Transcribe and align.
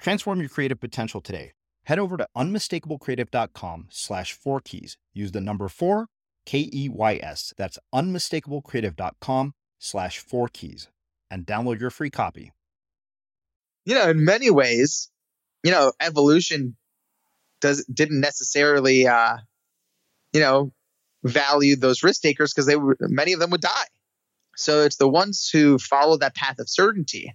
Transform 0.00 0.40
your 0.40 0.48
creative 0.48 0.80
potential 0.80 1.20
today. 1.20 1.52
Head 1.84 1.98
over 1.98 2.16
to 2.16 2.26
unmistakablecreative.com 2.36 3.88
slash 3.90 4.32
four 4.32 4.60
keys. 4.60 4.96
Use 5.12 5.32
the 5.32 5.40
number 5.40 5.68
four, 5.68 6.06
K 6.46 6.68
E 6.72 6.88
Y 6.88 7.20
S. 7.22 7.52
That's 7.56 7.78
unmistakablecreative.com 7.94 9.54
slash 9.78 10.18
four 10.18 10.48
keys 10.48 10.88
and 11.30 11.46
download 11.46 11.80
your 11.80 11.90
free 11.90 12.10
copy. 12.10 12.52
You 13.84 13.94
know, 13.94 14.10
in 14.10 14.24
many 14.24 14.50
ways, 14.50 15.10
you 15.62 15.70
know, 15.70 15.92
evolution 16.00 16.76
does 17.60 17.84
didn't 17.86 18.20
necessarily 18.20 19.06
uh, 19.06 19.38
you 20.32 20.40
know, 20.40 20.72
value 21.24 21.76
those 21.76 22.02
risk 22.02 22.22
takers 22.22 22.52
because 22.52 22.66
they 22.66 22.76
were 22.76 22.96
many 23.00 23.32
of 23.32 23.40
them 23.40 23.50
would 23.50 23.60
die. 23.60 23.86
So 24.56 24.82
it's 24.82 24.96
the 24.96 25.08
ones 25.08 25.48
who 25.50 25.78
follow 25.78 26.18
that 26.18 26.34
path 26.34 26.58
of 26.58 26.68
certainty 26.68 27.34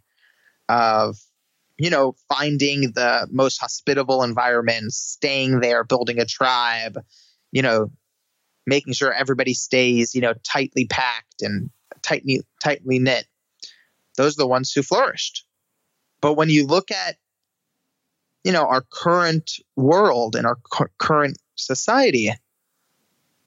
of 0.69 1.17
you 1.77 1.89
know, 1.89 2.15
finding 2.29 2.91
the 2.93 3.27
most 3.31 3.57
hospitable 3.57 4.23
environments, 4.23 4.97
staying 4.97 5.59
there, 5.59 5.83
building 5.83 6.19
a 6.19 6.25
tribe, 6.25 6.97
you 7.51 7.61
know, 7.61 7.91
making 8.65 8.93
sure 8.93 9.11
everybody 9.11 9.53
stays, 9.53 10.15
you 10.15 10.21
know, 10.21 10.33
tightly 10.43 10.85
packed 10.87 11.41
and 11.41 11.69
tightly 12.01 12.41
tightly 12.63 12.99
knit. 12.99 13.27
Those 14.17 14.37
are 14.37 14.43
the 14.43 14.47
ones 14.47 14.71
who 14.71 14.81
flourished. 14.81 15.45
But 16.21 16.35
when 16.35 16.49
you 16.49 16.65
look 16.65 16.91
at, 16.91 17.17
you 18.43 18.51
know, 18.51 18.65
our 18.65 18.81
current 18.81 19.51
world 19.75 20.35
and 20.35 20.47
our 20.47 20.55
cu- 20.55 20.85
current 20.97 21.37
society, 21.55 22.31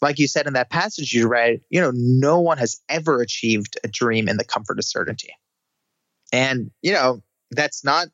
like 0.02 0.18
you 0.18 0.28
said 0.28 0.46
in 0.46 0.52
that 0.52 0.70
passage 0.70 1.12
you 1.12 1.28
read, 1.28 1.60
you 1.70 1.80
know, 1.80 1.92
no 1.94 2.40
one 2.40 2.58
has 2.58 2.80
ever 2.88 3.22
achieved 3.22 3.78
a 3.82 3.88
dream 3.88 4.28
in 4.28 4.36
the 4.36 4.44
comfort 4.44 4.78
of 4.78 4.84
certainty. 4.84 5.34
And, 6.32 6.70
you 6.82 6.92
know, 6.92 7.22
that's 7.50 7.84
not 7.84 8.08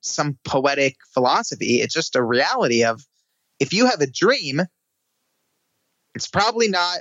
some 0.00 0.38
poetic 0.44 0.96
philosophy. 1.12 1.80
It's 1.80 1.94
just 1.94 2.16
a 2.16 2.22
reality 2.22 2.84
of 2.84 3.04
if 3.58 3.72
you 3.72 3.86
have 3.86 4.00
a 4.00 4.06
dream, 4.06 4.60
it's 6.14 6.28
probably 6.28 6.68
not 6.68 6.98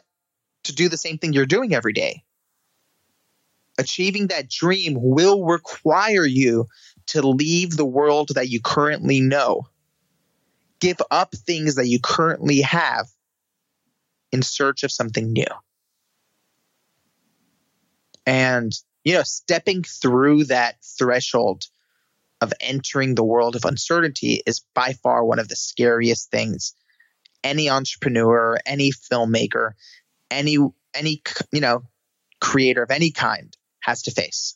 to 0.65 0.75
do 0.75 0.89
the 0.89 0.97
same 0.97 1.17
thing 1.17 1.33
you're 1.33 1.45
doing 1.45 1.73
every 1.73 1.93
day. 1.93 2.23
Achieving 3.77 4.27
that 4.27 4.49
dream 4.49 4.97
will 4.99 5.45
require 5.45 6.25
you 6.25 6.67
to 7.07 7.21
leave 7.21 7.71
the 7.71 7.85
world 7.85 8.29
that 8.35 8.49
you 8.49 8.59
currently 8.61 9.21
know, 9.21 9.67
give 10.79 10.97
up 11.09 11.33
things 11.33 11.75
that 11.75 11.87
you 11.87 11.99
currently 11.99 12.61
have 12.61 13.07
in 14.31 14.41
search 14.41 14.83
of 14.83 14.91
something 14.91 15.31
new. 15.31 15.45
And, 18.25 18.73
you 19.03 19.13
know, 19.13 19.23
stepping 19.23 19.83
through 19.83 20.45
that 20.45 20.75
threshold 20.83 21.65
of 22.41 22.53
entering 22.59 23.15
the 23.15 23.23
world 23.23 23.55
of 23.55 23.65
uncertainty 23.65 24.41
is 24.45 24.63
by 24.73 24.93
far 24.93 25.23
one 25.25 25.39
of 25.39 25.47
the 25.47 25.55
scariest 25.55 26.31
things 26.31 26.73
any 27.43 27.69
entrepreneur, 27.69 28.57
any 28.65 28.91
filmmaker, 28.91 29.71
any 30.29 30.57
any 30.93 31.21
you 31.51 31.61
know 31.61 31.83
creator 32.41 32.83
of 32.83 32.91
any 32.91 33.11
kind 33.11 33.55
has 33.81 34.03
to 34.03 34.11
face. 34.11 34.55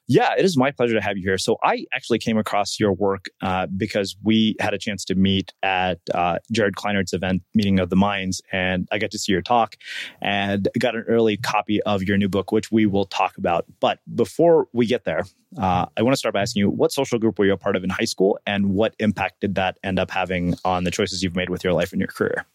Yeah, 0.11 0.33
it 0.37 0.43
is 0.43 0.57
my 0.57 0.71
pleasure 0.71 0.95
to 0.95 1.01
have 1.01 1.15
you 1.15 1.23
here. 1.23 1.37
So 1.37 1.57
I 1.63 1.85
actually 1.93 2.19
came 2.19 2.37
across 2.37 2.81
your 2.81 2.91
work 2.91 3.29
uh, 3.41 3.67
because 3.67 4.17
we 4.21 4.57
had 4.59 4.73
a 4.73 4.77
chance 4.77 5.05
to 5.05 5.15
meet 5.15 5.53
at 5.63 6.01
uh, 6.13 6.39
Jared 6.51 6.75
Kleinert's 6.75 7.13
event, 7.13 7.43
Meeting 7.53 7.79
of 7.79 7.89
the 7.89 7.95
Minds, 7.95 8.41
and 8.51 8.89
I 8.91 8.97
got 8.97 9.11
to 9.11 9.17
see 9.17 9.31
your 9.31 9.41
talk 9.41 9.77
and 10.21 10.67
got 10.77 10.95
an 10.95 11.05
early 11.07 11.37
copy 11.37 11.81
of 11.83 12.03
your 12.03 12.17
new 12.17 12.27
book, 12.27 12.51
which 12.51 12.73
we 12.73 12.85
will 12.85 13.05
talk 13.05 13.37
about. 13.37 13.63
But 13.79 13.99
before 14.13 14.67
we 14.73 14.85
get 14.85 15.05
there, 15.05 15.23
uh, 15.57 15.85
I 15.95 16.01
want 16.01 16.11
to 16.11 16.17
start 16.17 16.33
by 16.33 16.41
asking 16.41 16.59
you, 16.59 16.69
what 16.69 16.91
social 16.91 17.17
group 17.17 17.39
were 17.39 17.45
you 17.45 17.53
a 17.53 17.57
part 17.57 17.77
of 17.77 17.83
in 17.85 17.89
high 17.89 18.03
school, 18.03 18.37
and 18.45 18.71
what 18.71 18.93
impact 18.99 19.39
did 19.39 19.55
that 19.55 19.77
end 19.81 19.97
up 19.97 20.11
having 20.11 20.55
on 20.65 20.83
the 20.83 20.91
choices 20.91 21.23
you've 21.23 21.37
made 21.37 21.49
with 21.49 21.63
your 21.63 21.71
life 21.71 21.93
and 21.93 22.01
your 22.01 22.09
career? 22.09 22.45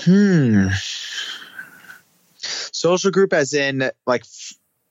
Hmm. 0.00 0.66
Social 2.36 3.10
group, 3.10 3.32
as 3.32 3.54
in 3.54 3.90
like 4.06 4.26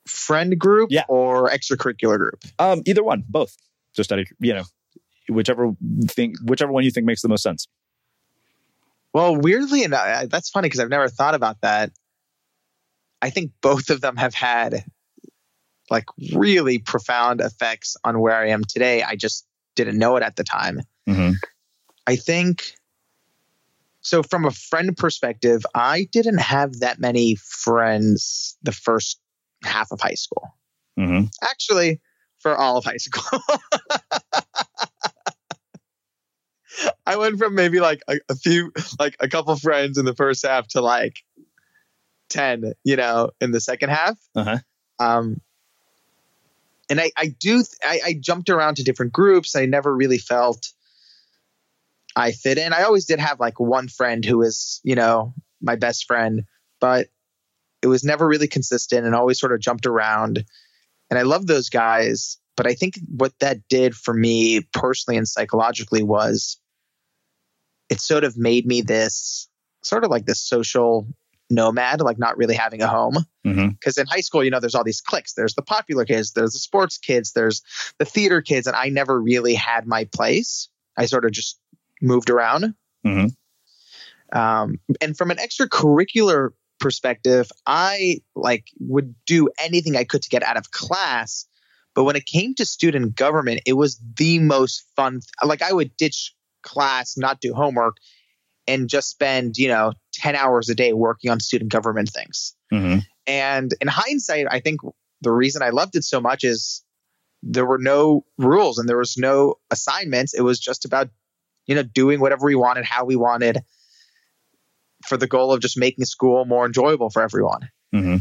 friend 0.08 0.58
group 0.58 0.90
yeah. 0.92 1.04
or 1.08 1.50
extracurricular 1.50 2.18
group? 2.18 2.44
Um, 2.60 2.82
either 2.86 3.04
one, 3.04 3.24
both. 3.28 3.56
Just 3.96 4.12
out 4.12 4.20
of 4.20 4.28
you 4.40 4.54
know, 4.54 4.64
whichever 5.30 5.72
thing, 6.08 6.36
whichever 6.44 6.72
one 6.72 6.84
you 6.84 6.92
think 6.92 7.06
makes 7.06 7.22
the 7.22 7.30
most 7.30 7.44
sense. 7.44 7.68
Well, 9.14 9.36
weirdly 9.38 9.84
enough, 9.84 10.30
that's 10.30 10.50
funny 10.50 10.66
because 10.66 10.82
I've 10.82 10.90
never 10.90 11.08
thought 11.08 11.36
about 11.36 11.62
that. 11.62 11.92
I 13.22 13.30
think 13.30 13.52
both 13.62 13.90
of 13.90 14.02
them 14.02 14.18
have 14.18 14.34
had 14.34 14.84
like 15.90 16.06
really 16.34 16.80
profound 16.80 17.42
effects 17.42 17.96
on 18.04 18.20
where 18.20 18.36
I 18.36 18.50
am 18.50 18.64
today. 18.64 19.04
I 19.04 19.16
just 19.16 19.46
didn't 19.76 19.98
know 19.98 20.18
it 20.18 20.24
at 20.24 20.36
the 20.36 20.44
time. 20.44 20.82
Mm-hmm. 21.08 21.32
I 22.08 22.16
think 22.16 22.74
so. 24.02 24.24
From 24.24 24.46
a 24.46 24.52
friend 24.52 24.96
perspective, 24.96 25.66
I 25.74 26.08
didn't 26.12 26.40
have 26.40 26.80
that 26.80 27.00
many 27.00 27.36
friends 27.36 28.58
the 28.64 28.72
first 28.72 29.20
half 29.66 29.92
of 29.92 30.00
high 30.00 30.14
school. 30.16 30.56
Mm-hmm. 31.00 31.26
Actually, 31.44 32.00
for 32.40 32.56
all 32.56 32.78
of 32.78 32.86
high 32.86 32.98
school. 32.98 33.40
I 37.06 37.18
went 37.18 37.38
from 37.40 37.56
maybe 37.56 37.80
like 37.80 38.02
a, 38.08 38.20
a, 38.30 38.36
few, 38.36 38.72
like 39.00 39.16
a 39.20 39.28
couple 39.28 39.56
friends 39.56 39.98
in 39.98 40.06
the 40.06 40.16
first 40.16 40.46
half 40.46 40.68
to 40.70 40.82
like 40.82 41.24
10, 42.30 42.74
you 42.84 42.96
know, 42.96 43.32
in 43.40 43.52
the 43.52 43.62
second 43.62 43.90
half. 43.90 44.18
Uh-huh. 44.36 44.58
Um, 45.00 45.42
and 46.90 47.00
I, 47.00 47.12
I 47.18 47.28
do, 47.28 47.64
I, 47.84 48.00
I 48.06 48.14
jumped 48.20 48.50
around 48.50 48.76
to 48.76 48.84
different 48.84 49.14
groups. 49.14 49.56
I 49.56 49.66
never 49.66 49.96
really 49.96 50.18
felt 50.18 50.72
I 52.16 52.32
fit 52.32 52.58
in. 52.58 52.74
I 52.74 52.84
always 52.84 53.06
did 53.06 53.20
have 53.20 53.40
like 53.40 53.60
one 53.60 53.88
friend 53.88 54.24
who 54.24 54.38
was, 54.38 54.80
you 54.84 54.96
know, 54.96 55.34
my 55.62 55.76
best 55.76 56.06
friend, 56.06 56.46
but 56.80 57.08
it 57.86 57.88
was 57.88 58.04
never 58.04 58.28
really 58.28 58.48
consistent 58.48 59.06
and 59.06 59.14
always 59.14 59.40
sort 59.40 59.54
of 59.54 59.60
jumped 59.60 59.86
around. 59.86 60.44
And 61.12 61.20
I 61.20 61.22
love 61.22 61.46
those 61.46 61.70
guys. 61.70 62.40
But 62.58 62.66
I 62.66 62.74
think 62.74 62.96
what 63.16 63.38
that 63.42 63.60
did 63.70 63.94
for 63.94 64.12
me 64.12 64.62
personally 64.74 65.18
and 65.18 65.28
psychologically 65.28 66.02
was 66.02 66.60
it 67.92 68.02
sort 68.02 68.24
of 68.24 68.38
made 68.38 68.66
me 68.66 68.82
this 68.82 69.48
sort 69.84 70.04
of 70.04 70.10
like 70.10 70.26
this 70.26 70.42
social 70.42 71.08
nomad, 71.52 72.02
like 72.02 72.18
not 72.18 72.38
really 72.38 72.56
having 72.56 72.82
a 72.82 72.88
home. 72.88 73.18
Because 73.44 73.58
mm-hmm. 73.58 74.02
in 74.02 74.08
high 74.08 74.22
school, 74.22 74.44
you 74.44 74.50
know, 74.50 74.60
there's 74.60 74.74
all 74.74 74.84
these 74.84 75.02
cliques. 75.02 75.34
There's 75.34 75.54
the 75.54 75.62
popular 75.62 76.06
kids, 76.06 76.32
there's 76.32 76.54
the 76.54 76.60
sports 76.60 76.98
kids, 76.98 77.34
there's 77.34 77.62
the 78.00 78.06
theater 78.06 78.42
kids, 78.42 78.66
and 78.66 78.76
I 78.76 78.90
never 78.90 79.22
really 79.22 79.54
had 79.54 79.86
my 79.86 80.06
place. 80.06 80.70
I 80.98 81.06
sort 81.06 81.24
of 81.24 81.34
just 81.34 81.60
moved 82.02 82.32
around. 82.32 82.74
Mm-hmm. 83.06 83.28
Um, 84.36 84.80
and 85.02 85.16
from 85.16 85.30
an 85.30 85.38
extracurricular 85.38 86.50
perspective, 86.80 87.50
I 87.66 88.22
like 88.36 88.66
would 88.80 89.16
do 89.26 89.50
anything 89.60 89.96
I 89.96 90.04
could 90.04 90.22
to 90.24 90.30
get 90.30 90.44
out 90.44 90.58
of 90.58 90.72
class. 90.72 91.46
But 91.94 92.04
when 92.04 92.16
it 92.16 92.26
came 92.26 92.56
to 92.56 92.66
student 92.66 93.16
government, 93.16 93.62
it 93.66 93.74
was 93.74 94.00
the 94.18 94.40
most 94.40 94.84
fun. 94.96 95.22
Like 95.44 95.62
I 95.62 95.72
would 95.72 95.96
ditch 95.98 96.34
class, 96.62 97.18
not 97.18 97.40
do 97.40 97.54
homework, 97.54 97.98
and 98.68 98.90
just 98.90 99.10
spend, 99.10 99.58
you 99.58 99.68
know, 99.68 99.94
10 100.14 100.36
hours 100.36 100.70
a 100.70 100.76
day 100.76 100.92
working 100.94 101.32
on 101.32 101.40
student 101.40 101.72
government 101.72 102.10
things. 102.10 102.56
Mm-hmm. 102.74 103.00
And 103.28 103.74
in 103.80 103.88
hindsight, 103.88 104.48
I 104.50 104.60
think 104.60 104.82
the 105.22 105.32
reason 105.32 105.62
I 105.62 105.70
loved 105.70 105.96
it 105.96 106.04
so 106.04 106.20
much 106.20 106.44
is 106.44 106.84
there 107.42 107.66
were 107.66 107.78
no 107.78 108.26
rules 108.38 108.78
and 108.78 108.90
there 108.90 108.98
was 108.98 109.18
no 109.18 109.56
assignments. 109.72 110.34
It 110.34 110.42
was 110.42 110.60
just 110.60 110.86
about, 110.86 111.10
you 111.68 111.76
know, 111.76 111.84
doing 111.84 112.20
whatever 112.20 112.46
we 112.46 112.56
wanted, 112.56 112.86
how 112.86 113.06
we 113.06 113.16
wanted 113.16 113.64
for 115.08 115.18
the 115.18 115.28
goal 115.28 115.52
of 115.54 115.62
just 115.62 115.78
making 115.78 116.06
school 116.06 116.46
more 116.46 116.66
enjoyable 116.66 117.10
for 117.10 117.22
everyone. 117.22 117.70
Mm-hmm. 117.94 118.18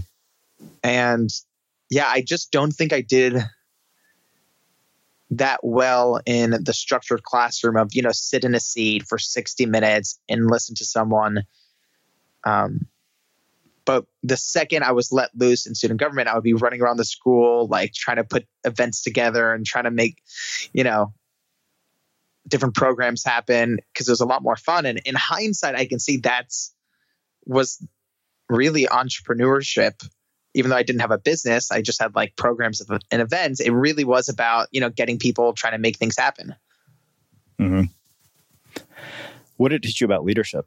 And 0.82 1.30
yeah, 1.90 2.06
I 2.06 2.22
just 2.22 2.50
don't 2.50 2.72
think 2.72 2.92
I 2.92 3.00
did 3.00 3.36
that 5.30 5.60
well 5.62 6.20
in 6.26 6.50
the 6.62 6.72
structured 6.72 7.22
classroom 7.22 7.76
of, 7.76 7.94
you 7.94 8.02
know, 8.02 8.12
sit 8.12 8.44
in 8.44 8.54
a 8.54 8.60
seat 8.60 9.04
for 9.08 9.18
60 9.18 9.66
minutes 9.66 10.18
and 10.28 10.50
listen 10.50 10.74
to 10.76 10.84
someone. 10.84 11.42
Um, 12.44 12.86
But 13.84 14.06
the 14.22 14.36
second 14.36 14.84
I 14.84 14.92
was 14.92 15.12
let 15.12 15.30
loose 15.34 15.66
in 15.66 15.74
student 15.74 16.00
government, 16.00 16.28
I 16.28 16.34
would 16.34 16.44
be 16.44 16.54
running 16.54 16.80
around 16.80 16.98
the 16.98 17.04
school, 17.04 17.66
like 17.66 17.92
trying 17.92 18.16
to 18.16 18.24
put 18.24 18.46
events 18.64 19.02
together 19.02 19.52
and 19.52 19.66
trying 19.66 19.84
to 19.84 19.90
make, 19.90 20.16
you 20.72 20.84
know, 20.84 21.12
different 22.46 22.74
programs 22.74 23.24
happen 23.24 23.78
because 23.92 24.08
it 24.08 24.12
was 24.12 24.20
a 24.20 24.26
lot 24.26 24.42
more 24.42 24.56
fun. 24.56 24.86
And 24.86 25.00
in 25.04 25.14
hindsight, 25.14 25.74
I 25.74 25.86
can 25.86 25.98
see 25.98 26.18
that's 26.18 26.74
was 27.46 27.84
really 28.48 28.86
entrepreneurship. 28.86 30.06
Even 30.56 30.70
though 30.70 30.76
I 30.76 30.84
didn't 30.84 31.00
have 31.00 31.10
a 31.10 31.18
business, 31.18 31.72
I 31.72 31.82
just 31.82 32.00
had 32.00 32.14
like 32.14 32.36
programs 32.36 32.80
and 32.80 33.22
events. 33.22 33.60
It 33.60 33.70
really 33.70 34.04
was 34.04 34.28
about 34.28 34.68
you 34.70 34.80
know 34.80 34.90
getting 34.90 35.18
people 35.18 35.52
trying 35.52 35.72
to 35.72 35.78
make 35.78 35.98
things 35.98 36.16
happen. 36.16 36.54
Mm-hmm. 37.60 37.84
What 39.56 39.70
did 39.70 39.84
it 39.84 39.88
teach 39.88 40.00
you 40.00 40.04
about 40.04 40.24
leadership? 40.24 40.66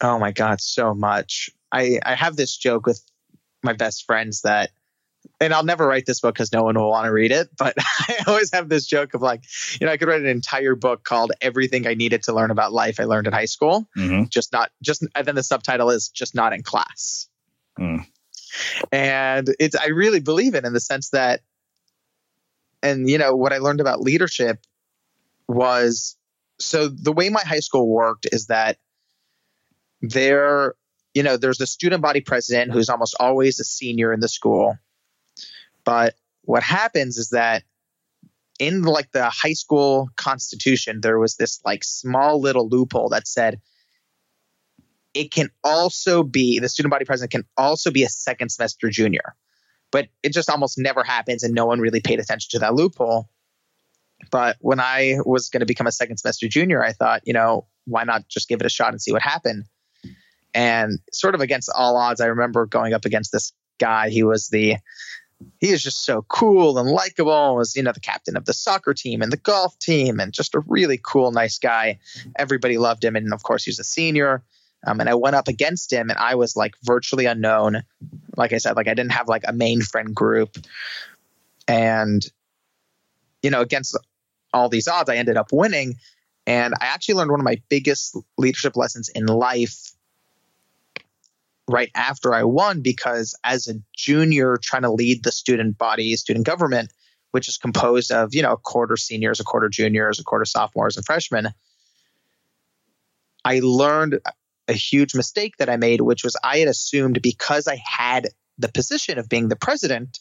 Oh 0.00 0.18
my 0.18 0.32
God, 0.32 0.60
so 0.60 0.94
much. 0.94 1.50
I, 1.72 1.98
I 2.04 2.14
have 2.14 2.36
this 2.36 2.56
joke 2.56 2.86
with 2.86 3.02
my 3.62 3.72
best 3.72 4.04
friends 4.04 4.42
that, 4.42 4.70
and 5.40 5.52
I'll 5.52 5.64
never 5.64 5.86
write 5.86 6.06
this 6.06 6.20
book 6.20 6.34
because 6.34 6.52
no 6.52 6.62
one 6.62 6.76
will 6.76 6.90
want 6.90 7.06
to 7.06 7.12
read 7.12 7.32
it, 7.32 7.48
but 7.56 7.74
I 7.78 8.24
always 8.26 8.52
have 8.52 8.68
this 8.68 8.86
joke 8.86 9.14
of 9.14 9.22
like, 9.22 9.44
you 9.80 9.86
know, 9.86 9.92
I 9.92 9.96
could 9.96 10.08
write 10.08 10.20
an 10.20 10.26
entire 10.26 10.74
book 10.74 11.04
called 11.04 11.32
Everything 11.40 11.86
I 11.86 11.94
Needed 11.94 12.24
to 12.24 12.32
Learn 12.32 12.50
About 12.50 12.72
Life 12.72 13.00
I 13.00 13.04
Learned 13.04 13.26
in 13.26 13.32
High 13.32 13.46
School. 13.46 13.88
Mm-hmm. 13.96 14.24
Just 14.28 14.52
not, 14.52 14.70
just, 14.82 15.04
and 15.14 15.26
then 15.26 15.34
the 15.34 15.42
subtitle 15.42 15.90
is 15.90 16.08
Just 16.08 16.34
Not 16.34 16.52
in 16.52 16.62
Class. 16.62 17.28
Mm. 17.78 18.06
And 18.92 19.54
it's, 19.58 19.76
I 19.76 19.88
really 19.88 20.20
believe 20.20 20.54
it 20.54 20.64
in 20.64 20.72
the 20.72 20.80
sense 20.80 21.10
that, 21.10 21.40
and, 22.82 23.08
you 23.08 23.18
know, 23.18 23.34
what 23.34 23.52
I 23.52 23.58
learned 23.58 23.80
about 23.80 24.00
leadership 24.00 24.60
was 25.48 26.16
so 26.58 26.88
the 26.88 27.12
way 27.12 27.28
my 27.28 27.42
high 27.42 27.60
school 27.60 27.88
worked 27.88 28.26
is 28.30 28.46
that 28.46 28.78
there, 30.00 30.74
you 31.14 31.22
know, 31.22 31.36
there's 31.36 31.58
the 31.58 31.66
student 31.66 32.02
body 32.02 32.20
president 32.20 32.72
who's 32.72 32.88
almost 32.88 33.16
always 33.18 33.60
a 33.60 33.64
senior 33.64 34.12
in 34.12 34.20
the 34.20 34.28
school. 34.28 34.78
But 35.86 36.16
what 36.42 36.62
happens 36.62 37.16
is 37.16 37.30
that 37.30 37.62
in 38.58 38.82
like 38.82 39.10
the 39.12 39.30
high 39.30 39.54
school 39.54 40.10
constitution, 40.16 41.00
there 41.00 41.18
was 41.18 41.36
this 41.36 41.60
like 41.64 41.84
small 41.84 42.40
little 42.40 42.68
loophole 42.68 43.08
that 43.10 43.26
said 43.26 43.60
it 45.14 45.30
can 45.30 45.48
also 45.64 46.22
be 46.22 46.58
the 46.58 46.68
student 46.68 46.90
body 46.90 47.06
president 47.06 47.30
can 47.30 47.44
also 47.56 47.90
be 47.90 48.02
a 48.02 48.08
second 48.08 48.50
semester 48.50 48.90
junior. 48.90 49.34
But 49.92 50.08
it 50.22 50.32
just 50.32 50.50
almost 50.50 50.76
never 50.78 51.04
happens, 51.04 51.42
and 51.42 51.54
no 51.54 51.64
one 51.64 51.80
really 51.80 52.00
paid 52.00 52.18
attention 52.18 52.48
to 52.50 52.58
that 52.58 52.74
loophole. 52.74 53.30
But 54.30 54.56
when 54.60 54.80
I 54.80 55.18
was 55.24 55.48
going 55.48 55.60
to 55.60 55.66
become 55.66 55.86
a 55.86 55.92
second 55.92 56.16
semester 56.18 56.48
junior, 56.48 56.84
I 56.84 56.92
thought, 56.92 57.22
you 57.24 57.32
know, 57.32 57.66
why 57.84 58.02
not 58.04 58.28
just 58.28 58.48
give 58.48 58.60
it 58.60 58.66
a 58.66 58.70
shot 58.70 58.90
and 58.90 59.00
see 59.00 59.12
what 59.12 59.22
happened? 59.22 59.64
And 60.52 60.98
sort 61.12 61.34
of 61.34 61.40
against 61.40 61.70
all 61.74 61.96
odds, 61.96 62.20
I 62.20 62.26
remember 62.26 62.66
going 62.66 62.94
up 62.94 63.04
against 63.04 63.30
this 63.30 63.52
guy. 63.78 64.08
He 64.10 64.22
was 64.22 64.48
the 64.48 64.76
he 65.58 65.68
is 65.68 65.82
just 65.82 66.04
so 66.04 66.22
cool 66.22 66.78
and 66.78 66.88
likable. 66.88 67.56
Was 67.56 67.76
you 67.76 67.82
know 67.82 67.92
the 67.92 68.00
captain 68.00 68.36
of 68.36 68.44
the 68.44 68.52
soccer 68.52 68.94
team 68.94 69.22
and 69.22 69.32
the 69.32 69.36
golf 69.36 69.78
team, 69.78 70.20
and 70.20 70.32
just 70.32 70.54
a 70.54 70.60
really 70.60 70.98
cool, 71.02 71.32
nice 71.32 71.58
guy. 71.58 71.98
Everybody 72.38 72.78
loved 72.78 73.04
him, 73.04 73.16
and 73.16 73.32
of 73.32 73.42
course 73.42 73.64
he's 73.64 73.78
a 73.78 73.84
senior. 73.84 74.42
Um, 74.86 75.00
and 75.00 75.08
I 75.08 75.14
went 75.14 75.36
up 75.36 75.48
against 75.48 75.92
him, 75.92 76.10
and 76.10 76.18
I 76.18 76.34
was 76.34 76.56
like 76.56 76.74
virtually 76.82 77.26
unknown. 77.26 77.82
Like 78.36 78.52
I 78.52 78.58
said, 78.58 78.76
like 78.76 78.88
I 78.88 78.94
didn't 78.94 79.12
have 79.12 79.28
like 79.28 79.44
a 79.46 79.52
main 79.52 79.82
friend 79.82 80.14
group, 80.14 80.56
and 81.68 82.24
you 83.42 83.50
know 83.50 83.60
against 83.60 83.96
all 84.52 84.68
these 84.68 84.88
odds, 84.88 85.10
I 85.10 85.16
ended 85.16 85.36
up 85.36 85.52
winning. 85.52 85.96
And 86.48 86.74
I 86.80 86.86
actually 86.86 87.16
learned 87.16 87.32
one 87.32 87.40
of 87.40 87.44
my 87.44 87.60
biggest 87.68 88.16
leadership 88.38 88.76
lessons 88.76 89.08
in 89.08 89.26
life 89.26 89.95
right 91.68 91.90
after 91.94 92.34
I 92.34 92.44
won 92.44 92.80
because 92.80 93.34
as 93.44 93.68
a 93.68 93.74
junior 93.94 94.56
trying 94.62 94.82
to 94.82 94.92
lead 94.92 95.24
the 95.24 95.32
student 95.32 95.78
body, 95.78 96.14
student 96.16 96.46
government, 96.46 96.92
which 97.32 97.48
is 97.48 97.58
composed 97.58 98.12
of, 98.12 98.34
you 98.34 98.42
know, 98.42 98.52
a 98.52 98.56
quarter 98.56 98.96
seniors, 98.96 99.40
a 99.40 99.44
quarter 99.44 99.68
juniors, 99.68 100.20
a 100.20 100.24
quarter 100.24 100.44
sophomores 100.44 100.96
and 100.96 101.04
freshmen, 101.04 101.48
I 103.44 103.60
learned 103.62 104.20
a 104.68 104.72
huge 104.72 105.14
mistake 105.14 105.56
that 105.58 105.68
I 105.68 105.76
made, 105.76 106.00
which 106.00 106.24
was 106.24 106.36
I 106.42 106.58
had 106.58 106.68
assumed 106.68 107.20
because 107.22 107.68
I 107.68 107.80
had 107.84 108.28
the 108.58 108.68
position 108.68 109.18
of 109.18 109.28
being 109.28 109.48
the 109.48 109.56
president, 109.56 110.20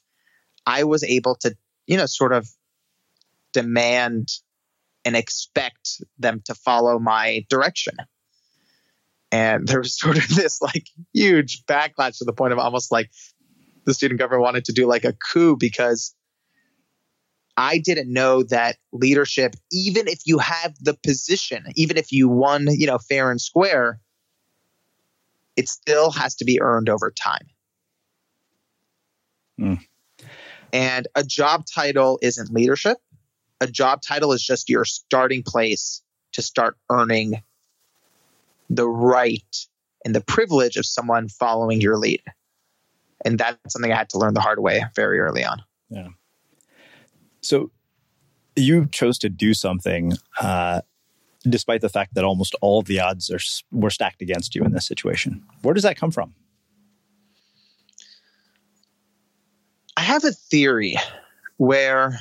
I 0.66 0.84
was 0.84 1.04
able 1.04 1.36
to, 1.36 1.56
you 1.88 1.98
know, 1.98 2.06
sort 2.06 2.34
of 2.34 2.48
demand 3.54 4.30
and 5.06 5.16
expect 5.16 6.02
them 6.18 6.42
to 6.46 6.56
follow 6.56 7.00
my 7.00 7.46
direction 7.50 7.96
and 9.36 9.68
there 9.68 9.80
was 9.80 10.00
sort 10.00 10.18
of 10.18 10.27
this 10.36 10.62
like 10.62 10.88
huge 11.13 11.65
backlash 11.65 12.20
to 12.20 12.25
the 12.25 12.34
point 12.34 12.54
of 12.54 12.60
almost 12.60 12.92
like 12.92 13.10
the 13.86 13.94
student 13.94 14.20
government 14.20 14.44
wanted 14.44 14.65
to 14.65 14.74
do 14.74 14.88
like 14.88 15.04
a 15.04 15.13
coup 15.13 15.58
because 15.58 16.15
I 17.58 17.77
didn't 17.77 18.12
know 18.12 18.44
that 18.44 18.77
leadership, 18.92 19.56
even 19.72 20.08
if 20.08 20.20
you 20.25 20.39
have 20.39 20.74
the 20.82 20.98
position, 21.06 21.65
even 21.75 21.98
if 21.98 22.12
you 22.12 22.27
won, 22.27 22.68
you 22.70 22.88
know, 22.88 22.98
fair 22.98 23.30
and 23.30 23.39
square, 23.39 24.00
it 25.56 25.70
still 25.70 26.12
has 26.12 26.36
to 26.36 26.46
be 26.46 26.62
earned 26.62 26.89
over 26.89 27.12
time. 27.12 27.48
Mm. 29.60 29.80
And 30.74 31.08
a 31.15 31.24
job 31.24 31.65
title 31.74 32.20
isn't 32.22 32.51
leadership. 32.51 32.98
A 33.62 33.68
job 33.68 34.01
title 34.01 34.34
is 34.34 34.44
just 34.44 34.70
your 34.70 34.84
starting 34.84 35.44
place 35.44 36.01
to 36.34 36.42
start 36.42 36.77
earning 36.89 37.42
the 38.70 38.88
right 38.88 39.68
and 40.04 40.16
the 40.16 40.22
privilege 40.22 40.78
of 40.78 40.86
someone 40.86 41.28
following 41.30 41.82
your 41.82 41.98
lead. 41.98 42.22
And 43.24 43.40
that's 43.40 43.74
something 43.74 43.92
I 43.92 43.98
had 43.98 44.10
to 44.10 44.20
learn 44.20 44.34
the 44.34 44.42
hard 44.42 44.60
way 44.60 44.84
very 44.96 45.20
early 45.20 45.44
on. 45.44 45.64
Yeah. 45.90 46.10
So 47.42 47.72
you 48.56 48.88
chose 48.88 49.18
to 49.20 49.30
do 49.30 49.54
something 49.54 50.14
uh, 50.40 50.82
despite 51.44 51.82
the 51.82 51.90
fact 51.90 52.16
that 52.16 52.24
almost 52.24 52.56
all 52.62 52.80
of 52.80 52.86
the 52.86 53.00
odds 53.00 53.30
are 53.30 53.40
were 53.72 53.90
stacked 53.90 54.22
against 54.22 54.56
you 54.56 54.64
in 54.64 54.72
this 54.72 54.86
situation. 54.86 55.44
Where 55.62 55.74
does 55.74 55.84
that 55.84 55.98
come 55.98 56.12
from? 56.12 56.34
I 59.98 60.02
have 60.02 60.24
a 60.24 60.32
theory 60.32 60.98
where 61.58 62.20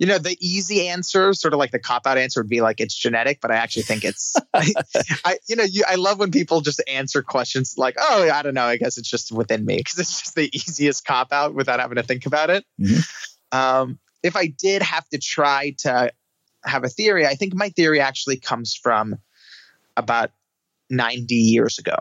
you 0.00 0.06
know, 0.06 0.16
the 0.16 0.34
easy 0.40 0.88
answer, 0.88 1.34
sort 1.34 1.52
of 1.52 1.58
like 1.58 1.72
the 1.72 1.78
cop 1.78 2.06
out 2.06 2.16
answer 2.16 2.40
would 2.40 2.48
be 2.48 2.62
like 2.62 2.80
it's 2.80 2.94
genetic, 2.94 3.38
but 3.42 3.50
I 3.50 3.56
actually 3.56 3.82
think 3.82 4.02
it's, 4.02 4.34
I, 4.54 4.72
I, 5.26 5.38
you 5.46 5.56
know, 5.56 5.62
you, 5.62 5.84
I 5.86 5.96
love 5.96 6.18
when 6.18 6.30
people 6.30 6.62
just 6.62 6.82
answer 6.88 7.22
questions 7.22 7.74
like, 7.76 7.96
oh, 8.00 8.30
I 8.30 8.40
don't 8.40 8.54
know, 8.54 8.64
I 8.64 8.78
guess 8.78 8.96
it's 8.96 9.10
just 9.10 9.30
within 9.30 9.62
me 9.66 9.76
because 9.76 9.98
it's 9.98 10.20
just 10.22 10.34
the 10.34 10.48
easiest 10.56 11.04
cop 11.04 11.34
out 11.34 11.54
without 11.54 11.80
having 11.80 11.96
to 11.96 12.02
think 12.02 12.24
about 12.24 12.48
it. 12.48 12.64
Mm-hmm. 12.80 13.58
Um, 13.58 13.98
if 14.22 14.36
I 14.36 14.46
did 14.46 14.80
have 14.80 15.06
to 15.10 15.18
try 15.18 15.74
to 15.80 16.10
have 16.64 16.82
a 16.82 16.88
theory, 16.88 17.26
I 17.26 17.34
think 17.34 17.54
my 17.54 17.68
theory 17.68 18.00
actually 18.00 18.38
comes 18.38 18.74
from 18.74 19.16
about 19.98 20.30
90 20.88 21.34
years 21.34 21.78
ago. 21.78 21.96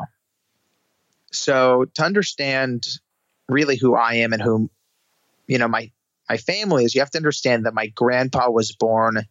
So 1.34 1.86
to 1.96 2.04
understand 2.04 2.88
really 3.50 3.76
who 3.76 3.94
I 3.94 4.16
am 4.16 4.32
and 4.32 4.42
who, 4.42 4.72
you 5.48 5.58
know, 5.58 5.68
my 5.68 5.92
my 6.30 6.38
family 6.38 6.86
is 6.86 6.94
you 6.94 7.02
have 7.02 7.10
to 7.12 7.18
understand 7.18 7.66
that 7.66 7.74
my 7.74 7.88
grandpa 7.88 8.50
was 8.50 8.72
born 8.72 9.24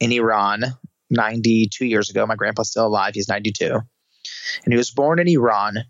in 0.00 0.10
Iran 0.10 0.62
92 1.10 1.84
years 1.84 2.10
ago. 2.10 2.26
My 2.26 2.36
grandpa's 2.36 2.70
still 2.70 2.86
alive. 2.86 3.14
He's 3.14 3.28
92. 3.28 3.80
And 4.64 4.72
he 4.72 4.76
was 4.76 4.90
born 4.90 5.18
in 5.18 5.28
Iran 5.28 5.84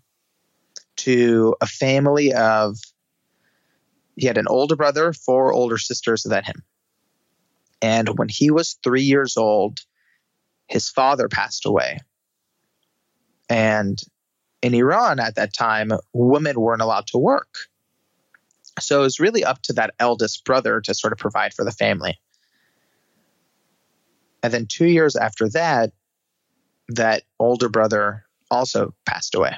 to 0.97 1.55
a 1.61 1.65
family 1.65 2.33
of, 2.33 2.77
he 4.17 4.27
had 4.27 4.37
an 4.37 4.47
older 4.47 4.75
brother, 4.75 5.13
four 5.13 5.53
older 5.53 5.77
sisters 5.77 6.23
than 6.23 6.43
him. 6.43 6.63
And 7.81 8.17
when 8.17 8.29
he 8.29 8.51
was 8.51 8.77
three 8.83 9.03
years 9.03 9.37
old, 9.37 9.79
his 10.67 10.89
father 10.89 11.27
passed 11.27 11.65
away. 11.65 11.99
And 13.49 14.01
in 14.61 14.73
Iran 14.73 15.19
at 15.19 15.35
that 15.35 15.53
time, 15.53 15.91
women 16.13 16.59
weren't 16.59 16.81
allowed 16.81 17.07
to 17.07 17.17
work. 17.17 17.55
So 18.79 18.99
it 18.99 19.03
was 19.03 19.19
really 19.19 19.43
up 19.43 19.61
to 19.63 19.73
that 19.73 19.93
eldest 19.99 20.43
brother 20.43 20.81
to 20.81 20.93
sort 20.93 21.13
of 21.13 21.19
provide 21.19 21.53
for 21.53 21.63
the 21.63 21.71
family. 21.71 22.19
And 24.43 24.53
then 24.53 24.65
two 24.67 24.87
years 24.87 25.15
after 25.15 25.49
that, 25.49 25.93
that 26.89 27.23
older 27.39 27.69
brother 27.69 28.25
also 28.51 28.93
passed 29.05 29.33
away. 29.33 29.55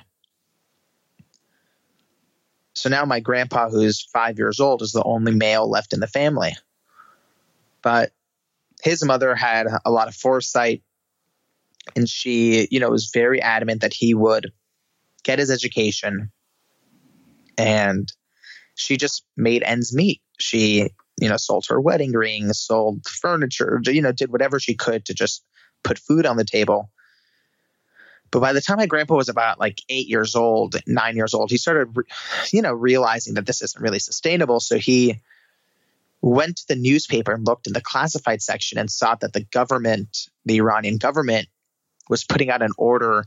So 2.73 2.89
now 2.89 3.03
my 3.05 3.19
grandpa, 3.19 3.69
who's 3.69 4.07
five 4.13 4.37
years 4.37 4.59
old, 4.59 4.81
is 4.81 4.91
the 4.91 5.03
only 5.03 5.33
male 5.33 5.69
left 5.69 5.93
in 5.93 5.99
the 5.99 6.07
family. 6.07 6.55
But 7.81 8.11
his 8.83 9.03
mother 9.03 9.35
had 9.35 9.67
a 9.83 9.91
lot 9.91 10.07
of 10.07 10.15
foresight 10.15 10.83
and 11.95 12.07
she, 12.07 12.67
you 12.69 12.79
know, 12.79 12.89
was 12.89 13.09
very 13.11 13.41
adamant 13.41 13.81
that 13.81 13.93
he 13.93 14.13
would 14.13 14.51
get 15.23 15.39
his 15.39 15.49
education 15.49 16.31
and 17.57 18.11
she 18.77 18.95
just 18.95 19.25
made 19.35 19.63
ends 19.63 19.93
meet. 19.93 20.21
She, 20.39 20.89
you 21.19 21.27
know, 21.27 21.37
sold 21.37 21.65
her 21.67 21.81
wedding 21.81 22.13
ring, 22.13 22.53
sold 22.53 23.05
furniture, 23.05 23.81
you 23.85 24.01
know, 24.01 24.11
did 24.11 24.31
whatever 24.31 24.59
she 24.59 24.75
could 24.75 25.05
to 25.05 25.13
just 25.13 25.43
put 25.83 25.99
food 25.99 26.25
on 26.25 26.37
the 26.37 26.45
table. 26.45 26.89
But 28.29 28.41
by 28.41 28.53
the 28.53 28.61
time 28.61 28.77
my 28.77 28.85
grandpa 28.85 29.15
was 29.15 29.29
about 29.29 29.59
like 29.59 29.81
eight 29.89 30.07
years 30.07 30.35
old, 30.35 30.75
nine 30.85 31.15
years 31.15 31.33
old, 31.33 31.49
he 31.49 31.57
started, 31.57 31.95
you 32.51 32.61
know, 32.61 32.73
realizing 32.73 33.33
that 33.33 33.45
this 33.45 33.61
isn't 33.61 33.81
really 33.81 33.99
sustainable. 33.99 34.59
So 34.59 34.77
he 34.77 35.21
went 36.21 36.57
to 36.57 36.67
the 36.67 36.75
newspaper 36.75 37.31
and 37.31 37.45
looked 37.45 37.67
in 37.67 37.73
the 37.73 37.81
classified 37.81 38.41
section 38.41 38.77
and 38.77 38.91
saw 38.91 39.15
that 39.15 39.33
the 39.33 39.43
government, 39.45 40.27
the 40.45 40.57
Iranian 40.57 40.97
government, 40.97 41.47
was 42.09 42.25
putting 42.25 42.49
out 42.49 42.61
an 42.61 42.71
order 42.77 43.25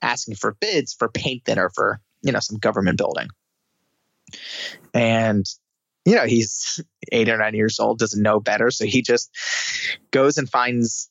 asking 0.00 0.36
for 0.36 0.56
bids 0.60 0.94
for 0.94 1.08
paint 1.08 1.44
thinner 1.44 1.68
for, 1.74 2.00
you 2.22 2.32
know, 2.32 2.40
some 2.40 2.58
government 2.58 2.96
building. 2.96 3.28
And 4.94 5.46
you 6.04 6.14
know, 6.14 6.24
he's 6.24 6.82
eight 7.12 7.28
or 7.28 7.36
nine 7.36 7.54
years 7.54 7.78
old, 7.78 7.98
doesn't 7.98 8.22
know 8.22 8.40
better. 8.40 8.70
So 8.70 8.86
he 8.86 9.02
just 9.02 9.30
goes 10.10 10.38
and 10.38 10.48
finds 10.48 11.10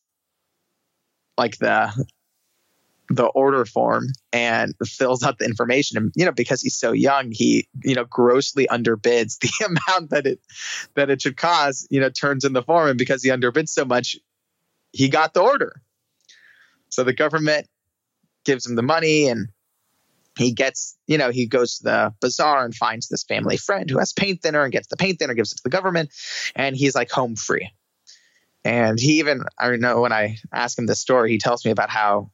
like 1.38 1.58
the 1.58 2.08
the 3.10 3.26
order 3.26 3.64
form 3.64 4.08
and 4.34 4.74
fills 4.86 5.24
out 5.24 5.38
the 5.38 5.46
information. 5.46 5.98
And 5.98 6.12
you 6.16 6.26
know 6.26 6.32
because 6.32 6.62
he's 6.62 6.78
so 6.78 6.92
young 6.92 7.32
he 7.32 7.68
you 7.84 7.96
know 7.96 8.06
grossly 8.06 8.68
underbids 8.68 9.40
the 9.40 9.66
amount 9.66 10.10
that 10.10 10.26
it 10.26 10.40
that 10.96 11.10
it 11.10 11.22
should 11.22 11.38
cost 11.38 11.88
you 11.90 12.00
know 12.00 12.10
turns 12.10 12.44
in 12.44 12.54
the 12.54 12.64
form. 12.64 12.90
And 12.90 12.98
because 12.98 13.24
he 13.24 13.30
underbids 13.30 13.70
so 13.70 13.86
much 13.86 14.18
he 14.94 15.10
got 15.10 15.34
the 15.34 15.42
order. 15.42 15.82
So 16.90 17.04
the 17.04 17.14
government 17.14 17.68
gives 18.46 18.66
him 18.66 18.76
the 18.76 18.82
money 18.82 19.28
and 19.28 19.50
he 20.38 20.52
gets 20.52 20.98
you 21.08 21.18
know 21.18 21.32
he 21.32 21.46
goes 21.46 21.78
to 21.78 21.84
the 21.84 22.14
bazaar 22.22 22.64
and 22.64 22.76
finds 22.76 23.08
this 23.08 23.24
family 23.24 23.58
friend 23.58 23.90
who 23.90 24.00
has 24.00 24.14
paint 24.14 24.42
thinner 24.42 24.64
and 24.64 24.72
gets 24.72 24.88
the 24.88 24.98
paint 24.98 25.20
thinner 25.20 25.34
gives 25.34 25.52
it 25.52 25.58
to 25.58 25.64
the 25.64 25.70
government 25.70 26.10
and 26.56 26.76
he's 26.76 26.96
like 26.96 27.12
home 27.12 27.36
free 27.36 27.70
and 28.64 29.00
he 29.00 29.20
even 29.20 29.44
i 29.60 29.76
know 29.76 30.02
when 30.02 30.14
i 30.14 30.38
ask 30.54 30.78
him 30.78 30.86
this 30.86 31.00
story 31.00 31.32
he 31.32 31.38
tells 31.38 31.66
me 31.66 31.72
about 31.72 31.90
how 31.90 32.30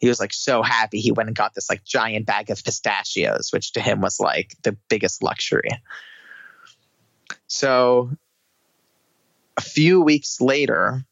he 0.00 0.08
was 0.08 0.18
like 0.18 0.32
so 0.32 0.62
happy 0.62 0.98
he 0.98 1.12
went 1.12 1.28
and 1.28 1.36
got 1.36 1.54
this 1.54 1.68
like 1.68 1.84
giant 1.84 2.26
bag 2.26 2.50
of 2.50 2.64
pistachios, 2.64 3.50
which 3.52 3.72
to 3.72 3.80
him 3.80 4.00
was 4.00 4.18
like 4.18 4.56
the 4.62 4.76
biggest 4.88 5.22
luxury. 5.22 5.68
So 7.46 8.10
a 9.58 9.60
few 9.60 10.00
weeks 10.00 10.40
later, 10.40 11.04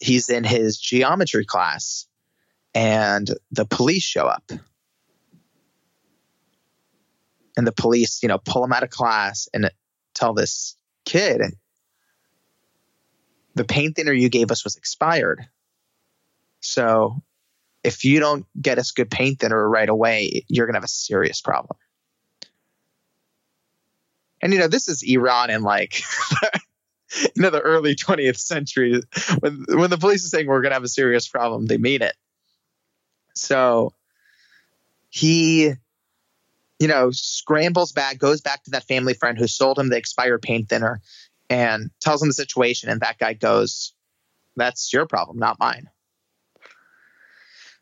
he's 0.00 0.28
in 0.28 0.42
his 0.42 0.78
geometry 0.78 1.44
class 1.44 2.06
and 2.74 3.30
the 3.52 3.64
police 3.64 4.02
show 4.02 4.26
up. 4.26 4.50
And 7.56 7.66
the 7.66 7.72
police, 7.72 8.22
you 8.22 8.28
know, 8.28 8.38
pull 8.38 8.64
him 8.64 8.72
out 8.72 8.82
of 8.82 8.90
class 8.90 9.48
and 9.54 9.70
tell 10.14 10.34
this 10.34 10.76
kid, 11.04 11.42
the 13.54 13.64
paint 13.64 13.96
thinner 13.96 14.12
you 14.12 14.28
gave 14.28 14.50
us 14.50 14.64
was 14.64 14.76
expired. 14.76 15.46
So 16.60 17.22
if 17.84 18.04
you 18.04 18.18
don't 18.18 18.46
get 18.60 18.78
us 18.78 18.90
good 18.90 19.10
paint 19.10 19.40
thinner 19.40 19.68
right 19.68 19.88
away, 19.88 20.44
you're 20.48 20.66
going 20.66 20.74
to 20.74 20.78
have 20.78 20.84
a 20.84 20.88
serious 20.88 21.40
problem. 21.40 21.76
And 24.40 24.52
you 24.52 24.58
know, 24.58 24.68
this 24.68 24.88
is 24.88 25.02
Iran 25.02 25.50
in 25.50 25.62
like 25.62 26.02
you 27.16 27.42
know 27.42 27.50
the 27.50 27.60
early 27.60 27.94
20th 27.94 28.38
century 28.38 29.00
when 29.40 29.64
when 29.68 29.90
the 29.90 29.98
police 29.98 30.24
is 30.24 30.30
saying 30.30 30.46
we're 30.46 30.60
going 30.60 30.70
to 30.70 30.76
have 30.76 30.84
a 30.84 30.88
serious 30.88 31.28
problem, 31.28 31.66
they 31.66 31.78
mean 31.78 32.02
it. 32.02 32.14
So 33.34 33.92
he 35.08 35.74
you 36.78 36.88
know, 36.88 37.10
scrambles 37.12 37.92
back, 37.92 38.18
goes 38.18 38.40
back 38.40 38.64
to 38.64 38.70
that 38.72 38.86
family 38.86 39.14
friend 39.14 39.38
who 39.38 39.46
sold 39.46 39.78
him 39.78 39.88
the 39.88 39.96
expired 39.96 40.42
paint 40.42 40.68
thinner 40.68 41.00
and 41.48 41.90
tells 42.00 42.22
him 42.22 42.28
the 42.28 42.34
situation 42.34 42.88
and 42.88 43.00
that 43.00 43.18
guy 43.18 43.34
goes, 43.34 43.92
"That's 44.56 44.92
your 44.92 45.06
problem, 45.06 45.38
not 45.38 45.58
mine." 45.58 45.88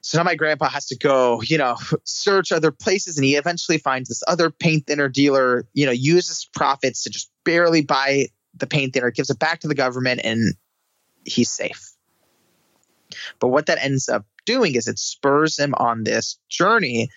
So 0.03 0.19
now 0.19 0.25
my 0.25 0.35
grandpa 0.35 0.69
has 0.69 0.87
to 0.87 0.97
go, 0.97 1.41
you 1.43 1.59
know, 1.59 1.77
search 2.05 2.51
other 2.51 2.73
places, 2.73 3.17
and 3.17 3.25
he 3.25 3.37
eventually 3.37 3.79
finds 3.79 4.09
this 4.09 4.23
other 4.27 4.51
paint 4.51 4.87
thinner 4.87 5.09
dealer. 5.09 5.67
You 5.75 5.87
know, 5.87 5.93
uses 5.93 6.49
profits 6.53 7.05
to 7.05 7.11
just 7.11 7.31
barely 7.45 7.83
buy 7.83 8.27
the 8.55 8.67
paint 8.67 8.95
thinner, 8.95 9.11
gives 9.11 9.31
it 9.31 9.39
back 9.39 9.61
to 9.61 9.69
the 9.69 9.77
government, 9.77 10.21
and 10.25 10.55
he's 11.25 11.51
safe. 11.51 11.93
But 13.39 13.49
what 13.49 13.67
that 13.67 13.83
ends 13.83 14.09
up 14.09 14.27
doing 14.45 14.75
is 14.75 14.89
it 14.89 14.99
spurs 14.99 15.57
him 15.57 15.73
on 15.77 16.03
this 16.03 16.39
journey 16.49 17.09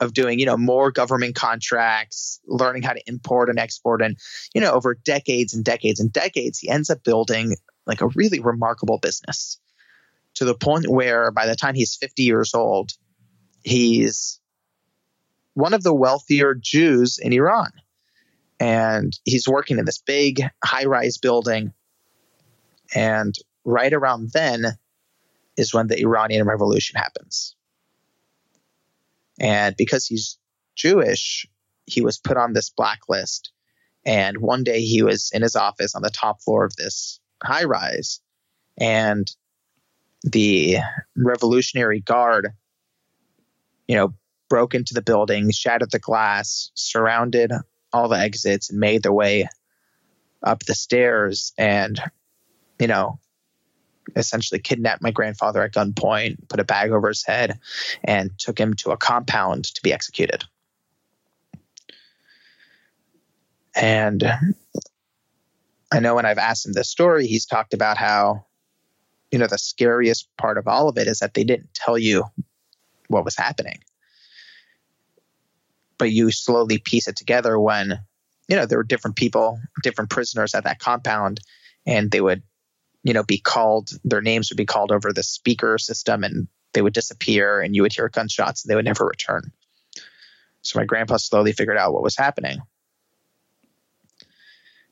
of 0.00 0.12
doing, 0.12 0.38
you 0.38 0.46
know, 0.46 0.56
more 0.56 0.90
government 0.90 1.34
contracts, 1.34 2.40
learning 2.46 2.82
how 2.82 2.92
to 2.92 3.02
import 3.06 3.48
and 3.48 3.58
export, 3.58 4.02
and 4.02 4.16
you 4.54 4.60
know, 4.60 4.72
over 4.72 4.94
decades 4.94 5.54
and 5.54 5.64
decades 5.64 6.00
and 6.00 6.12
decades, 6.12 6.58
he 6.58 6.68
ends 6.68 6.90
up 6.90 7.04
building 7.04 7.56
like 7.86 8.00
a 8.00 8.08
really 8.08 8.40
remarkable 8.40 8.98
business 8.98 9.58
to 10.34 10.44
the 10.44 10.54
point 10.54 10.88
where 10.88 11.30
by 11.30 11.46
the 11.46 11.56
time 11.56 11.74
he's 11.74 11.96
50 11.96 12.22
years 12.22 12.54
old, 12.54 12.92
he's 13.62 14.40
one 15.54 15.74
of 15.74 15.82
the 15.82 15.94
wealthier 15.94 16.54
Jews 16.54 17.18
in 17.18 17.32
Iran. 17.32 17.70
And 18.60 19.12
he's 19.24 19.48
working 19.48 19.78
in 19.78 19.84
this 19.84 19.98
big 19.98 20.42
high 20.64 20.84
rise 20.84 21.18
building. 21.18 21.72
And 22.94 23.34
right 23.64 23.92
around 23.92 24.30
then 24.32 24.64
is 25.56 25.74
when 25.74 25.86
the 25.86 26.00
Iranian 26.00 26.46
Revolution 26.46 26.98
happens. 26.98 27.54
And 29.44 29.76
because 29.76 30.06
he's 30.06 30.38
Jewish, 30.74 31.46
he 31.84 32.00
was 32.00 32.18
put 32.18 32.38
on 32.38 32.54
this 32.54 32.70
blacklist. 32.70 33.52
And 34.06 34.38
one 34.38 34.64
day 34.64 34.80
he 34.80 35.02
was 35.02 35.30
in 35.34 35.42
his 35.42 35.54
office 35.54 35.94
on 35.94 36.00
the 36.00 36.10
top 36.10 36.40
floor 36.42 36.64
of 36.64 36.74
this 36.76 37.20
high 37.42 37.64
rise. 37.64 38.20
And 38.78 39.30
the 40.22 40.78
Revolutionary 41.14 42.00
Guard, 42.00 42.52
you 43.86 43.96
know, 43.96 44.14
broke 44.48 44.74
into 44.74 44.94
the 44.94 45.02
building, 45.02 45.50
shattered 45.50 45.90
the 45.90 45.98
glass, 45.98 46.70
surrounded 46.72 47.52
all 47.92 48.08
the 48.08 48.18
exits, 48.18 48.70
and 48.70 48.80
made 48.80 49.02
their 49.02 49.12
way 49.12 49.46
up 50.42 50.60
the 50.60 50.74
stairs 50.74 51.52
and, 51.58 52.00
you 52.80 52.86
know, 52.86 53.18
essentially 54.16 54.60
kidnapped 54.60 55.02
my 55.02 55.10
grandfather 55.10 55.62
at 55.62 55.72
gunpoint, 55.72 56.48
put 56.48 56.60
a 56.60 56.64
bag 56.64 56.90
over 56.90 57.08
his 57.08 57.24
head, 57.24 57.58
and 58.02 58.36
took 58.38 58.58
him 58.58 58.74
to 58.74 58.90
a 58.90 58.96
compound 58.96 59.64
to 59.64 59.82
be 59.82 59.92
executed. 59.92 60.44
And 63.74 64.22
I 65.92 66.00
know 66.00 66.14
when 66.14 66.26
I've 66.26 66.38
asked 66.38 66.66
him 66.66 66.72
this 66.72 66.88
story, 66.88 67.26
he's 67.26 67.46
talked 67.46 67.74
about 67.74 67.96
how 67.96 68.46
you 69.34 69.38
know 69.38 69.48
the 69.48 69.58
scariest 69.58 70.28
part 70.36 70.58
of 70.58 70.68
all 70.68 70.88
of 70.88 70.96
it 70.96 71.08
is 71.08 71.18
that 71.18 71.34
they 71.34 71.42
didn't 71.42 71.74
tell 71.74 71.98
you 71.98 72.22
what 73.08 73.24
was 73.24 73.36
happening 73.36 73.80
but 75.98 76.12
you 76.12 76.30
slowly 76.30 76.78
piece 76.78 77.08
it 77.08 77.16
together 77.16 77.58
when 77.58 77.98
you 78.46 78.54
know 78.54 78.64
there 78.64 78.78
were 78.78 78.84
different 78.84 79.16
people 79.16 79.58
different 79.82 80.08
prisoners 80.08 80.54
at 80.54 80.62
that 80.62 80.78
compound 80.78 81.40
and 81.84 82.12
they 82.12 82.20
would 82.20 82.44
you 83.04 83.12
know 83.12 83.22
be 83.22 83.38
called 83.38 83.90
their 84.04 84.20
names 84.20 84.50
would 84.50 84.56
be 84.56 84.66
called 84.66 84.90
over 84.90 85.12
the 85.12 85.22
speaker 85.22 85.78
system 85.78 86.24
and 86.24 86.48
they 86.72 86.82
would 86.82 86.92
disappear 86.92 87.60
and 87.60 87.76
you 87.76 87.82
would 87.82 87.92
hear 87.92 88.08
gunshots 88.08 88.64
and 88.64 88.70
they 88.70 88.74
would 88.74 88.84
never 88.84 89.06
return 89.06 89.52
so 90.62 90.78
my 90.78 90.84
grandpa 90.84 91.16
slowly 91.16 91.52
figured 91.52 91.76
out 91.76 91.92
what 91.92 92.02
was 92.02 92.16
happening 92.16 92.60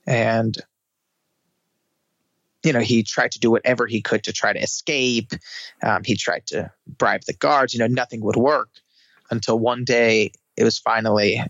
and 0.07 0.59
you 2.63 2.73
know, 2.73 2.81
he 2.81 3.03
tried 3.03 3.33
to 3.33 3.41
do 3.41 3.51
whatever 3.51 3.87
he 3.87 4.01
could 4.01 4.25
to 4.25 4.33
try 4.33 4.53
to 4.53 4.63
escape. 4.63 5.33
Um, 5.83 6.03
he 6.05 6.17
tried 6.17 6.47
to 6.49 6.71
bribe 6.87 7.23
the 7.27 7.33
guards. 7.33 7.75
You 7.75 7.81
know, 7.81 7.89
nothing 7.89 8.23
would 8.23 8.37
work 8.37 8.69
until 9.31 9.59
one 9.59 9.85
day 9.85 10.33
it 10.57 10.65
was 10.65 10.79
finally 10.79 11.43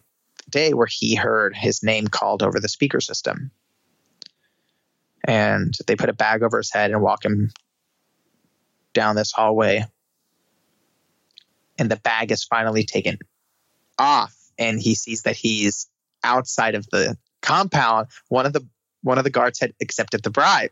the 0.44 0.50
day 0.50 0.74
where 0.74 0.88
he 0.88 1.14
heard 1.14 1.54
his 1.54 1.82
name 1.82 2.08
called 2.08 2.42
over 2.42 2.60
the 2.60 2.68
speaker 2.68 3.00
system. 3.00 3.50
And 5.24 5.74
they 5.86 5.96
put 5.96 6.08
a 6.08 6.14
bag 6.14 6.42
over 6.42 6.58
his 6.58 6.72
head 6.72 6.90
and 6.90 7.00
walk 7.00 7.24
him 7.24 7.50
down 8.92 9.16
this 9.16 9.32
hallway. 9.32 9.84
And 11.78 11.90
the 11.90 11.96
bag 11.96 12.30
is 12.30 12.44
finally 12.44 12.84
taken 12.84 13.18
off, 13.98 14.34
and 14.58 14.80
he 14.80 14.94
sees 14.94 15.22
that 15.22 15.36
he's 15.36 15.88
outside 16.24 16.74
of 16.74 16.86
the 16.90 17.16
compound. 17.40 18.08
One 18.28 18.46
of 18.46 18.52
the 18.52 18.66
one 19.02 19.18
of 19.18 19.24
the 19.24 19.30
guards 19.30 19.58
had 19.58 19.72
accepted 19.80 20.22
the 20.22 20.30
bribe. 20.30 20.70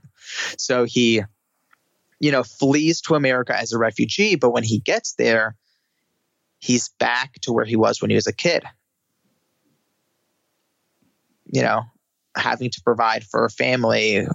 So 0.57 0.85
he, 0.85 1.23
you 2.21 2.31
know, 2.31 2.45
flees 2.45 3.01
to 3.03 3.15
America 3.15 3.57
as 3.57 3.73
a 3.73 3.79
refugee, 3.79 4.37
but 4.37 4.51
when 4.51 4.63
he 4.63 4.79
gets 4.79 5.15
there, 5.15 5.57
he's 6.61 6.91
back 7.01 7.35
to 7.43 7.53
where 7.53 7.65
he 7.65 7.77
was 7.77 8.01
when 8.01 8.11
he 8.11 8.17
was 8.17 8.29
a 8.29 8.33
kid. 8.33 8.65
You 11.53 11.63
know, 11.63 11.83
having 12.37 12.71
to 12.71 12.81
provide 12.83 13.25
for 13.25 13.45
a 13.45 13.51
family 13.51 14.29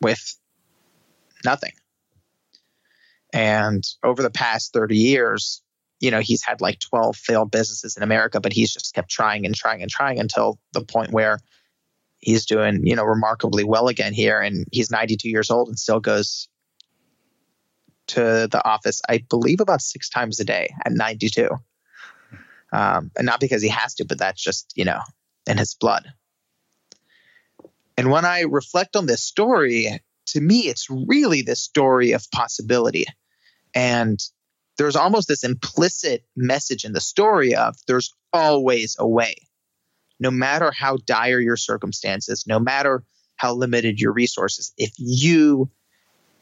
with 0.00 0.36
nothing. 1.44 1.72
And 3.32 3.84
over 4.02 4.22
the 4.22 4.30
past 4.30 4.72
30 4.72 4.96
years, 4.96 5.62
you 6.00 6.10
know, 6.10 6.20
he's 6.20 6.44
had 6.44 6.60
like 6.60 6.78
12 6.78 7.16
failed 7.16 7.50
businesses 7.50 7.96
in 7.96 8.02
America, 8.02 8.40
but 8.40 8.52
he's 8.52 8.72
just 8.72 8.94
kept 8.94 9.10
trying 9.10 9.44
and 9.44 9.54
trying 9.54 9.82
and 9.82 9.90
trying 9.90 10.18
until 10.18 10.58
the 10.72 10.84
point 10.84 11.10
where 11.10 11.40
he's 12.20 12.46
doing 12.46 12.84
you 12.84 12.96
know 12.96 13.04
remarkably 13.04 13.64
well 13.64 13.88
again 13.88 14.12
here, 14.12 14.40
and 14.40 14.66
he's 14.72 14.90
92 14.90 15.28
years 15.28 15.50
old 15.50 15.68
and 15.68 15.78
still 15.78 16.00
goes 16.00 16.48
to 18.08 18.48
the 18.50 18.62
office, 18.64 19.00
I 19.08 19.24
believe, 19.28 19.60
about 19.60 19.82
six 19.82 20.08
times 20.08 20.40
a 20.40 20.44
day 20.44 20.74
at 20.84 20.92
92. 20.92 21.50
Um, 22.72 23.10
and 23.16 23.26
not 23.26 23.40
because 23.40 23.62
he 23.62 23.68
has 23.68 23.94
to, 23.96 24.04
but 24.04 24.18
that's 24.18 24.42
just, 24.42 24.72
you 24.74 24.84
know, 24.84 25.00
in 25.46 25.58
his 25.58 25.74
blood. 25.74 26.06
And 27.98 28.12
when 28.12 28.24
I 28.24 28.42
reflect 28.42 28.94
on 28.94 29.06
this 29.06 29.24
story, 29.24 30.00
to 30.26 30.40
me, 30.40 30.60
it's 30.68 30.86
really 30.88 31.42
this 31.42 31.60
story 31.60 32.12
of 32.12 32.30
possibility. 32.30 33.06
And 33.74 34.20
there's 34.76 34.94
almost 34.94 35.26
this 35.26 35.42
implicit 35.42 36.24
message 36.36 36.84
in 36.84 36.92
the 36.92 37.00
story 37.00 37.56
of 37.56 37.74
there's 37.88 38.14
always 38.32 38.94
a 39.00 39.06
way. 39.06 39.34
No 40.20 40.30
matter 40.30 40.70
how 40.70 40.98
dire 41.06 41.40
your 41.40 41.56
circumstances, 41.56 42.44
no 42.46 42.60
matter 42.60 43.02
how 43.34 43.54
limited 43.54 44.00
your 44.00 44.12
resources, 44.12 44.72
if 44.78 44.92
you, 44.96 45.68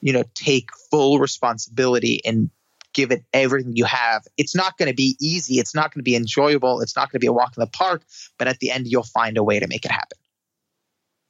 you 0.03 0.13
know, 0.13 0.25
take 0.35 0.69
full 0.91 1.19
responsibility 1.19 2.21
and 2.27 2.51
give 2.93 3.11
it 3.11 3.25
everything 3.33 3.77
you 3.77 3.87
have, 3.87 4.25
it's 4.37 4.55
not 4.55 4.77
going 4.77 4.91
to 4.91 4.95
be 4.95 5.17
easy. 5.23 5.55
It's 5.55 5.75
not 5.75 5.95
going 5.95 6.01
to 6.01 6.05
be 6.05 6.17
enjoyable. 6.17 6.83
It's 6.83 6.97
not 6.97 7.11
going 7.11 7.19
to 7.19 7.25
be 7.25 7.29
a 7.29 7.33
walk 7.33 7.55
in 7.57 7.63
the 7.63 7.67
park, 7.67 8.03
but 8.39 8.47
at 8.47 8.59
the 8.59 8.71
end, 8.71 8.87
you'll 8.87 9.05
find 9.05 9.39
a 9.39 9.43
way 9.43 9.59
to 9.59 9.67
make 9.67 9.87
it 9.87 9.91
happen. 9.91 10.19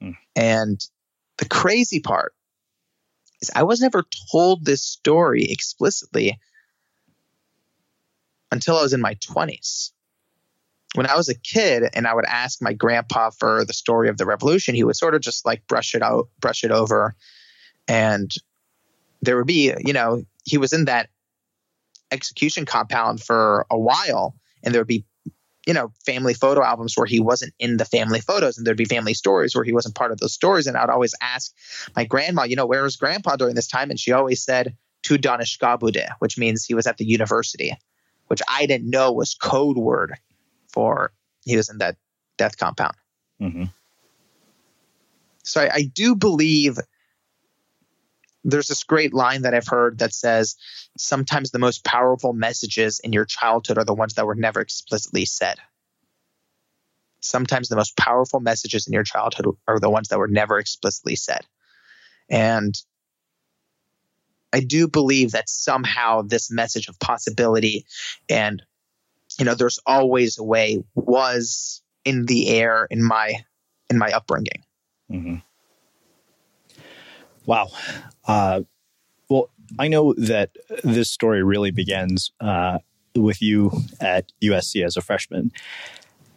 Mm. 0.03 0.17
And 0.35 0.81
the 1.39 1.49
crazy 1.49 2.01
part 2.01 2.35
is 3.41 3.51
I 3.55 3.63
was 3.63 3.81
never 3.81 4.05
told 4.31 4.65
this 4.65 4.83
story 4.83 5.45
explicitly 5.45 6.39
until 8.51 8.77
I 8.77 8.83
was 8.83 8.93
in 8.93 9.01
my 9.01 9.15
20s. 9.17 9.91
When 10.95 11.07
I 11.07 11.17
was 11.17 11.29
a 11.29 11.35
kid 11.35 11.85
and 11.95 12.07
I 12.07 12.15
would 12.15 12.25
ask 12.25 12.63
my 12.63 12.73
grandpa 12.73 13.31
for 13.31 13.65
the 13.65 13.75
story 13.75 14.09
of 14.09 14.17
the 14.17 14.25
revolution, 14.25 14.75
he 14.75 14.85
would 14.85 14.97
sort 14.97 15.15
of 15.15 15.21
just 15.21 15.45
like 15.45 15.67
brush 15.67 15.95
it 15.95 16.03
out, 16.03 16.29
brush 16.41 16.65
it 16.65 16.71
over. 16.71 17.15
And 17.87 18.33
there 19.21 19.37
would 19.37 19.47
be, 19.47 19.75
you 19.85 19.93
know, 19.93 20.23
he 20.45 20.57
was 20.57 20.73
in 20.73 20.87
that 20.87 21.11
execution 22.11 22.65
compound 22.65 23.23
for 23.23 23.67
a 23.71 23.79
while 23.79 24.35
and 24.63 24.73
there 24.73 24.81
would 24.81 24.89
be 24.89 25.05
you 25.67 25.75
know, 25.75 25.93
family 26.05 26.33
photo 26.33 26.63
albums 26.63 26.97
where 26.97 27.07
he 27.07 27.21
wasn't 27.21 27.53
in 27.59 27.77
the 27.77 27.85
family 27.85 28.21
photos, 28.21 28.57
and 28.57 28.67
there'd 28.67 28.77
be 28.77 28.85
family 28.85 29.15
stories 29.15 29.55
where 29.55 29.65
he 29.65 29.73
wasn't 29.73 29.97
part 29.97 30.13
of 30.13 30.19
those 30.19 30.33
stories. 30.33 30.67
And 30.67 30.77
I'd 30.77 30.91
always 30.91 31.15
ask 31.21 31.53
my 31.97 32.05
grandma, 32.05 32.45
you 32.45 32.57
know, 32.57 32.67
where 32.67 32.83
was 32.83 32.97
grandpa 32.97 33.37
during 33.37 33.57
this 33.57 33.67
time? 33.67 33.91
And 33.91 33.99
she 33.99 34.13
always 34.13 34.43
said, 34.43 34.77
to 35.07 35.17
Danishgabude, 35.17 36.09
which 36.19 36.37
means 36.37 36.65
he 36.65 36.75
was 36.75 36.87
at 36.87 36.99
the 36.99 37.05
university, 37.05 37.77
which 38.27 38.43
I 38.49 38.67
didn't 38.67 38.91
know 38.91 39.13
was 39.13 39.35
code 39.35 39.77
word 39.77 40.15
for 40.67 41.13
he 41.45 41.57
was 41.57 41.69
in 41.69 41.79
that 41.79 41.97
death 42.37 42.59
compound. 42.59 42.95
Mm-hmm. 43.41 43.65
So 45.45 45.61
I, 45.61 45.71
I 45.73 45.83
do 45.83 46.17
believe 46.17 46.79
there's 48.47 48.69
this 48.69 48.85
great 48.85 49.13
line 49.13 49.43
that 49.43 49.55
I've 49.55 49.67
heard 49.67 49.99
that 49.99 50.15
says 50.15 50.57
sometimes 50.97 51.51
the 51.51 51.59
most 51.59 51.85
powerful 51.85 52.33
messages 52.33 53.01
in 53.01 53.13
your 53.13 53.25
childhood 53.25 53.77
are 53.77 53.85
the 53.85 53.95
ones 53.95 54.15
that 54.15 54.27
were 54.27 54.37
never 54.37 54.61
explicitly 54.61 55.25
said. 55.25 55.59
Sometimes 57.21 57.69
the 57.69 57.77
most 57.77 57.97
powerful 57.97 58.39
messages 58.39 58.87
in 58.87 58.93
your 58.93 59.03
childhood 59.03 59.47
are 59.67 59.81
the 59.81 59.91
ones 59.91 60.09
that 60.09 60.19
were 60.19 60.29
never 60.29 60.59
explicitly 60.59 61.17
said. 61.17 61.41
And 62.31 62.75
I 64.53 64.61
do 64.61 64.87
believe 64.87 65.33
that 65.33 65.49
somehow 65.49 66.23
this 66.23 66.49
message 66.51 66.89
of 66.89 67.01
possibility 67.01 67.85
and 68.29 68.63
you 69.41 69.45
know 69.45 69.55
there's 69.55 69.81
always 69.85 70.39
a 70.39 70.45
way 70.45 70.85
was 70.95 71.83
in 72.05 72.27
the 72.27 72.49
air 72.49 72.87
in 72.91 73.03
my 73.03 73.45
in 73.91 73.99
my 73.99 74.13
upbringing. 74.13 74.63
Mm-hmm. 75.11 75.37
Wow. 77.47 77.71
Uh, 78.27 78.63
well, 79.29 79.51
I 79.79 79.89
know 79.89 80.15
that 80.15 80.51
this 80.85 81.11
story 81.11 81.43
really 81.43 81.71
begins 81.71 82.31
uh, 82.41 82.79
with 83.15 83.43
you 83.43 83.73
at 84.01 84.33
USC 84.43 84.85
as 84.85 84.97
a 84.97 85.01
freshman. 85.01 85.53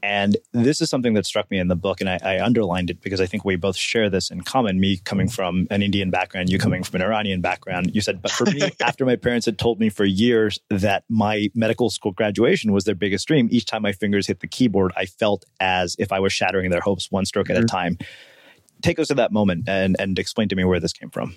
And 0.01 0.37
this 0.53 0.79
is 0.79 0.89
something 0.89 1.13
that 1.15 1.25
struck 1.25 1.51
me 1.51 1.59
in 1.59 1.67
the 1.67 1.75
book, 1.75 1.99
and 1.99 2.09
I, 2.09 2.19
I, 2.23 2.41
underlined 2.41 2.89
it 2.89 3.01
because 3.01 3.19
I 3.19 3.25
think 3.25 3.43
we 3.43 3.57
both 3.57 3.75
share 3.75 4.09
this 4.09 4.31
in 4.31 4.41
common. 4.41 4.79
Me 4.79 4.95
coming 5.03 5.27
from 5.27 5.67
an 5.69 5.81
Indian 5.81 6.09
background, 6.09 6.49
you 6.49 6.57
coming 6.57 6.83
from 6.83 7.01
an 7.01 7.05
Iranian 7.05 7.41
background. 7.41 7.93
You 7.93 7.99
said, 7.99 8.21
but 8.21 8.31
for 8.31 8.45
me, 8.45 8.61
after 8.81 9.05
my 9.05 9.17
parents 9.17 9.45
had 9.45 9.57
told 9.57 9.77
me 9.77 9.89
for 9.89 10.05
years 10.05 10.57
that 10.69 11.03
my 11.09 11.49
medical 11.53 11.89
school 11.89 12.13
graduation 12.13 12.71
was 12.71 12.85
their 12.85 12.95
biggest 12.95 13.27
dream, 13.27 13.49
each 13.51 13.65
time 13.65 13.81
my 13.81 13.91
fingers 13.91 14.25
hit 14.25 14.39
the 14.39 14.47
keyboard, 14.47 14.93
I 14.95 15.05
felt 15.05 15.43
as 15.59 15.97
if 15.99 16.13
I 16.13 16.19
was 16.21 16.31
shattering 16.31 16.71
their 16.71 16.79
hopes 16.79 17.11
one 17.11 17.25
stroke 17.25 17.47
mm-hmm. 17.47 17.57
at 17.57 17.63
a 17.63 17.65
mm-hmm. 17.65 17.75
time 17.75 17.97
take 18.81 18.99
us 18.99 19.07
to 19.07 19.15
that 19.15 19.31
moment 19.31 19.67
and 19.67 19.95
and 19.99 20.17
explain 20.19 20.49
to 20.49 20.55
me 20.55 20.63
where 20.63 20.79
this 20.79 20.93
came 20.93 21.09
from. 21.09 21.35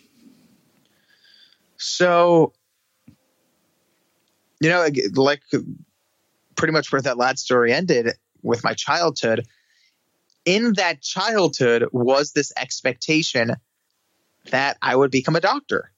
So, 1.76 2.52
you 4.60 4.70
know, 4.70 4.86
like 5.14 5.42
pretty 6.54 6.72
much 6.72 6.92
where 6.92 7.02
that 7.02 7.18
lad 7.18 7.38
story 7.38 7.72
ended 7.72 8.14
with 8.42 8.62
my 8.62 8.74
childhood. 8.74 9.46
In 10.44 10.74
that 10.74 11.02
childhood 11.02 11.88
was 11.92 12.32
this 12.32 12.52
expectation 12.56 13.56
that 14.50 14.76
I 14.82 14.96
would 14.96 15.10
become 15.10 15.36
a 15.36 15.40
doctor. 15.40 15.92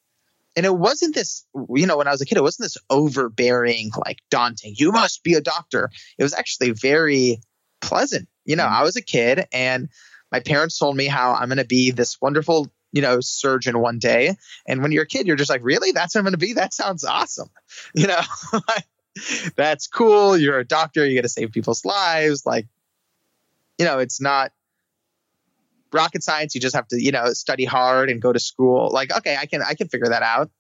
And 0.57 0.65
it 0.65 0.75
wasn't 0.75 1.15
this, 1.15 1.45
you 1.71 1.87
know, 1.87 1.97
when 1.97 2.07
I 2.07 2.13
was 2.13 2.21
a 2.21 2.27
kid, 2.27 2.39
it 2.39 2.43
wasn't 2.43 2.67
this 2.67 2.79
overbearing, 2.89 3.91
like 4.07 4.19
daunting, 4.31 4.75
you 4.77 4.93
must 4.93 5.25
be 5.25 5.35
a 5.35 5.41
doctor. 5.41 5.91
It 6.17 6.23
was 6.23 6.35
actually 6.35 6.71
very 6.71 7.41
pleasant. 7.81 8.29
You 8.45 8.57
know, 8.57 8.65
mm-hmm. 8.65 8.81
I 8.81 8.83
was 8.83 8.97
a 8.97 9.03
kid 9.03 9.47
and 9.53 9.89
my 10.35 10.41
parents 10.41 10.77
told 10.77 10.97
me 10.97 11.07
how 11.07 11.33
I'm 11.33 11.47
going 11.47 11.59
to 11.59 11.65
be 11.65 11.93
this 11.93 12.21
wonderful, 12.21 12.67
you 12.91 13.03
know, 13.03 13.21
surgeon 13.21 13.79
one 13.79 14.01
day. 14.01 14.35
And 14.67 14.83
when 14.83 14.91
you're 14.91 15.05
a 15.05 15.07
kid, 15.07 15.29
you're 15.29 15.37
just 15.37 15.49
like, 15.49 15.63
really? 15.63 15.93
That's 15.93 16.13
what 16.13 16.19
I'm 16.19 16.25
going 16.25 16.33
to 16.33 16.39
be? 16.39 16.55
That 16.55 16.75
sounds 16.75 17.05
awesome. 17.05 17.51
You 17.95 18.09
know, 18.09 18.21
that's 19.57 19.87
cool. 19.87 20.37
You're 20.37 20.59
a 20.59 20.67
doctor. 20.67 21.07
You 21.07 21.17
got 21.17 21.23
to 21.23 21.29
save 21.29 21.53
people's 21.53 21.85
lives. 21.85 22.45
Like, 22.45 22.67
you 23.79 23.85
know, 23.85 24.01
it's 24.01 24.21
not 24.21 24.51
rocket 25.93 26.25
science. 26.25 26.57
You 26.57 26.61
just 26.61 26.75
have 26.75 26.89
to, 26.89 27.01
you 27.01 27.13
know, 27.13 27.33
study 27.33 27.65
hard 27.65 28.11
and 28.11 28.21
go 28.21 28.33
to 28.33 28.41
school. 28.41 28.91
Like, 28.93 29.17
okay, 29.17 29.37
I 29.37 29.47
can, 29.47 29.63
I 29.63 29.75
can 29.75 29.87
figure 29.87 30.09
that 30.09 30.23
out. 30.25 30.51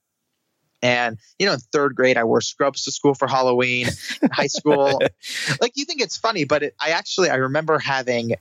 And 0.82 1.18
you 1.38 1.46
know, 1.46 1.54
in 1.54 1.58
third 1.58 1.96
grade, 1.96 2.16
I 2.16 2.24
wore 2.24 2.42
scrubs 2.42 2.84
to 2.84 2.92
school 2.92 3.14
for 3.14 3.26
Halloween. 3.26 3.88
In 4.22 4.30
high 4.30 4.48
school, 4.48 5.00
like 5.60 5.72
you 5.74 5.84
think 5.84 6.00
it's 6.02 6.16
funny, 6.16 6.44
but 6.44 6.62
it, 6.62 6.76
I 6.78 6.90
actually 6.90 7.30
I 7.30 7.36
remember 7.36 7.78
having 7.78 8.34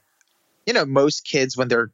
you 0.65 0.73
know, 0.73 0.85
most 0.85 1.25
kids 1.25 1.57
when 1.57 1.67
they're, 1.67 1.91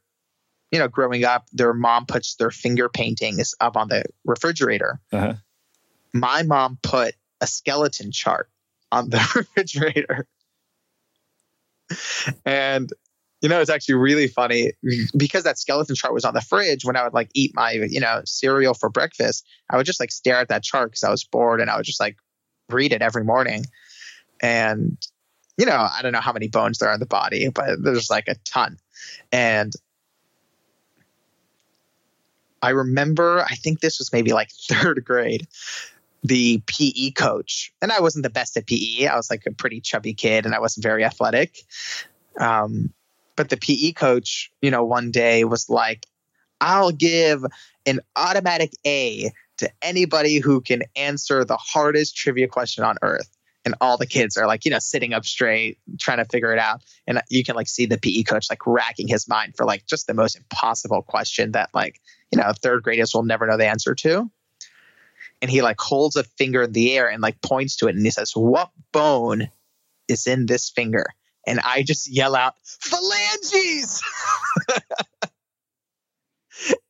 you 0.71 0.79
know, 0.79 0.87
growing 0.87 1.25
up, 1.25 1.47
their 1.51 1.73
mom 1.73 2.05
puts 2.05 2.35
their 2.35 2.51
finger 2.51 2.89
paintings 2.89 3.55
up 3.59 3.75
on 3.75 3.87
the 3.87 4.03
refrigerator. 4.25 4.99
Uh-huh. 5.11 5.33
My 6.13 6.43
mom 6.43 6.77
put 6.81 7.15
a 7.41 7.47
skeleton 7.47 8.11
chart 8.11 8.49
on 8.91 9.09
the 9.09 9.17
refrigerator. 9.35 10.27
and 12.45 12.91
you 13.41 13.47
know, 13.47 13.61
it's 13.61 13.69
actually 13.69 13.95
really 13.95 14.27
funny 14.27 14.73
because 15.15 15.45
that 15.45 15.57
skeleton 15.57 15.95
chart 15.95 16.13
was 16.13 16.25
on 16.25 16.33
the 16.33 16.41
fridge 16.41 16.83
when 16.83 16.97
I 16.97 17.03
would 17.03 17.13
like 17.13 17.29
eat 17.33 17.53
my, 17.55 17.71
you 17.71 18.01
know, 18.01 18.21
cereal 18.25 18.73
for 18.73 18.89
breakfast. 18.89 19.47
I 19.69 19.77
would 19.77 19.85
just 19.85 19.99
like 19.99 20.11
stare 20.11 20.35
at 20.37 20.49
that 20.49 20.63
chart 20.63 20.91
because 20.91 21.03
I 21.03 21.09
was 21.09 21.23
bored 21.23 21.61
and 21.61 21.69
I 21.69 21.77
would 21.77 21.85
just 21.85 22.01
like 22.01 22.17
read 22.69 22.91
it 22.91 23.01
every 23.01 23.23
morning. 23.23 23.65
And 24.41 24.97
you 25.59 25.65
know, 25.65 25.89
I 25.91 26.01
don't 26.01 26.13
know 26.13 26.21
how 26.21 26.31
many 26.31 26.47
bones 26.47 26.77
there 26.77 26.87
are 26.87 26.93
in 26.93 27.01
the 27.01 27.05
body, 27.05 27.49
but 27.49 27.83
there's 27.83 28.09
like 28.09 28.29
a 28.29 28.35
ton. 28.45 28.77
And 29.29 29.73
I 32.61 32.69
remember, 32.69 33.41
I 33.41 33.55
think 33.55 33.81
this 33.81 33.99
was 33.99 34.13
maybe 34.13 34.31
like 34.31 34.51
third 34.69 35.03
grade, 35.03 35.47
the 36.23 36.63
PE 36.65 37.11
coach, 37.11 37.73
and 37.81 37.91
I 37.91 37.99
wasn't 37.99 38.23
the 38.23 38.29
best 38.29 38.55
at 38.55 38.67
PE. 38.67 39.07
I 39.07 39.17
was 39.17 39.29
like 39.29 39.45
a 39.45 39.51
pretty 39.51 39.81
chubby 39.81 40.13
kid 40.13 40.45
and 40.45 40.55
I 40.55 40.59
wasn't 40.59 40.83
very 40.83 41.03
athletic. 41.03 41.59
Um, 42.39 42.93
but 43.35 43.49
the 43.49 43.57
PE 43.57 43.91
coach, 43.91 44.53
you 44.61 44.71
know, 44.71 44.85
one 44.85 45.11
day 45.11 45.43
was 45.43 45.69
like, 45.69 46.05
I'll 46.61 46.91
give 46.91 47.43
an 47.85 47.99
automatic 48.15 48.71
A 48.85 49.29
to 49.57 49.69
anybody 49.81 50.39
who 50.39 50.61
can 50.61 50.83
answer 50.95 51.43
the 51.43 51.57
hardest 51.57 52.15
trivia 52.15 52.47
question 52.47 52.85
on 52.85 52.95
earth 53.01 53.29
and 53.65 53.75
all 53.81 53.97
the 53.97 54.05
kids 54.05 54.37
are 54.37 54.47
like 54.47 54.65
you 54.65 54.71
know 54.71 54.79
sitting 54.79 55.13
up 55.13 55.25
straight 55.25 55.79
trying 55.99 56.17
to 56.17 56.25
figure 56.25 56.53
it 56.53 56.59
out. 56.59 56.81
And 57.07 57.21
you 57.29 57.43
can 57.43 57.55
like 57.55 57.67
see 57.67 57.85
the 57.85 57.97
pe 57.97 58.23
coach 58.23 58.47
like 58.49 58.65
racking 58.65 59.07
his 59.07 59.27
mind 59.27 59.55
for 59.55 59.65
like 59.65 59.85
just 59.85 60.07
the 60.07 60.13
most 60.13 60.35
impossible 60.37 61.01
question 61.01 61.51
that 61.51 61.69
like 61.73 61.99
you 62.31 62.39
know 62.39 62.51
third 62.61 62.83
graders 62.83 63.13
will 63.13 63.23
never 63.23 63.47
know 63.47 63.57
the 63.57 63.67
answer 63.67 63.95
to. 63.95 64.29
And 65.41 65.49
he 65.49 65.61
like 65.61 65.79
holds 65.79 66.15
a 66.15 66.23
finger 66.23 66.63
in 66.63 66.73
the 66.73 66.97
air 66.97 67.09
and 67.09 67.21
like 67.21 67.41
points 67.41 67.77
to 67.77 67.87
it 67.87 67.95
and 67.95 68.05
he 68.05 68.11
says 68.11 68.31
what 68.35 68.71
bone 68.91 69.49
is 70.07 70.27
in 70.27 70.45
this 70.45 70.69
finger? 70.69 71.05
And 71.47 71.59
i 71.61 71.83
just 71.83 72.11
yell 72.11 72.35
out 72.35 72.55
phalanges! 72.63 74.03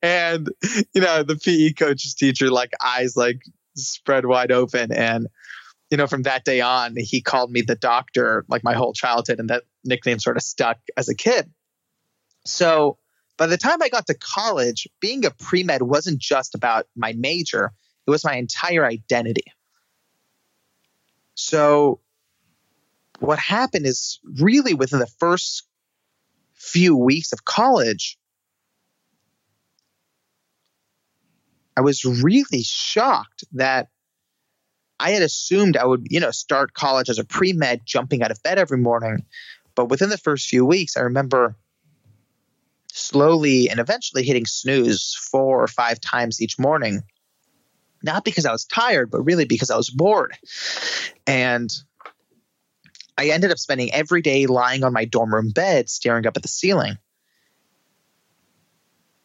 And 0.02 0.50
you 0.94 1.02
know 1.02 1.24
the 1.24 1.36
pe 1.36 1.72
coach's 1.74 2.16
teacher 2.16 2.50
like 2.50 2.72
eyes 2.84 3.16
like 3.16 3.42
spread 3.76 4.26
wide 4.26 4.52
open 4.52 4.92
and 4.92 5.28
you 5.90 5.98
know, 5.98 6.08
from 6.08 6.24
that 6.24 6.46
day 6.46 6.62
on, 6.62 6.96
he 6.98 7.22
called 7.22 7.52
me 7.52 7.62
the 7.62 7.76
doctor 7.76 8.46
like 8.48 8.64
my 8.64 8.74
whole 8.74 8.94
childhood, 8.94 9.40
and 9.40 9.50
that 9.50 9.64
nickname 9.84 10.20
sort 10.20 10.38
of 10.38 10.44
stuck 10.44 10.78
as 10.96 11.10
a 11.10 11.16
kid. 11.16 11.52
So 12.46 12.98
by 13.38 13.48
the 13.48 13.58
time 13.58 13.82
I 13.82 13.90
got 13.90 14.06
to 14.08 14.14
college, 14.14 14.88
being 15.00 15.26
a 15.26 15.32
pre 15.32 15.64
med 15.64 15.82
wasn't 15.82 16.20
just 16.20 16.56
about 16.56 16.86
my 16.96 17.14
major, 17.14 17.66
it 17.66 17.72
It 18.08 18.12
was 18.12 18.26
my 18.26 18.36
entire 18.36 18.86
identity. 18.86 19.46
So, 21.36 22.02
what 23.20 23.40
happened 23.40 23.86
is 23.86 24.20
really 24.24 24.74
within 24.74 25.00
the 25.00 25.08
first 25.20 25.64
few 26.54 26.98
weeks 26.98 27.32
of 27.32 27.46
college, 27.46 28.18
I 31.78 31.82
was 31.82 32.04
really 32.04 32.64
shocked 32.64 33.46
that 33.54 33.88
I 35.00 35.12
had 35.12 35.22
assumed 35.22 35.78
I 35.78 35.86
would, 35.86 36.08
you 36.10 36.20
know, 36.20 36.32
start 36.32 36.74
college 36.74 37.10
as 37.10 37.20
a 37.20 37.24
pre 37.24 37.54
med, 37.54 37.82
jumping 37.86 38.22
out 38.22 38.32
of 38.32 38.44
bed 38.44 38.58
every 38.58 38.78
morning. 38.78 39.26
But 39.76 39.90
within 39.90 40.10
the 40.10 40.18
first 40.18 40.48
few 40.48 40.66
weeks, 40.66 40.98
I 40.98 41.02
remember 41.02 41.56
slowly 42.92 43.70
and 43.70 43.80
eventually 43.80 44.24
hitting 44.24 44.46
snooze 44.46 45.16
four 45.32 45.64
or 45.64 45.68
five 45.68 46.02
times 46.02 46.42
each 46.42 46.60
morning. 46.60 47.02
Not 48.04 48.24
because 48.26 48.46
I 48.46 48.52
was 48.52 48.66
tired, 48.66 49.12
but 49.12 49.22
really 49.22 49.46
because 49.46 49.70
I 49.70 49.78
was 49.78 49.90
bored. 49.90 50.36
And 51.28 51.72
I 53.18 53.30
ended 53.30 53.52
up 53.52 53.58
spending 53.58 53.94
every 53.94 54.22
day 54.22 54.48
lying 54.48 54.84
on 54.84 54.94
my 54.94 55.06
dorm 55.06 55.34
room 55.34 55.52
bed, 55.52 55.90
staring 55.90 56.26
up 56.26 56.38
at 56.38 56.42
the 56.42 56.48
ceiling. 56.48 56.98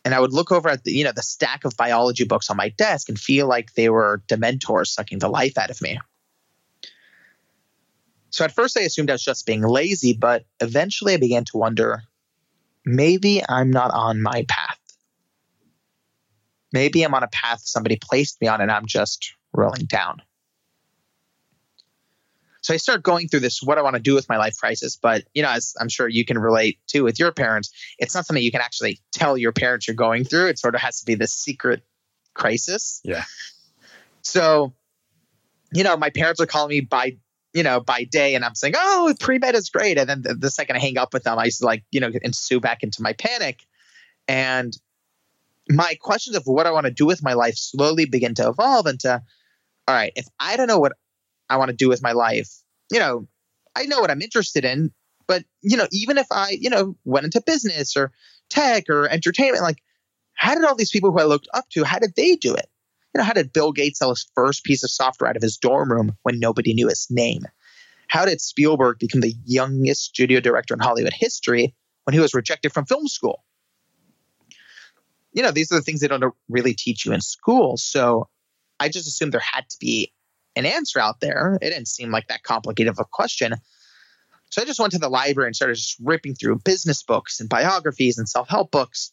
And 0.04 0.14
I 0.14 0.20
would 0.20 0.32
look 0.32 0.52
over 0.52 0.68
at 0.68 0.84
the, 0.84 0.92
you 0.92 1.04
know, 1.04 1.12
the 1.12 1.22
stack 1.22 1.64
of 1.64 1.76
biology 1.76 2.24
books 2.24 2.50
on 2.50 2.56
my 2.56 2.68
desk 2.70 3.08
and 3.08 3.18
feel 3.18 3.46
like 3.46 3.72
they 3.72 3.88
were 3.88 4.22
dementors 4.28 4.88
sucking 4.88 5.20
the 5.20 5.28
life 5.28 5.56
out 5.56 5.70
of 5.70 5.80
me. 5.80 5.98
So 8.30 8.44
at 8.44 8.52
first 8.52 8.76
I 8.76 8.82
assumed 8.82 9.10
I 9.10 9.14
was 9.14 9.22
just 9.22 9.46
being 9.46 9.62
lazy, 9.62 10.12
but 10.12 10.44
eventually 10.60 11.14
I 11.14 11.18
began 11.18 11.44
to 11.44 11.56
wonder 11.56 12.02
maybe 12.84 13.42
I'm 13.48 13.70
not 13.70 13.92
on 13.92 14.20
my 14.20 14.44
path. 14.48 14.78
Maybe 16.72 17.02
I'm 17.02 17.14
on 17.14 17.22
a 17.22 17.28
path 17.28 17.60
somebody 17.62 17.96
placed 17.96 18.40
me 18.40 18.48
on 18.48 18.60
and 18.60 18.72
I'm 18.72 18.86
just 18.86 19.32
rolling 19.52 19.86
down. 19.86 20.20
So 22.64 22.72
I 22.72 22.78
start 22.78 23.02
going 23.02 23.28
through 23.28 23.40
this 23.40 23.62
what 23.62 23.76
I 23.76 23.82
want 23.82 23.96
to 23.96 24.00
do 24.00 24.14
with 24.14 24.26
my 24.26 24.38
life 24.38 24.54
crisis. 24.58 24.96
But, 24.96 25.24
you 25.34 25.42
know, 25.42 25.50
as 25.50 25.74
I'm 25.78 25.90
sure 25.90 26.08
you 26.08 26.24
can 26.24 26.38
relate 26.38 26.78
to 26.88 27.02
with 27.02 27.18
your 27.18 27.30
parents, 27.30 27.70
it's 27.98 28.14
not 28.14 28.24
something 28.24 28.42
you 28.42 28.50
can 28.50 28.62
actually 28.62 29.00
tell 29.12 29.36
your 29.36 29.52
parents 29.52 29.86
you're 29.86 29.94
going 29.94 30.24
through. 30.24 30.46
It 30.46 30.58
sort 30.58 30.74
of 30.74 30.80
has 30.80 31.00
to 31.00 31.04
be 31.04 31.14
this 31.14 31.34
secret 31.34 31.82
crisis. 32.32 33.02
Yeah. 33.04 33.24
So, 34.22 34.72
you 35.74 35.84
know, 35.84 35.98
my 35.98 36.08
parents 36.08 36.40
are 36.40 36.46
calling 36.46 36.70
me 36.70 36.80
by 36.80 37.18
you 37.52 37.62
know, 37.62 37.78
by 37.78 38.02
day, 38.02 38.34
and 38.34 38.44
I'm 38.44 38.56
saying, 38.56 38.74
"Oh, 38.76 39.14
pre 39.20 39.38
med 39.38 39.54
is 39.54 39.70
great," 39.70 39.96
and 39.96 40.08
then 40.08 40.22
the, 40.22 40.34
the, 40.34 40.50
second 40.50 40.74
I 40.74 40.80
hang 40.80 40.98
up 40.98 41.14
with 41.14 41.22
them, 41.22 41.38
I 41.38 41.44
just 41.44 41.62
like, 41.62 41.84
you 41.92 42.00
know, 42.00 42.10
ensue 42.22 42.58
back 42.58 42.82
into 42.82 43.00
my 43.00 43.12
panic, 43.12 43.64
and 44.26 44.76
my 45.70 45.96
questions 46.00 46.34
of 46.34 46.42
what 46.46 46.66
I 46.66 46.72
want 46.72 46.86
to 46.86 46.92
do 46.92 47.06
with 47.06 47.22
my 47.22 47.34
life 47.34 47.54
slowly 47.54 48.06
begin 48.06 48.34
to 48.34 48.48
evolve 48.48 48.88
into, 48.88 49.22
all 49.86 49.94
right, 49.94 50.12
if 50.16 50.26
I 50.40 50.56
don't 50.56 50.66
know 50.66 50.80
what 50.80 50.94
I 51.48 51.56
want 51.56 51.70
to 51.70 51.76
do 51.76 51.88
with 51.88 52.02
my 52.02 52.12
life, 52.12 52.50
you 52.90 52.98
know, 52.98 53.26
I 53.76 53.86
know 53.86 54.00
what 54.00 54.10
I'm 54.10 54.22
interested 54.22 54.64
in, 54.64 54.92
but 55.26 55.44
you 55.62 55.76
know, 55.76 55.88
even 55.92 56.18
if 56.18 56.26
I, 56.30 56.56
you 56.58 56.70
know, 56.70 56.96
went 57.04 57.24
into 57.24 57.42
business 57.44 57.96
or 57.96 58.12
tech 58.50 58.88
or 58.88 59.08
entertainment, 59.08 59.62
like, 59.62 59.82
how 60.34 60.54
did 60.54 60.64
all 60.64 60.74
these 60.74 60.90
people 60.90 61.12
who 61.12 61.20
I 61.20 61.24
looked 61.24 61.48
up 61.54 61.68
to, 61.70 61.84
how 61.84 61.98
did 61.98 62.14
they 62.16 62.36
do 62.36 62.54
it? 62.54 62.68
You 63.14 63.20
know, 63.20 63.24
how 63.24 63.32
did 63.32 63.52
Bill 63.52 63.72
Gates 63.72 64.00
sell 64.00 64.10
his 64.10 64.26
first 64.34 64.64
piece 64.64 64.82
of 64.82 64.90
software 64.90 65.30
out 65.30 65.36
of 65.36 65.42
his 65.42 65.56
dorm 65.56 65.90
room 65.90 66.16
when 66.22 66.40
nobody 66.40 66.74
knew 66.74 66.88
his 66.88 67.06
name? 67.10 67.44
How 68.08 68.24
did 68.24 68.40
Spielberg 68.40 68.98
become 68.98 69.20
the 69.20 69.34
youngest 69.44 70.02
studio 70.02 70.40
director 70.40 70.74
in 70.74 70.80
Hollywood 70.80 71.12
history 71.12 71.74
when 72.04 72.14
he 72.14 72.20
was 72.20 72.34
rejected 72.34 72.72
from 72.72 72.86
film 72.86 73.06
school? 73.06 73.44
You 75.32 75.42
know, 75.42 75.50
these 75.50 75.72
are 75.72 75.76
the 75.76 75.82
things 75.82 76.00
they 76.00 76.08
don't 76.08 76.34
really 76.48 76.74
teach 76.74 77.04
you 77.04 77.12
in 77.12 77.20
school. 77.20 77.76
So 77.76 78.28
I 78.78 78.88
just 78.88 79.08
assumed 79.08 79.32
there 79.32 79.40
had 79.40 79.68
to 79.70 79.76
be 79.80 80.12
an 80.56 80.66
answer 80.66 80.98
out 80.98 81.20
there. 81.20 81.58
It 81.60 81.70
didn't 81.70 81.88
seem 81.88 82.10
like 82.10 82.28
that 82.28 82.42
complicated 82.42 82.90
of 82.90 82.98
a 82.98 83.04
question. 83.04 83.54
So 84.50 84.62
I 84.62 84.64
just 84.64 84.78
went 84.78 84.92
to 84.92 84.98
the 84.98 85.08
library 85.08 85.48
and 85.48 85.56
started 85.56 85.74
just 85.74 85.96
ripping 86.02 86.34
through 86.34 86.60
business 86.60 87.02
books 87.02 87.40
and 87.40 87.48
biographies 87.48 88.18
and 88.18 88.28
self 88.28 88.48
help 88.48 88.70
books. 88.70 89.12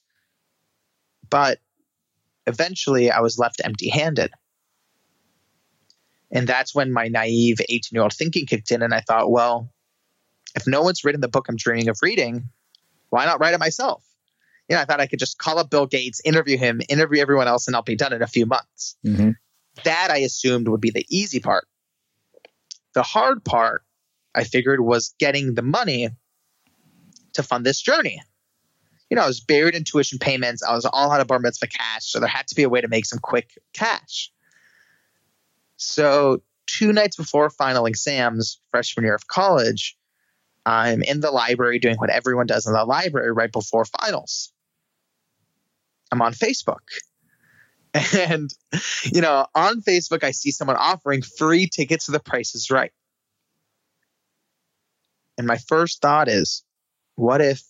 But 1.30 1.60
eventually 2.46 3.10
I 3.10 3.22
was 3.22 3.40
left 3.40 3.62
empty 3.64 3.90
handed. 3.90 4.32
And 6.32 6.48
that's 6.48 6.74
when 6.74 6.94
my 6.94 7.08
naive 7.08 7.60
18 7.60 7.80
year 7.92 8.04
old 8.04 8.14
thinking 8.14 8.46
kicked 8.46 8.72
in. 8.72 8.82
And 8.82 8.94
I 8.94 9.02
thought, 9.02 9.32
well, 9.32 9.70
if 10.56 10.68
no 10.68 10.82
one's 10.82 11.04
written 11.04 11.22
the 11.22 11.28
book 11.28 11.48
I'm 11.50 11.56
dreaming 11.56 11.90
of 11.90 11.98
reading, 12.02 12.50
why 13.10 13.26
not 13.26 13.40
write 13.40 13.54
it 13.54 13.60
myself? 13.60 14.04
You 14.70 14.76
know, 14.76 14.82
I 14.82 14.86
thought 14.86 15.02
I 15.02 15.08
could 15.08 15.20
just 15.20 15.38
call 15.38 15.60
up 15.60 15.70
Bill 15.70 15.86
Gates, 15.86 16.22
interview 16.24 16.58
him, 16.58 16.82
interview 16.88 17.22
everyone 17.22 17.48
else, 17.48 17.68
and 17.68 17.76
I'll 17.76 17.82
be 17.82 17.96
done 17.96 18.14
in 18.14 18.22
a 18.22 18.28
few 18.28 18.46
months. 18.46 18.96
Mm-hmm. 19.06 19.32
That 19.84 20.10
I 20.12 20.18
assumed 20.18 20.68
would 20.68 20.82
be 20.82 20.92
the 20.92 21.06
easy 21.10 21.40
part. 21.40 21.68
The 22.94 23.04
hard 23.04 23.44
part, 23.46 23.84
I 24.36 24.44
figured, 24.44 24.82
was 24.82 25.16
getting 25.20 25.56
the 25.56 25.62
money 25.62 26.10
to 27.34 27.44
fund 27.44 27.66
this 27.66 27.82
journey 27.82 28.22
you 29.12 29.16
know, 29.16 29.24
I 29.24 29.28
was 29.28 29.42
buried 29.42 29.76
in 29.76 29.84
tuition 29.84 30.20
payments. 30.20 30.64
I 30.64 30.74
was 30.74 30.86
all 30.86 31.12
out 31.12 31.20
of 31.20 31.28
bar 31.28 31.38
mitzvah 31.38 31.68
cash, 31.68 32.06
so 32.06 32.22
there 32.22 32.30
had 32.30 32.48
to 32.48 32.56
be 32.56 32.64
a 32.64 32.70
way 32.70 32.80
to 32.80 32.88
make 32.88 33.06
some 33.06 33.20
quick 33.20 33.50
cash. 33.74 34.32
So 35.76 36.42
two 36.66 36.94
nights 36.94 37.18
before 37.18 37.50
final 37.50 37.86
exams, 37.86 38.62
freshman 38.72 39.04
year 39.04 39.14
of 39.14 39.28
college, 39.28 39.98
I'm 40.66 41.04
in 41.04 41.20
the 41.20 41.30
library 41.30 41.78
doing 41.78 41.98
what 41.98 42.10
everyone 42.10 42.46
does 42.46 42.66
in 42.66 42.72
the 42.72 42.86
library 42.86 43.34
right 43.34 43.52
before 43.52 43.84
finals. 43.84 44.54
I'm 46.10 46.22
on 46.22 46.34
Facebook. 46.34 46.80
And, 48.14 48.50
you 49.04 49.22
know, 49.22 49.46
on 49.54 49.82
Facebook, 49.82 50.24
I 50.24 50.32
see 50.32 50.52
someone 50.52 50.78
offering 50.78 51.22
free 51.22 51.68
tickets 51.68 52.06
to 52.06 52.12
the 52.12 52.20
Price 52.20 52.56
is 52.56 52.72
Right. 52.72 52.92
And 55.38 55.48
my 55.48 55.58
first 55.58 56.02
thought 56.02 56.30
is, 56.30 56.64
what 57.16 57.42
if 57.42 57.62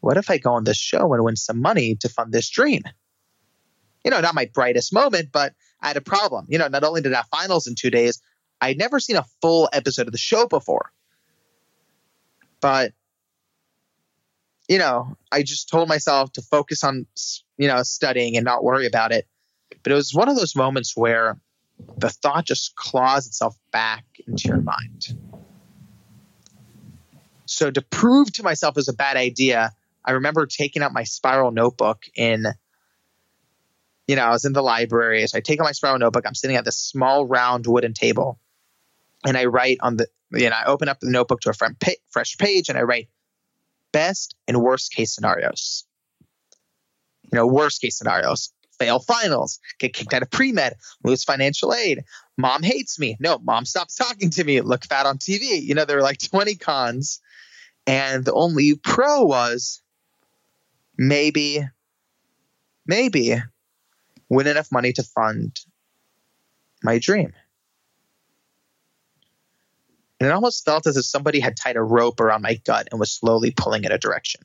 what 0.00 0.16
if 0.16 0.30
I 0.30 0.38
go 0.38 0.54
on 0.54 0.64
this 0.64 0.76
show 0.76 1.12
and 1.14 1.24
win 1.24 1.36
some 1.36 1.60
money 1.60 1.94
to 2.00 2.08
fund 2.08 2.32
this 2.32 2.50
dream? 2.50 2.82
You 4.04 4.10
know, 4.10 4.20
not 4.20 4.34
my 4.34 4.50
brightest 4.52 4.92
moment, 4.92 5.30
but 5.32 5.54
I 5.80 5.86
had 5.88 5.96
a 5.96 6.00
problem. 6.00 6.46
You 6.48 6.58
know, 6.58 6.66
not 6.66 6.82
only 6.82 7.00
did 7.00 7.12
I 7.12 7.18
have 7.18 7.28
finals 7.28 7.68
in 7.68 7.76
two 7.76 7.90
days, 7.90 8.20
I'd 8.60 8.78
never 8.78 8.98
seen 8.98 9.16
a 9.16 9.24
full 9.40 9.68
episode 9.72 10.08
of 10.08 10.12
the 10.12 10.18
show 10.18 10.48
before. 10.48 10.90
But, 12.60 12.92
you 14.68 14.78
know, 14.78 15.16
I 15.30 15.44
just 15.44 15.68
told 15.68 15.88
myself 15.88 16.32
to 16.32 16.42
focus 16.42 16.82
on, 16.82 17.06
you 17.62 17.68
know, 17.68 17.80
studying 17.84 18.36
and 18.36 18.44
not 18.44 18.64
worry 18.64 18.88
about 18.88 19.12
it. 19.12 19.28
But 19.84 19.92
it 19.92 19.94
was 19.94 20.12
one 20.12 20.28
of 20.28 20.34
those 20.34 20.56
moments 20.56 20.96
where 20.96 21.38
the 21.96 22.10
thought 22.10 22.44
just 22.44 22.74
claws 22.74 23.28
itself 23.28 23.56
back 23.70 24.04
into 24.26 24.48
your 24.48 24.60
mind. 24.60 25.16
So 27.46 27.70
to 27.70 27.80
prove 27.80 28.32
to 28.32 28.42
myself 28.42 28.72
it 28.72 28.80
was 28.80 28.88
a 28.88 28.92
bad 28.92 29.16
idea, 29.16 29.70
I 30.04 30.10
remember 30.10 30.44
taking 30.44 30.82
out 30.82 30.92
my 30.92 31.04
spiral 31.04 31.52
notebook 31.52 32.02
in, 32.16 32.46
you 34.08 34.16
know, 34.16 34.24
I 34.24 34.30
was 34.30 34.44
in 34.44 34.54
the 34.54 34.62
library. 34.62 35.24
So 35.28 35.38
I 35.38 35.40
take 35.40 35.60
out 35.60 35.64
my 35.64 35.70
spiral 35.70 36.00
notebook. 36.00 36.24
I'm 36.26 36.34
sitting 36.34 36.56
at 36.56 36.64
this 36.64 36.78
small 36.78 37.28
round 37.28 37.68
wooden 37.68 37.94
table 37.94 38.40
and 39.24 39.36
I 39.36 39.44
write 39.44 39.78
on 39.82 39.98
the, 39.98 40.08
you 40.32 40.50
know, 40.50 40.56
I 40.56 40.64
open 40.64 40.88
up 40.88 40.98
the 40.98 41.12
notebook 41.12 41.42
to 41.42 41.50
a 41.50 41.94
fresh 42.10 42.36
page 42.38 42.68
and 42.68 42.76
I 42.76 42.82
write 42.82 43.08
best 43.92 44.34
and 44.48 44.60
worst 44.60 44.92
case 44.92 45.14
scenarios. 45.14 45.84
You 47.32 47.38
know, 47.38 47.46
worst 47.46 47.80
case 47.80 47.96
scenarios 47.96 48.52
fail 48.78 48.98
finals, 48.98 49.60
get 49.78 49.92
kicked 49.92 50.12
out 50.12 50.22
of 50.22 50.30
pre 50.30 50.52
med, 50.52 50.74
lose 51.04 51.24
financial 51.24 51.72
aid, 51.72 52.04
mom 52.36 52.62
hates 52.62 52.98
me. 52.98 53.16
No, 53.20 53.38
mom 53.38 53.64
stops 53.64 53.94
talking 53.94 54.30
to 54.30 54.44
me, 54.44 54.60
look 54.60 54.84
fat 54.84 55.06
on 55.06 55.18
TV. 55.18 55.62
You 55.62 55.74
know, 55.74 55.84
there 55.84 55.96
were 55.96 56.02
like 56.02 56.18
20 56.30 56.56
cons. 56.56 57.20
And 57.86 58.24
the 58.24 58.32
only 58.32 58.74
pro 58.76 59.24
was 59.24 59.82
maybe, 60.96 61.66
maybe 62.86 63.36
win 64.28 64.46
enough 64.46 64.70
money 64.70 64.92
to 64.92 65.02
fund 65.02 65.58
my 66.82 66.98
dream. 66.98 67.32
And 70.20 70.28
it 70.28 70.32
almost 70.32 70.64
felt 70.64 70.86
as 70.86 70.96
if 70.96 71.04
somebody 71.04 71.40
had 71.40 71.56
tied 71.56 71.76
a 71.76 71.82
rope 71.82 72.20
around 72.20 72.42
my 72.42 72.54
gut 72.54 72.88
and 72.90 73.00
was 73.00 73.10
slowly 73.10 73.50
pulling 73.50 73.82
in 73.82 73.90
a 73.90 73.98
direction. 73.98 74.42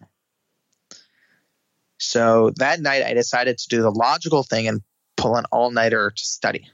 So 1.99 2.51
that 2.57 2.79
night, 2.79 3.03
I 3.03 3.13
decided 3.13 3.57
to 3.57 3.67
do 3.69 3.81
the 3.81 3.91
logical 3.91 4.43
thing 4.43 4.67
and 4.67 4.81
pull 5.15 5.35
an 5.35 5.45
all 5.51 5.71
nighter 5.71 6.11
to 6.15 6.23
study. 6.23 6.69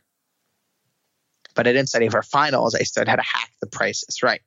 But 1.55 1.67
I 1.67 1.71
didn't 1.71 1.89
study 1.89 2.09
for 2.09 2.21
finals. 2.21 2.75
I 2.75 2.83
studied 2.83 3.09
how 3.09 3.15
to 3.15 3.21
hack 3.21 3.51
the 3.61 3.67
Price 3.67 4.03
is 4.07 4.23
Right. 4.23 4.41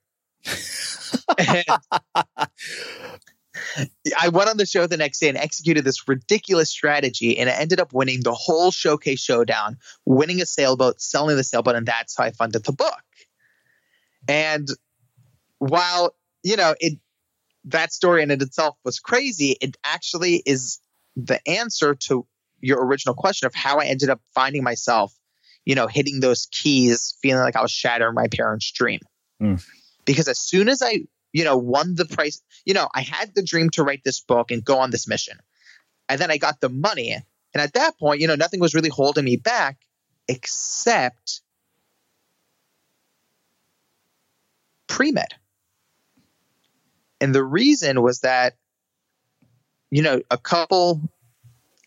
I 4.19 4.29
went 4.29 4.51
on 4.51 4.57
the 4.57 4.67
show 4.67 4.87
the 4.87 4.97
next 4.97 5.19
day 5.19 5.29
and 5.29 5.39
executed 5.39 5.85
this 5.85 6.09
ridiculous 6.09 6.71
strategy, 6.71 7.39
and 7.39 7.49
I 7.49 7.55
ended 7.55 7.81
up 7.81 7.93
winning 7.93 8.23
the 8.23 8.35
whole 8.35 8.71
showcase 8.71 9.21
showdown, 9.21 9.79
winning 10.05 10.41
a 10.43 10.47
sailboat, 10.47 11.01
selling 11.01 11.37
the 11.37 11.45
sailboat, 11.45 11.75
and 11.75 11.87
that's 11.87 12.17
how 12.17 12.25
I 12.25 12.31
funded 12.33 12.65
the 12.65 12.73
book. 12.73 13.03
And 14.29 14.69
while 15.59 16.15
you 16.43 16.57
know 16.57 16.75
it, 16.81 16.99
that 17.67 17.93
story 17.93 18.23
in 18.23 18.31
it 18.31 18.43
itself 18.43 18.77
was 18.85 19.01
crazy. 19.01 19.57
It 19.61 19.77
actually 19.85 20.43
is 20.47 20.81
the 21.17 21.41
answer 21.49 21.95
to 21.95 22.27
your 22.61 22.85
original 22.85 23.15
question 23.15 23.47
of 23.47 23.55
how 23.55 23.79
I 23.79 23.87
ended 23.87 24.11
up 24.11 24.21
finding 24.35 24.63
myself, 24.63 25.13
you 25.65 25.75
know, 25.75 25.87
hitting 25.87 26.21
those 26.21 26.47
keys, 26.51 27.17
feeling 27.21 27.43
like 27.43 27.57
I 27.57 27.63
was 27.63 27.73
shattering 27.73 28.15
my 28.15 28.29
parents' 28.29 28.71
dream. 28.71 29.01
Mm. 29.43 29.65
Because 30.05 30.29
as 30.29 30.39
soon 30.39 30.69
as 30.69 30.81
I, 30.83 31.03
you 31.33 31.45
know, 31.45 31.57
won 31.57 31.95
the 31.95 32.05
price, 32.05 32.41
you 32.65 32.75
know, 32.75 32.89
I 32.95 33.03
had 33.03 33.35
the 33.35 33.43
dream 33.43 33.71
to 33.71 33.83
write 33.83 34.03
this 34.05 34.21
book 34.21 34.51
and 34.51 34.65
go 34.65 34.79
on 34.79 34.91
this 34.91 35.09
mission. 35.09 35.39
And 36.09 36.21
then 36.21 36.31
I 36.31 36.39
got 36.39 36.61
the 36.61 36.69
money. 36.69 37.13
And 37.53 37.61
at 37.61 37.75
that 37.75 37.99
point, 37.99 38.21
you 38.21 38.29
know, 38.29 38.37
nothing 38.37 38.61
was 38.61 38.75
really 38.75 38.89
holding 38.89 39.25
me 39.25 39.37
back 39.37 39.79
except 40.29 41.41
pre 44.87 45.11
med. 45.11 45.35
And 47.21 47.35
the 47.35 47.45
reason 47.45 48.03
was 48.03 48.21
that, 48.21 48.55
you 49.91 50.03
know, 50.03 50.21
a 50.31 50.39
couple 50.39 51.01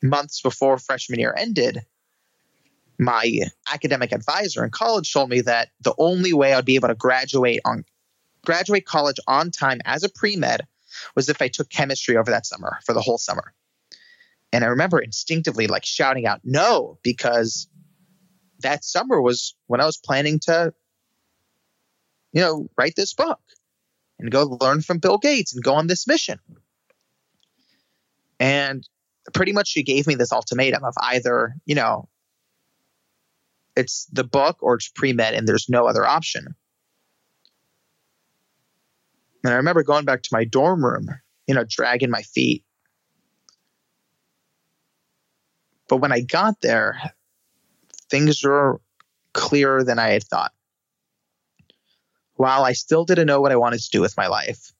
months 0.01 0.41
before 0.41 0.77
freshman 0.77 1.19
year 1.19 1.33
ended, 1.37 1.79
my 2.97 3.39
academic 3.71 4.11
advisor 4.11 4.63
in 4.63 4.71
college 4.71 5.11
told 5.11 5.29
me 5.29 5.41
that 5.41 5.69
the 5.81 5.93
only 5.97 6.33
way 6.33 6.53
I'd 6.53 6.65
be 6.65 6.75
able 6.75 6.89
to 6.89 6.95
graduate 6.95 7.61
on 7.63 7.85
graduate 8.45 8.85
college 8.85 9.17
on 9.27 9.51
time 9.51 9.79
as 9.85 10.03
a 10.03 10.09
pre-med 10.09 10.65
was 11.15 11.29
if 11.29 11.41
I 11.41 11.49
took 11.49 11.69
chemistry 11.69 12.17
over 12.17 12.31
that 12.31 12.45
summer 12.45 12.79
for 12.85 12.93
the 12.93 13.01
whole 13.01 13.17
summer. 13.17 13.53
And 14.51 14.63
I 14.63 14.67
remember 14.67 14.99
instinctively 14.99 15.67
like 15.67 15.85
shouting 15.85 16.25
out 16.25 16.41
no 16.43 16.97
because 17.03 17.67
that 18.59 18.83
summer 18.83 19.21
was 19.21 19.55
when 19.67 19.81
I 19.81 19.85
was 19.85 19.97
planning 19.97 20.39
to 20.43 20.73
you 22.31 22.41
know, 22.41 22.69
write 22.77 22.95
this 22.95 23.13
book 23.13 23.39
and 24.19 24.31
go 24.31 24.57
learn 24.61 24.81
from 24.81 24.99
Bill 24.99 25.17
Gates 25.17 25.53
and 25.53 25.63
go 25.63 25.75
on 25.75 25.87
this 25.87 26.07
mission. 26.07 26.39
And 28.39 28.87
pretty 29.33 29.53
much 29.53 29.69
she 29.69 29.83
gave 29.83 30.07
me 30.07 30.15
this 30.15 30.31
ultimatum 30.31 30.83
of 30.83 30.93
either, 31.01 31.55
you 31.65 31.75
know, 31.75 32.09
it's 33.75 34.05
the 34.11 34.23
book 34.23 34.57
or 34.61 34.75
it's 34.75 34.89
pre 34.89 35.13
med 35.13 35.33
and 35.33 35.47
there's 35.47 35.69
no 35.69 35.87
other 35.87 36.05
option. 36.05 36.55
And 39.43 39.53
I 39.53 39.57
remember 39.57 39.83
going 39.83 40.05
back 40.05 40.21
to 40.23 40.29
my 40.33 40.43
dorm 40.43 40.83
room, 40.83 41.07
you 41.47 41.55
know, 41.55 41.63
dragging 41.67 42.09
my 42.09 42.21
feet. 42.23 42.65
But 45.87 45.97
when 45.97 46.11
I 46.11 46.19
got 46.19 46.61
there, 46.61 47.13
things 48.11 48.43
were 48.43 48.81
clearer 49.33 49.83
than 49.83 49.97
I 49.97 50.09
had 50.09 50.23
thought 50.23 50.51
while 52.39 52.63
I 52.63 52.71
still 52.71 53.03
didn't 53.03 53.27
know 53.27 53.41
what 53.41 53.51
I 53.51 53.57
wanted 53.57 53.81
to 53.81 53.89
do 53.91 53.99
with 53.99 54.15
my 54.15 54.27
life, 54.27 54.71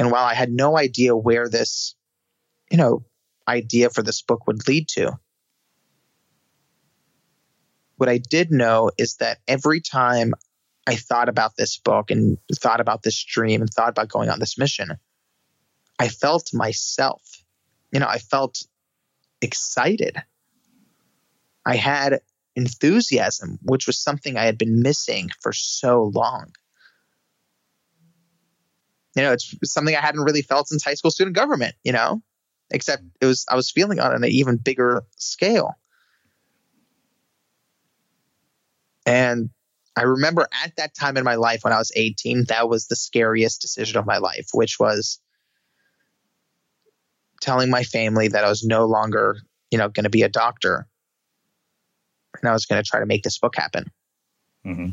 and 0.00 0.10
while 0.10 0.24
I 0.24 0.34
had 0.34 0.50
no 0.50 0.76
idea 0.76 1.16
where 1.16 1.48
this, 1.48 1.94
you 2.72 2.76
know, 2.76 3.04
idea 3.46 3.88
for 3.88 4.02
this 4.02 4.20
book 4.20 4.48
would 4.48 4.66
lead 4.66 4.88
to, 4.88 5.16
what 7.98 8.08
I 8.08 8.18
did 8.18 8.50
know 8.50 8.90
is 8.98 9.14
that 9.20 9.38
every 9.46 9.80
time 9.80 10.34
I 10.88 10.96
thought 10.96 11.28
about 11.28 11.54
this 11.56 11.78
book 11.78 12.10
and 12.10 12.36
thought 12.52 12.80
about 12.80 13.04
this 13.04 13.22
dream 13.22 13.60
and 13.60 13.70
thought 13.70 13.90
about 13.90 14.08
going 14.08 14.28
on 14.28 14.40
this 14.40 14.58
mission, 14.58 14.98
I 16.00 16.08
felt 16.08 16.52
myself. 16.52 17.22
You 17.92 18.00
know, 18.00 18.08
I 18.08 18.18
felt 18.18 18.60
excited. 19.40 20.20
I 21.64 21.76
had 21.76 22.22
enthusiasm, 22.60 23.58
which 23.62 23.86
was 23.86 23.98
something 23.98 24.36
I 24.36 24.44
had 24.44 24.58
been 24.58 24.82
missing 24.82 25.30
for 25.40 25.52
so 25.52 26.10
long. 26.14 26.52
You 29.16 29.22
know, 29.22 29.32
it's 29.32 29.54
something 29.64 29.96
I 29.96 30.00
hadn't 30.00 30.22
really 30.22 30.42
felt 30.42 30.68
since 30.68 30.84
high 30.84 30.94
school 30.94 31.10
student 31.10 31.34
government, 31.34 31.74
you 31.82 31.92
know, 31.92 32.22
except 32.70 33.02
it 33.20 33.26
was, 33.26 33.44
I 33.48 33.56
was 33.56 33.70
feeling 33.70 33.98
on 33.98 34.14
an 34.14 34.24
even 34.24 34.56
bigger 34.56 35.02
scale. 35.16 35.74
And 39.06 39.50
I 39.96 40.02
remember 40.02 40.46
at 40.64 40.76
that 40.76 40.94
time 40.94 41.16
in 41.16 41.24
my 41.24 41.34
life 41.34 41.64
when 41.64 41.72
I 41.72 41.78
was 41.78 41.90
18, 41.96 42.44
that 42.48 42.68
was 42.68 42.86
the 42.86 42.96
scariest 42.96 43.60
decision 43.60 43.98
of 43.98 44.06
my 44.06 44.18
life, 44.18 44.48
which 44.54 44.78
was 44.78 45.18
telling 47.40 47.70
my 47.70 47.82
family 47.82 48.28
that 48.28 48.44
I 48.44 48.48
was 48.48 48.62
no 48.62 48.84
longer, 48.86 49.38
you 49.70 49.78
know, 49.78 49.88
going 49.88 50.04
to 50.04 50.10
be 50.10 50.22
a 50.22 50.28
doctor 50.28 50.86
and 52.40 52.48
I 52.48 52.52
was 52.52 52.66
going 52.66 52.82
to 52.82 52.88
try 52.88 53.00
to 53.00 53.06
make 53.06 53.22
this 53.22 53.38
book 53.38 53.54
happen. 53.56 53.90
Mm-hmm. 54.66 54.90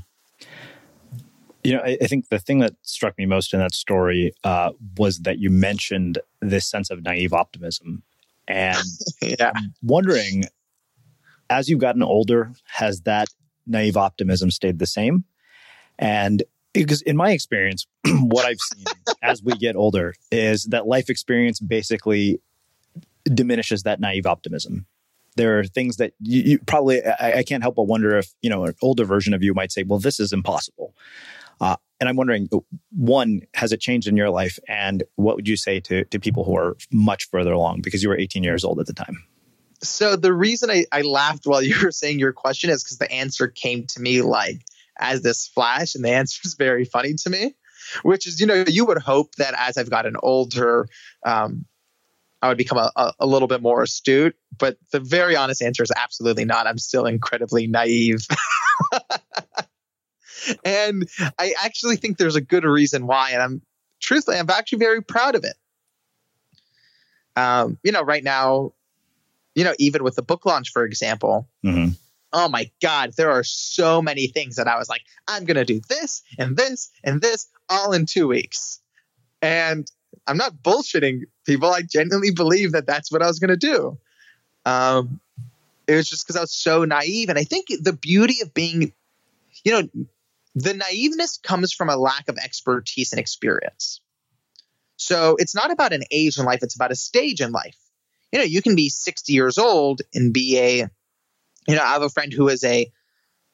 You 1.63 1.73
know, 1.73 1.79
I, 1.79 1.97
I, 2.01 2.07
think 2.07 2.29
the 2.29 2.39
thing 2.39 2.59
that 2.59 2.75
struck 2.83 3.17
me 3.17 3.25
most 3.25 3.53
in 3.53 3.59
that 3.59 3.73
story 3.73 4.31
uh, 4.43 4.71
was 4.97 5.19
that 5.19 5.39
you 5.39 5.49
mentioned 5.49 6.19
this 6.41 6.65
sense 6.65 6.89
of 6.89 7.03
naive 7.03 7.33
optimism. 7.33 8.03
And 8.47 8.77
yeah. 9.21 9.51
I'm 9.53 9.73
wondering, 9.81 10.45
as 11.49 11.67
you've 11.67 11.79
gotten 11.79 12.03
older, 12.03 12.53
has 12.65 13.01
that 13.01 13.27
naive 13.65 13.97
optimism 13.97 14.51
stayed 14.51 14.79
the 14.79 14.87
same? 14.87 15.25
And 15.99 16.43
because 16.73 17.01
in 17.01 17.17
my 17.17 17.31
experience, 17.31 17.85
what 18.05 18.45
I've 18.45 18.59
seen 18.73 18.85
as 19.21 19.43
we 19.43 19.53
get 19.53 19.75
older 19.75 20.13
is 20.31 20.63
that 20.65 20.87
life 20.87 21.09
experience 21.09 21.59
basically 21.59 22.39
diminishes 23.25 23.83
that 23.83 23.99
naive 23.99 24.25
optimism 24.25 24.85
there 25.37 25.59
are 25.59 25.63
things 25.63 25.97
that 25.97 26.13
you, 26.19 26.41
you 26.41 26.59
probably 26.59 27.03
I, 27.05 27.39
I, 27.39 27.43
can't 27.43 27.63
help 27.63 27.75
but 27.75 27.83
wonder 27.83 28.17
if 28.17 28.33
you 28.41 28.49
know 28.49 28.65
an 28.65 28.73
older 28.81 29.05
version 29.05 29.33
of 29.33 29.43
you 29.43 29.53
might 29.53 29.71
say, 29.71 29.83
"Well, 29.83 29.99
this 29.99 30.19
is 30.19 30.33
impossible." 30.33 30.93
Uh, 31.59 31.75
and 31.99 32.07
I'm 32.07 32.15
wondering, 32.15 32.47
one, 32.91 33.41
has 33.55 33.71
it 33.71 33.79
changed 33.79 34.07
in 34.07 34.15
your 34.15 34.29
life, 34.29 34.59
and 34.67 35.03
what 35.15 35.35
would 35.35 35.47
you 35.47 35.55
say 35.55 35.79
to 35.81 36.03
to 36.05 36.19
people 36.19 36.43
who 36.43 36.57
are 36.57 36.75
much 36.91 37.29
further 37.29 37.53
along 37.53 37.81
because 37.81 38.03
you 38.03 38.09
were 38.09 38.17
18 38.17 38.43
years 38.43 38.63
old 38.63 38.79
at 38.79 38.87
the 38.87 38.93
time? 38.93 39.23
So 39.81 40.15
the 40.15 40.33
reason 40.33 40.69
I, 40.69 40.85
I 40.91 41.01
laughed 41.01 41.45
while 41.45 41.61
you 41.63 41.75
were 41.81 41.91
saying 41.91 42.19
your 42.19 42.33
question 42.33 42.69
is 42.69 42.83
because 42.83 42.97
the 42.97 43.11
answer 43.11 43.47
came 43.47 43.85
to 43.87 44.01
me 44.01 44.21
like 44.21 44.61
as 44.99 45.21
this 45.21 45.47
flash, 45.47 45.95
and 45.95 46.03
the 46.03 46.11
answer 46.11 46.41
is 46.43 46.55
very 46.55 46.85
funny 46.85 47.13
to 47.13 47.29
me. 47.29 47.55
Which 48.03 48.27
is, 48.27 48.41
you 48.41 48.45
know, 48.47 48.65
you 48.67 48.85
would 48.85 48.97
hope 48.97 49.35
that 49.35 49.53
as 49.57 49.77
I've 49.77 49.89
gotten 49.89 50.17
older, 50.21 50.89
um, 51.25 51.65
I 52.41 52.49
would 52.49 52.57
become 52.57 52.77
a, 52.77 53.13
a, 53.19 53.25
little 53.25 53.47
bit 53.47 53.61
more 53.61 53.81
astute. 53.83 54.35
But 54.57 54.77
the 54.91 54.99
very 54.99 55.35
honest 55.35 55.61
answer 55.61 55.83
is 55.83 55.91
absolutely 55.95 56.45
not. 56.45 56.67
I'm 56.67 56.77
still 56.77 57.05
incredibly 57.05 57.67
naive. 57.67 58.25
and 60.63 61.07
I 61.39 61.53
actually 61.63 61.95
think 61.97 62.17
there's 62.17 62.35
a 62.35 62.41
good 62.41 62.63
reason 62.63 63.07
why. 63.07 63.31
And 63.31 63.41
I'm 63.41 63.61
truthfully, 63.99 64.37
I'm 64.37 64.49
actually 64.49 64.79
very 64.79 65.01
proud 65.01 65.35
of 65.35 65.43
it. 65.43 65.55
Um, 67.35 67.77
you 67.83 67.91
know, 67.91 68.01
right 68.01 68.23
now, 68.23 68.73
you 69.55 69.63
know, 69.63 69.73
even 69.79 70.03
with 70.03 70.15
the 70.15 70.23
book 70.23 70.45
launch, 70.45 70.71
for 70.71 70.85
example, 70.85 71.47
mm-hmm. 71.65 71.89
oh 72.33 72.49
my 72.49 72.69
God, 72.81 73.13
there 73.17 73.31
are 73.31 73.43
so 73.43 74.01
many 74.01 74.27
things 74.27 74.55
that 74.55 74.67
I 74.67 74.77
was 74.77 74.89
like, 74.89 75.01
I'm 75.27 75.45
going 75.45 75.55
to 75.55 75.65
do 75.65 75.81
this 75.89 76.21
and 76.37 76.55
this 76.55 76.89
and 77.03 77.21
this 77.21 77.47
all 77.69 77.93
in 77.93 78.05
two 78.05 78.27
weeks. 78.27 78.79
And 79.41 79.89
I'm 80.27 80.37
not 80.37 80.61
bullshitting 80.61 81.21
people. 81.45 81.69
I 81.69 81.81
genuinely 81.81 82.31
believe 82.31 82.73
that 82.73 82.85
that's 82.85 83.11
what 83.11 83.23
I 83.23 83.27
was 83.27 83.39
going 83.39 83.49
to 83.49 83.57
do. 83.57 83.97
Um, 84.65 85.19
it 85.87 85.95
was 85.95 86.09
just 86.09 86.25
because 86.25 86.35
I 86.35 86.41
was 86.41 86.53
so 86.53 86.83
naive. 86.83 87.29
And 87.29 87.39
I 87.39 87.45
think 87.45 87.67
the 87.81 87.93
beauty 87.93 88.41
of 88.41 88.53
being, 88.53 88.93
you 89.63 89.71
know, 89.71 89.87
the 90.53 90.73
naiveness 90.73 91.41
comes 91.41 91.71
from 91.71 91.89
a 91.89 91.95
lack 91.95 92.27
of 92.27 92.37
expertise 92.37 93.13
and 93.13 93.19
experience. 93.19 94.01
So 94.97 95.37
it's 95.39 95.55
not 95.55 95.71
about 95.71 95.93
an 95.93 96.03
age 96.11 96.37
in 96.37 96.45
life, 96.45 96.59
it's 96.63 96.75
about 96.75 96.91
a 96.91 96.95
stage 96.95 97.39
in 97.39 97.51
life. 97.51 97.77
You 98.31 98.39
know, 98.39 98.45
you 98.45 98.61
can 98.61 98.75
be 98.75 98.89
60 98.89 99.31
years 99.31 99.57
old 99.57 100.01
and 100.13 100.33
be 100.33 100.57
a, 100.59 100.89
you 101.67 101.75
know, 101.75 101.83
I 101.83 101.93
have 101.93 102.01
a 102.01 102.09
friend 102.09 102.33
who 102.33 102.49
is 102.49 102.63
a 102.63 102.91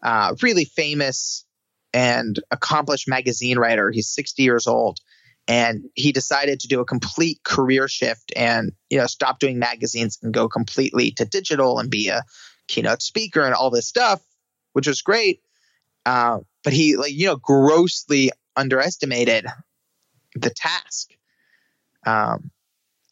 uh, 0.02 0.36
really 0.42 0.66
famous 0.66 1.46
and 1.94 2.40
accomplished 2.50 3.08
magazine 3.08 3.60
writer. 3.60 3.92
He's 3.92 4.10
60 4.10 4.42
years 4.42 4.66
old 4.66 5.00
and 5.48 5.84
he 5.96 6.12
decided 6.12 6.60
to 6.60 6.68
do 6.68 6.80
a 6.80 6.86
complete 6.86 7.44
career 7.44 7.88
shift 7.88 8.32
and 8.36 8.72
you 8.90 8.98
know 8.98 9.08
stop 9.08 9.40
doing 9.40 9.60
magazines 9.60 10.18
and 10.22 10.34
go 10.34 10.48
completely 10.48 11.12
to 11.12 11.26
digital 11.26 11.80
and 11.80 11.90
be 11.90 12.08
a 12.10 12.24
keynote 12.68 13.02
speaker 13.02 13.42
and 13.42 13.54
all 13.54 13.70
this 13.70 13.88
stuff 13.88 14.22
which 14.74 14.88
was 14.88 15.02
great. 15.02 15.42
Uh, 16.06 16.40
but 16.64 16.74
he 16.74 16.98
like 16.98 17.14
you 17.14 17.28
know 17.28 17.38
grossly 17.38 18.32
underestimated 18.56 19.46
the 20.36 20.50
task. 20.50 21.12
Um, 22.06 22.52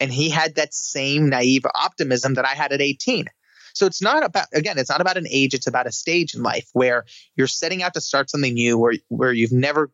and 0.00 0.12
he 0.12 0.28
had 0.28 0.56
that 0.56 0.74
same 0.74 1.30
naive 1.30 1.64
optimism 1.74 2.34
that 2.34 2.44
i 2.44 2.54
had 2.54 2.72
at 2.72 2.82
18 2.82 3.26
so 3.72 3.86
it's 3.86 4.02
not 4.02 4.22
about 4.22 4.48
again 4.52 4.76
it's 4.76 4.90
not 4.90 5.00
about 5.00 5.16
an 5.16 5.26
age 5.30 5.54
it's 5.54 5.68
about 5.68 5.86
a 5.86 5.92
stage 5.92 6.34
in 6.34 6.42
life 6.42 6.68
where 6.74 7.04
you're 7.36 7.46
setting 7.46 7.82
out 7.82 7.94
to 7.94 8.00
start 8.02 8.28
something 8.28 8.52
new 8.52 8.76
where 8.76 8.94
where 9.08 9.32
you've 9.32 9.52
never 9.52 9.90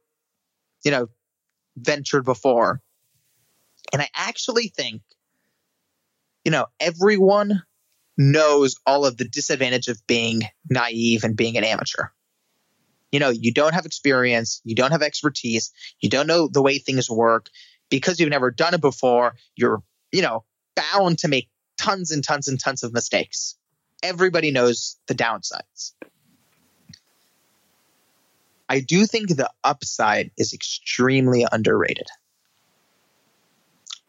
you 0.82 0.90
know 0.90 1.08
ventured 1.80 2.24
before. 2.24 2.80
And 3.92 4.02
I 4.02 4.08
actually 4.14 4.68
think, 4.68 5.02
you 6.44 6.50
know, 6.50 6.66
everyone 6.80 7.62
knows 8.16 8.76
all 8.84 9.06
of 9.06 9.16
the 9.16 9.24
disadvantage 9.24 9.88
of 9.88 10.06
being 10.06 10.42
naive 10.68 11.24
and 11.24 11.36
being 11.36 11.56
an 11.56 11.64
amateur. 11.64 12.08
You 13.12 13.20
know, 13.20 13.30
you 13.30 13.52
don't 13.54 13.74
have 13.74 13.86
experience, 13.86 14.60
you 14.64 14.74
don't 14.74 14.90
have 14.90 15.02
expertise, 15.02 15.72
you 16.00 16.10
don't 16.10 16.26
know 16.26 16.48
the 16.48 16.62
way 16.62 16.78
things 16.78 17.08
work. 17.08 17.46
Because 17.90 18.20
you've 18.20 18.28
never 18.28 18.50
done 18.50 18.74
it 18.74 18.82
before, 18.82 19.34
you're, 19.56 19.82
you 20.12 20.20
know, 20.20 20.44
bound 20.76 21.20
to 21.20 21.28
make 21.28 21.48
tons 21.78 22.10
and 22.10 22.22
tons 22.22 22.46
and 22.46 22.60
tons 22.60 22.82
of 22.82 22.92
mistakes. 22.92 23.56
Everybody 24.02 24.50
knows 24.50 24.98
the 25.06 25.14
downsides. 25.14 25.92
I 28.68 28.80
do 28.80 29.06
think 29.06 29.28
the 29.28 29.50
upside 29.64 30.30
is 30.36 30.52
extremely 30.52 31.46
underrated. 31.50 32.06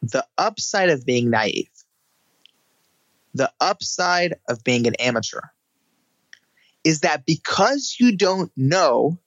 The 0.02 0.26
upside 0.36 0.90
of 0.90 1.06
being 1.06 1.30
naive, 1.30 1.70
the 3.34 3.52
upside 3.60 4.34
of 4.48 4.64
being 4.64 4.86
an 4.86 4.94
amateur, 4.96 5.40
is 6.84 7.00
that 7.00 7.26
because 7.26 7.96
you 7.98 8.16
don't 8.16 8.50
know 8.56 9.18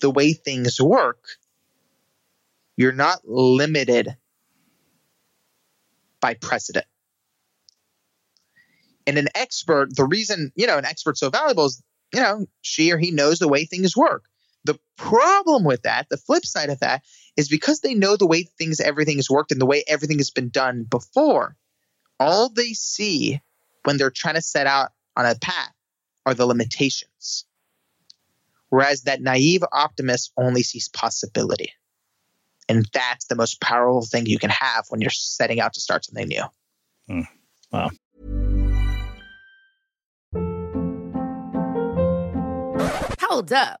the 0.00 0.10
way 0.10 0.32
things 0.32 0.80
work, 0.80 1.24
you're 2.76 2.92
not 2.92 3.26
limited 3.26 4.16
by 6.20 6.34
precedent. 6.34 6.86
And 9.06 9.16
an 9.18 9.28
expert, 9.34 9.96
the 9.96 10.04
reason, 10.04 10.52
you 10.54 10.66
know, 10.66 10.76
an 10.76 10.84
expert's 10.84 11.20
so 11.20 11.30
valuable 11.30 11.66
is, 11.66 11.82
you 12.12 12.20
know, 12.20 12.46
she 12.60 12.92
or 12.92 12.98
he 12.98 13.10
knows 13.10 13.38
the 13.38 13.48
way 13.48 13.64
things 13.64 13.96
work. 13.96 14.24
The 14.64 14.78
problem 14.96 15.64
with 15.64 15.82
that, 15.82 16.08
the 16.08 16.16
flip 16.16 16.44
side 16.44 16.70
of 16.70 16.80
that, 16.80 17.02
is 17.36 17.48
because 17.48 17.80
they 17.80 17.94
know 17.94 18.16
the 18.16 18.26
way 18.26 18.42
things, 18.42 18.80
everything 18.80 19.16
has 19.16 19.30
worked 19.30 19.52
and 19.52 19.60
the 19.60 19.66
way 19.66 19.84
everything 19.86 20.18
has 20.18 20.30
been 20.30 20.48
done 20.48 20.84
before, 20.84 21.56
all 22.20 22.48
they 22.48 22.72
see 22.72 23.40
when 23.84 23.96
they're 23.96 24.10
trying 24.10 24.34
to 24.34 24.42
set 24.42 24.66
out 24.66 24.90
on 25.16 25.24
a 25.24 25.34
path 25.36 25.72
are 26.26 26.34
the 26.34 26.46
limitations. 26.46 27.44
Whereas 28.70 29.02
that 29.02 29.22
naive 29.22 29.64
optimist 29.72 30.32
only 30.36 30.62
sees 30.62 30.88
possibility. 30.88 31.72
And 32.68 32.86
that's 32.92 33.26
the 33.26 33.36
most 33.36 33.60
powerful 33.60 34.04
thing 34.04 34.26
you 34.26 34.38
can 34.38 34.50
have 34.50 34.84
when 34.90 35.00
you're 35.00 35.10
setting 35.10 35.58
out 35.58 35.72
to 35.74 35.80
start 35.80 36.04
something 36.04 36.28
new. 36.28 36.44
Hmm. 37.08 37.20
Wow. 37.72 37.90
Hold 43.20 43.52
up. 43.52 43.80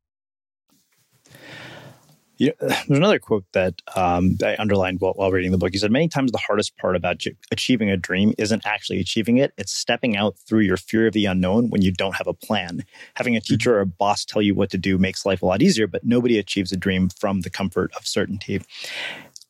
You 2.41 2.47
know, 2.47 2.53
there's 2.69 2.97
another 2.97 3.19
quote 3.19 3.45
that 3.51 3.83
um, 3.95 4.37
I 4.43 4.55
underlined 4.57 4.99
while, 4.99 5.13
while, 5.13 5.29
reading 5.29 5.51
the 5.51 5.59
book. 5.59 5.73
He 5.73 5.77
said 5.77 5.91
many 5.91 6.07
times 6.07 6.31
the 6.31 6.39
hardest 6.39 6.75
part 6.77 6.95
about 6.95 7.23
achieving 7.51 7.91
a 7.91 7.97
dream 7.97 8.33
isn't 8.39 8.65
actually 8.65 8.99
achieving 8.99 9.37
it; 9.37 9.53
it's 9.57 9.71
stepping 9.71 10.17
out 10.17 10.35
through 10.39 10.61
your 10.61 10.77
fear 10.77 11.05
of 11.05 11.13
the 11.13 11.25
unknown 11.25 11.69
when 11.69 11.83
you 11.83 11.91
don't 11.91 12.15
have 12.15 12.25
a 12.25 12.33
plan. 12.33 12.83
Having 13.13 13.35
a 13.35 13.39
mm-hmm. 13.39 13.53
teacher 13.53 13.77
or 13.77 13.81
a 13.81 13.85
boss 13.85 14.25
tell 14.25 14.41
you 14.41 14.55
what 14.55 14.71
to 14.71 14.77
do 14.79 14.97
makes 14.97 15.23
life 15.23 15.43
a 15.43 15.45
lot 15.45 15.61
easier, 15.61 15.85
but 15.85 16.03
nobody 16.03 16.39
achieves 16.39 16.71
a 16.71 16.77
dream 16.77 17.09
from 17.09 17.41
the 17.41 17.51
comfort 17.51 17.91
of 17.95 18.07
certainty. 18.07 18.59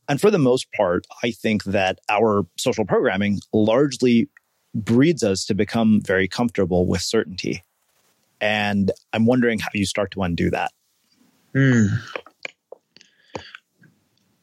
And 0.09 0.19
for 0.19 0.29
the 0.29 0.37
most 0.37 0.69
part, 0.73 1.07
I 1.23 1.31
think 1.31 1.63
that 1.63 1.99
our 2.09 2.45
social 2.57 2.83
programming 2.83 3.39
largely 3.53 4.27
breeds 4.75 5.23
us 5.23 5.45
to 5.45 5.53
become 5.53 6.01
very 6.01 6.27
comfortable 6.27 6.85
with 6.85 7.01
certainty. 7.01 7.63
And 8.41 8.91
I'm 9.13 9.25
wondering 9.25 9.59
how 9.59 9.69
you 9.73 9.85
start 9.85 10.11
to 10.11 10.23
undo 10.23 10.49
that. 10.49 10.71
Hmm. 11.53 11.85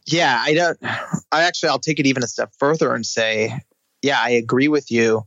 Yeah, 0.08 0.42
I 0.42 0.54
don't. 0.54 0.78
I 1.30 1.42
actually, 1.42 1.68
I'll 1.68 1.78
take 1.78 2.00
it 2.00 2.06
even 2.06 2.24
a 2.24 2.28
step 2.28 2.52
further 2.58 2.94
and 2.94 3.04
say, 3.04 3.60
yeah, 4.00 4.18
I 4.20 4.30
agree 4.30 4.68
with 4.68 4.90
you 4.90 5.24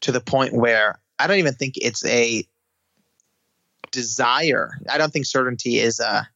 to 0.00 0.12
the 0.12 0.20
point 0.20 0.52
where 0.52 1.00
I 1.18 1.26
don't 1.26 1.38
even 1.38 1.54
think 1.54 1.74
it's 1.76 2.04
a 2.04 2.44
desire. 3.92 4.72
I 4.88 4.98
don't 4.98 5.12
think 5.12 5.26
certainty 5.26 5.78
is 5.78 6.00
a 6.00 6.28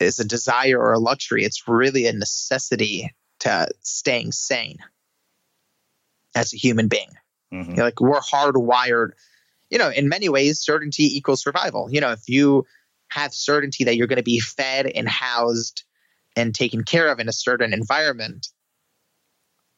is 0.00 0.20
a 0.20 0.24
desire 0.24 0.78
or 0.78 0.92
a 0.92 0.98
luxury. 0.98 1.44
It's 1.44 1.68
really 1.68 2.06
a 2.06 2.12
necessity 2.12 3.14
to 3.40 3.68
staying 3.82 4.32
sane 4.32 4.78
as 6.34 6.54
a 6.54 6.56
human 6.56 6.88
being. 6.88 7.10
Mm-hmm. 7.52 7.70
You 7.70 7.76
know, 7.76 7.84
like 7.84 8.00
we're 8.00 8.20
hardwired. 8.20 9.10
You 9.70 9.76
know, 9.76 9.90
in 9.90 10.08
many 10.08 10.30
ways, 10.30 10.60
certainty 10.60 11.04
equals 11.16 11.42
survival. 11.42 11.88
You 11.90 12.00
know, 12.00 12.12
if 12.12 12.26
you 12.26 12.64
have 13.08 13.34
certainty 13.34 13.84
that 13.84 13.96
you're 13.96 14.06
going 14.06 14.16
to 14.16 14.22
be 14.22 14.40
fed 14.40 14.86
and 14.86 15.06
housed 15.06 15.84
and 16.38 16.54
taken 16.54 16.84
care 16.84 17.08
of 17.08 17.18
in 17.18 17.28
a 17.28 17.32
certain 17.32 17.72
environment, 17.72 18.48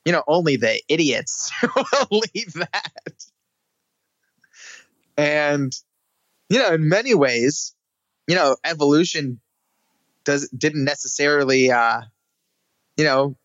you 0.04 0.12
know, 0.12 0.22
only 0.26 0.56
the 0.56 0.80
idiots 0.88 1.50
will 2.10 2.22
leave 2.34 2.52
that. 2.52 3.24
And, 5.16 5.72
you 6.50 6.58
know, 6.58 6.74
in 6.74 6.88
many 6.88 7.14
ways, 7.14 7.74
you 8.26 8.34
know, 8.34 8.56
evolution 8.62 9.40
does 10.24 10.48
didn't 10.50 10.84
necessarily, 10.84 11.70
uh, 11.70 12.02
you 12.96 13.04
know, 13.04 13.36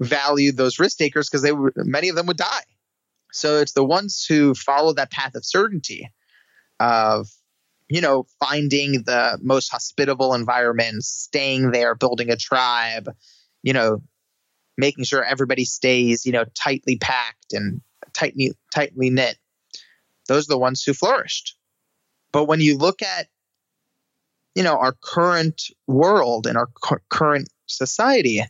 value 0.00 0.50
those 0.52 0.78
risk 0.78 0.96
takers 0.96 1.28
because 1.28 1.42
they 1.42 1.52
were 1.52 1.72
many 1.76 2.08
of 2.08 2.16
them 2.16 2.26
would 2.26 2.38
die. 2.38 2.64
So 3.32 3.58
it's 3.58 3.72
the 3.72 3.84
ones 3.84 4.24
who 4.26 4.54
follow 4.54 4.94
that 4.94 5.10
path 5.10 5.34
of 5.34 5.44
certainty 5.44 6.10
of 6.80 7.28
you 7.92 8.00
know 8.00 8.24
finding 8.40 9.02
the 9.02 9.38
most 9.42 9.68
hospitable 9.68 10.32
environment, 10.32 11.04
staying 11.04 11.72
there, 11.72 11.94
building 11.94 12.30
a 12.30 12.36
tribe, 12.36 13.10
you 13.62 13.74
know, 13.74 14.02
making 14.78 15.04
sure 15.04 15.22
everybody 15.22 15.66
stays, 15.66 16.24
you 16.24 16.32
know, 16.32 16.46
tightly 16.54 16.96
packed 16.96 17.52
and 17.52 17.82
tightly 18.14 18.52
tightly 18.74 19.10
knit. 19.10 19.36
Those 20.26 20.48
are 20.48 20.54
the 20.54 20.58
ones 20.58 20.82
who 20.82 20.94
flourished. 20.94 21.54
But 22.32 22.46
when 22.46 22.60
you 22.60 22.78
look 22.78 23.02
at 23.02 23.26
you 24.54 24.62
know 24.62 24.78
our 24.78 24.94
current 25.02 25.60
world 25.86 26.46
and 26.46 26.56
our 26.56 26.68
cu- 26.82 26.96
current 27.10 27.50
society, 27.66 28.40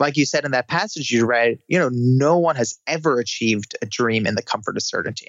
like 0.00 0.16
you 0.16 0.24
said 0.24 0.46
in 0.46 0.52
that 0.52 0.68
passage 0.68 1.10
you 1.10 1.26
read, 1.26 1.58
you 1.68 1.78
know, 1.78 1.90
no 1.92 2.38
one 2.38 2.56
has 2.56 2.78
ever 2.86 3.18
achieved 3.18 3.76
a 3.82 3.86
dream 3.86 4.26
in 4.26 4.36
the 4.36 4.42
comfort 4.42 4.78
of 4.78 4.82
certainty. 4.82 5.28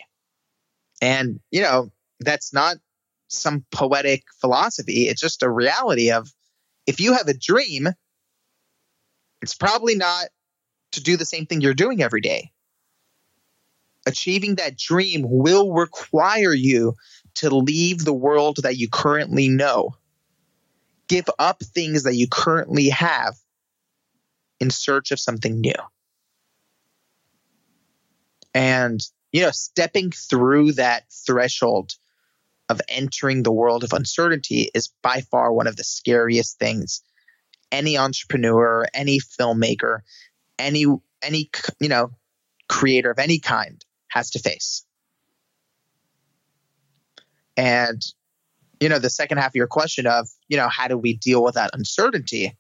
And, 1.02 1.42
you 1.52 1.62
know, 1.62 1.92
that's 2.22 2.54
not 2.54 2.78
some 3.34 3.66
poetic 3.72 4.24
philosophy. 4.40 5.08
It's 5.08 5.22
just 5.22 5.44
a 5.44 5.50
reality 5.50 6.12
of 6.12 6.32
if 6.86 7.00
you 7.00 7.14
have 7.14 7.28
a 7.28 7.34
dream, 7.34 7.90
it's 9.42 9.56
probably 9.56 9.96
not 9.96 10.26
to 10.94 11.04
do 11.04 11.18
the 11.18 11.26
same 11.26 11.46
thing 11.46 11.62
you're 11.62 11.74
doing 11.74 12.02
every 12.02 12.22
day. 12.22 12.52
Achieving 14.06 14.56
that 14.56 14.78
dream 14.78 15.24
will 15.26 15.74
require 15.74 16.54
you 16.54 16.94
to 17.36 17.50
leave 17.50 18.00
the 18.00 18.14
world 18.14 18.58
that 18.64 18.78
you 18.78 18.90
currently 18.90 19.48
know, 19.48 19.96
give 21.08 21.26
up 21.40 21.64
things 21.64 22.04
that 22.04 22.16
you 22.16 22.28
currently 22.30 22.90
have 22.90 23.36
in 24.60 24.70
search 24.70 25.12
of 25.12 25.20
something 25.20 25.60
new. 25.60 25.74
And, 28.54 29.02
you 29.32 29.42
know, 29.42 29.52
stepping 29.52 30.12
through 30.12 30.74
that 30.74 31.06
threshold 31.26 31.94
of 32.70 32.82
entering 32.88 33.44
the 33.44 33.52
world 33.52 33.84
of 33.84 33.94
uncertainty 33.94 34.70
is 34.74 34.92
by 35.02 35.22
far 35.22 35.52
one 35.52 35.68
of 35.68 35.76
the 35.76 35.84
scariest 35.84 36.58
things 36.60 37.02
any 37.72 37.98
entrepreneur, 37.98 38.86
any 38.94 39.20
filmmaker, 39.20 40.02
any 40.60 40.86
any 41.22 41.50
you 41.80 41.90
know, 41.90 42.12
creator 42.70 43.10
of 43.12 43.20
any 43.20 43.40
kind 43.40 43.84
has 44.10 44.30
to 44.32 44.40
face. 44.40 44.86
And 47.58 48.02
you 48.80 48.90
know, 48.90 49.00
the 49.00 49.10
second 49.10 49.38
half 49.38 49.52
of 49.52 49.56
your 49.56 49.68
question 49.68 50.08
of, 50.08 50.28
you 50.48 50.58
know, 50.58 50.68
how 50.70 50.88
do 50.88 50.98
we 50.98 51.16
deal 51.16 51.44
with 51.44 51.56
that 51.56 51.72
uncertainty? 51.74 52.56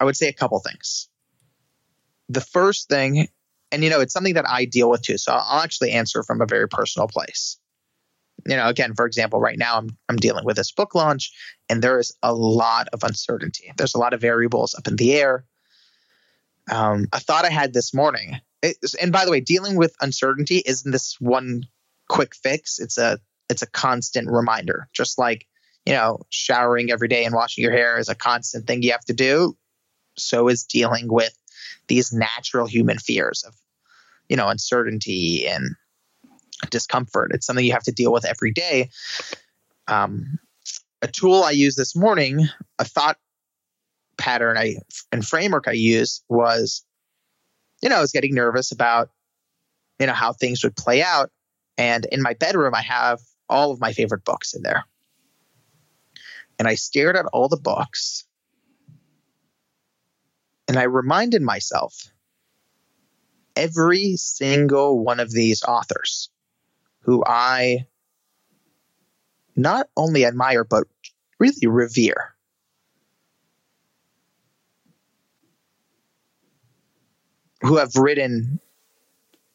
I 0.00 0.04
would 0.04 0.16
say 0.16 0.28
a 0.28 0.32
couple 0.32 0.58
things. 0.58 1.08
The 2.28 2.40
first 2.40 2.88
thing, 2.88 3.28
and 3.72 3.82
you 3.82 3.90
know, 3.90 4.00
it's 4.00 4.12
something 4.12 4.34
that 4.34 4.48
I 4.48 4.66
deal 4.66 4.90
with 4.90 5.02
too. 5.02 5.18
So 5.18 5.32
I'll 5.32 5.62
actually 5.62 5.92
answer 5.92 6.22
from 6.22 6.40
a 6.40 6.46
very 6.46 6.68
personal 6.68 7.08
place. 7.08 7.56
You 8.46 8.56
know, 8.56 8.68
again, 8.68 8.94
for 8.94 9.06
example, 9.06 9.40
right 9.40 9.58
now 9.58 9.78
I'm 9.78 9.96
I'm 10.08 10.16
dealing 10.16 10.44
with 10.44 10.56
this 10.56 10.70
book 10.70 10.94
launch, 10.94 11.32
and 11.68 11.82
there 11.82 11.98
is 11.98 12.16
a 12.22 12.34
lot 12.34 12.88
of 12.92 13.02
uncertainty. 13.02 13.72
There's 13.76 13.94
a 13.94 13.98
lot 13.98 14.12
of 14.12 14.20
variables 14.20 14.74
up 14.74 14.86
in 14.86 14.96
the 14.96 15.14
air. 15.14 15.44
Um, 16.70 17.06
a 17.12 17.18
thought 17.18 17.44
I 17.44 17.50
had 17.50 17.72
this 17.72 17.92
morning, 17.92 18.40
it, 18.62 18.76
and 19.00 19.12
by 19.12 19.24
the 19.24 19.30
way, 19.30 19.40
dealing 19.40 19.76
with 19.76 19.96
uncertainty 20.00 20.62
isn't 20.64 20.90
this 20.90 21.16
one 21.20 21.64
quick 22.08 22.34
fix. 22.34 22.78
It's 22.78 22.98
a 22.98 23.18
it's 23.48 23.62
a 23.62 23.70
constant 23.70 24.28
reminder. 24.30 24.88
Just 24.92 25.18
like 25.18 25.46
you 25.86 25.92
know, 25.92 26.20
showering 26.30 26.92
every 26.92 27.08
day 27.08 27.24
and 27.24 27.34
washing 27.34 27.62
your 27.62 27.72
hair 27.72 27.98
is 27.98 28.08
a 28.08 28.14
constant 28.14 28.66
thing 28.66 28.82
you 28.82 28.92
have 28.92 29.04
to 29.04 29.12
do 29.12 29.56
so 30.16 30.48
is 30.48 30.64
dealing 30.64 31.12
with 31.12 31.36
these 31.88 32.12
natural 32.12 32.66
human 32.66 32.98
fears 32.98 33.44
of, 33.46 33.54
you 34.28 34.36
know, 34.36 34.48
uncertainty 34.48 35.46
and 35.46 35.74
discomfort. 36.70 37.32
It's 37.34 37.46
something 37.46 37.64
you 37.64 37.72
have 37.72 37.82
to 37.84 37.92
deal 37.92 38.12
with 38.12 38.24
every 38.24 38.52
day. 38.52 38.90
Um, 39.88 40.38
a 41.00 41.08
tool 41.08 41.42
I 41.42 41.50
used 41.50 41.76
this 41.76 41.96
morning, 41.96 42.46
a 42.78 42.84
thought 42.84 43.16
pattern 44.18 44.56
I 44.56 44.76
and 45.10 45.26
framework 45.26 45.66
I 45.66 45.72
used 45.72 46.22
was, 46.28 46.84
you 47.82 47.88
know, 47.88 47.96
I 47.96 48.00
was 48.00 48.12
getting 48.12 48.34
nervous 48.34 48.70
about, 48.70 49.10
you 49.98 50.06
know, 50.06 50.12
how 50.12 50.32
things 50.32 50.62
would 50.62 50.76
play 50.76 51.02
out. 51.02 51.30
And 51.76 52.06
in 52.12 52.22
my 52.22 52.34
bedroom, 52.34 52.74
I 52.74 52.82
have 52.82 53.20
all 53.48 53.72
of 53.72 53.80
my 53.80 53.92
favorite 53.92 54.24
books 54.24 54.54
in 54.54 54.62
there. 54.62 54.84
And 56.58 56.68
I 56.68 56.76
stared 56.76 57.16
at 57.16 57.26
all 57.32 57.48
the 57.48 57.56
books 57.56 58.24
and 60.72 60.78
I 60.78 60.84
reminded 60.84 61.42
myself 61.42 62.10
every 63.54 64.16
single 64.16 65.04
one 65.04 65.20
of 65.20 65.30
these 65.30 65.62
authors 65.62 66.30
who 67.00 67.22
I 67.26 67.86
not 69.54 69.90
only 69.98 70.24
admire, 70.24 70.64
but 70.64 70.84
really 71.38 71.66
revere. 71.66 72.34
Who 77.60 77.76
have 77.76 77.94
written 77.94 78.58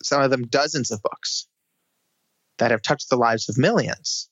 some 0.03 0.21
of 0.21 0.29
them 0.29 0.45
dozens 0.45 0.91
of 0.91 1.01
books 1.01 1.47
that 2.59 2.69
have 2.69 2.83
touched 2.83 3.09
the 3.09 3.17
lives 3.17 3.49
of 3.49 3.57
millions. 3.57 4.29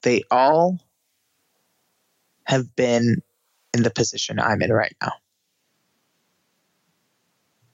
They 0.00 0.22
all 0.30 0.78
have 2.44 2.74
been 2.74 3.22
in 3.74 3.82
the 3.82 3.90
position 3.90 4.38
I'm 4.38 4.62
in 4.62 4.72
right 4.72 4.94
now. 5.02 5.12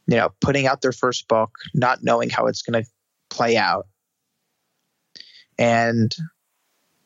You 0.07 0.17
know, 0.17 0.29
putting 0.41 0.67
out 0.67 0.83
their 0.83 0.93
first 0.93 1.29
book, 1.29 1.59
not 1.73 2.03
knowing 2.03 2.31
how 2.31 2.47
it's 2.47 2.63
going 2.63 2.83
to 2.83 2.91
play 3.31 3.57
out. 3.57 3.87
And 5.59 6.15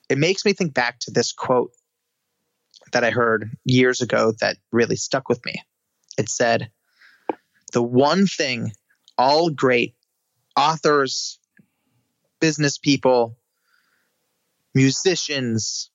it 0.08 0.18
makes 0.18 0.44
me 0.44 0.52
think 0.52 0.74
back 0.74 0.98
to 1.00 1.10
this 1.10 1.32
quote 1.32 1.70
that 2.92 3.04
I 3.04 3.10
heard 3.10 3.50
years 3.64 4.00
ago 4.00 4.32
that 4.40 4.56
really 4.72 4.96
stuck 4.96 5.28
with 5.28 5.44
me. 5.44 5.62
It 6.16 6.28
said, 6.28 6.70
The 7.72 7.82
one 7.82 8.26
thing 8.26 8.72
all 9.16 9.50
great 9.50 9.94
authors, 10.56 11.38
business 12.40 12.78
people, 12.78 13.36
musicians, 14.74 15.90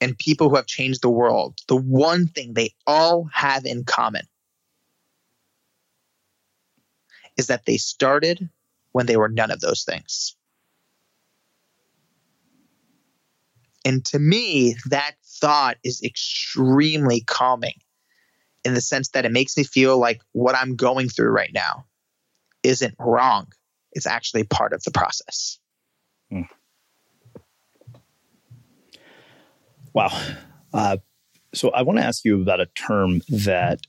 and 0.00 0.18
people 0.18 0.48
who 0.48 0.56
have 0.56 0.66
changed 0.66 1.02
the 1.02 1.10
world, 1.10 1.58
the 1.68 1.76
one 1.76 2.26
thing 2.26 2.52
they 2.52 2.74
all 2.86 3.28
have 3.32 3.64
in 3.64 3.84
common 3.84 4.26
is 7.36 7.48
that 7.48 7.64
they 7.66 7.76
started 7.76 8.48
when 8.92 9.06
they 9.06 9.16
were 9.16 9.28
none 9.28 9.50
of 9.50 9.60
those 9.60 9.84
things. 9.84 10.36
And 13.84 14.04
to 14.06 14.18
me, 14.18 14.74
that 14.86 15.12
thought 15.24 15.76
is 15.84 16.02
extremely 16.02 17.20
calming 17.20 17.74
in 18.64 18.74
the 18.74 18.80
sense 18.80 19.10
that 19.10 19.24
it 19.24 19.32
makes 19.32 19.56
me 19.56 19.62
feel 19.62 19.98
like 19.98 20.20
what 20.32 20.56
I'm 20.56 20.74
going 20.74 21.08
through 21.08 21.30
right 21.30 21.52
now 21.52 21.86
isn't 22.64 22.96
wrong. 22.98 23.46
It's 23.92 24.06
actually 24.06 24.42
part 24.42 24.72
of 24.72 24.82
the 24.82 24.90
process. 24.90 25.60
Hmm. 26.30 26.42
Wow. 29.96 30.10
Uh, 30.74 30.98
So 31.54 31.70
I 31.70 31.80
want 31.80 31.98
to 31.98 32.04
ask 32.04 32.22
you 32.22 32.42
about 32.42 32.60
a 32.60 32.66
term 32.66 33.22
that 33.30 33.80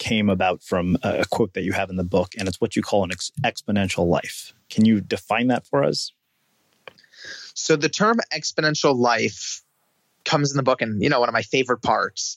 came 0.00 0.28
about 0.28 0.64
from 0.64 0.98
a 1.04 1.24
quote 1.30 1.54
that 1.54 1.62
you 1.62 1.72
have 1.72 1.90
in 1.90 1.96
the 1.96 2.02
book, 2.02 2.32
and 2.36 2.48
it's 2.48 2.60
what 2.60 2.74
you 2.74 2.82
call 2.82 3.04
an 3.04 3.12
ex- 3.12 3.30
exponential 3.44 4.04
life. 4.08 4.52
Can 4.68 4.84
you 4.84 5.00
define 5.00 5.46
that 5.46 5.64
for 5.64 5.84
us? 5.84 6.10
So 7.54 7.76
the 7.76 7.88
term 7.88 8.18
exponential 8.32 8.96
life 8.96 9.62
comes 10.24 10.50
in 10.50 10.56
the 10.56 10.64
book, 10.64 10.82
and 10.82 11.00
you 11.00 11.08
know 11.08 11.20
one 11.20 11.28
of 11.28 11.32
my 11.32 11.42
favorite 11.42 11.82
parts. 11.82 12.36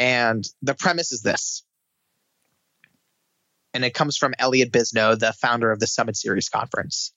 And 0.00 0.44
the 0.60 0.74
premise 0.74 1.12
is 1.12 1.22
this, 1.22 1.62
and 3.72 3.84
it 3.84 3.94
comes 3.94 4.16
from 4.16 4.34
Elliott 4.40 4.72
Bisnow, 4.72 5.16
the 5.16 5.32
founder 5.34 5.70
of 5.70 5.78
the 5.78 5.86
Summit 5.86 6.16
Series 6.16 6.48
conference. 6.48 7.12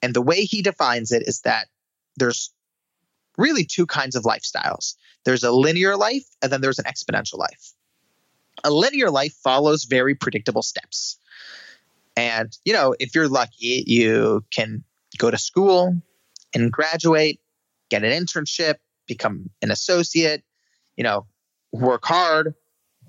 And 0.00 0.14
the 0.14 0.22
way 0.22 0.44
he 0.44 0.62
defines 0.62 1.12
it 1.12 1.28
is 1.28 1.42
that 1.42 1.66
there's 2.16 2.54
really 3.36 3.64
two 3.64 3.86
kinds 3.86 4.16
of 4.16 4.24
lifestyles. 4.24 4.94
There's 5.24 5.44
a 5.44 5.52
linear 5.52 5.96
life, 5.96 6.24
and 6.42 6.52
then 6.52 6.60
there's 6.60 6.78
an 6.78 6.84
exponential 6.84 7.38
life. 7.38 7.72
A 8.64 8.70
linear 8.70 9.10
life 9.10 9.34
follows 9.42 9.84
very 9.84 10.14
predictable 10.14 10.62
steps. 10.62 11.18
And, 12.16 12.56
you 12.64 12.72
know, 12.72 12.94
if 12.98 13.14
you're 13.14 13.28
lucky, 13.28 13.84
you 13.86 14.44
can 14.50 14.82
go 15.18 15.30
to 15.30 15.36
school 15.36 16.00
and 16.54 16.72
graduate, 16.72 17.40
get 17.90 18.04
an 18.04 18.12
internship, 18.12 18.76
become 19.06 19.50
an 19.60 19.70
associate, 19.70 20.42
you 20.96 21.04
know, 21.04 21.26
work 21.72 22.04
hard, 22.06 22.54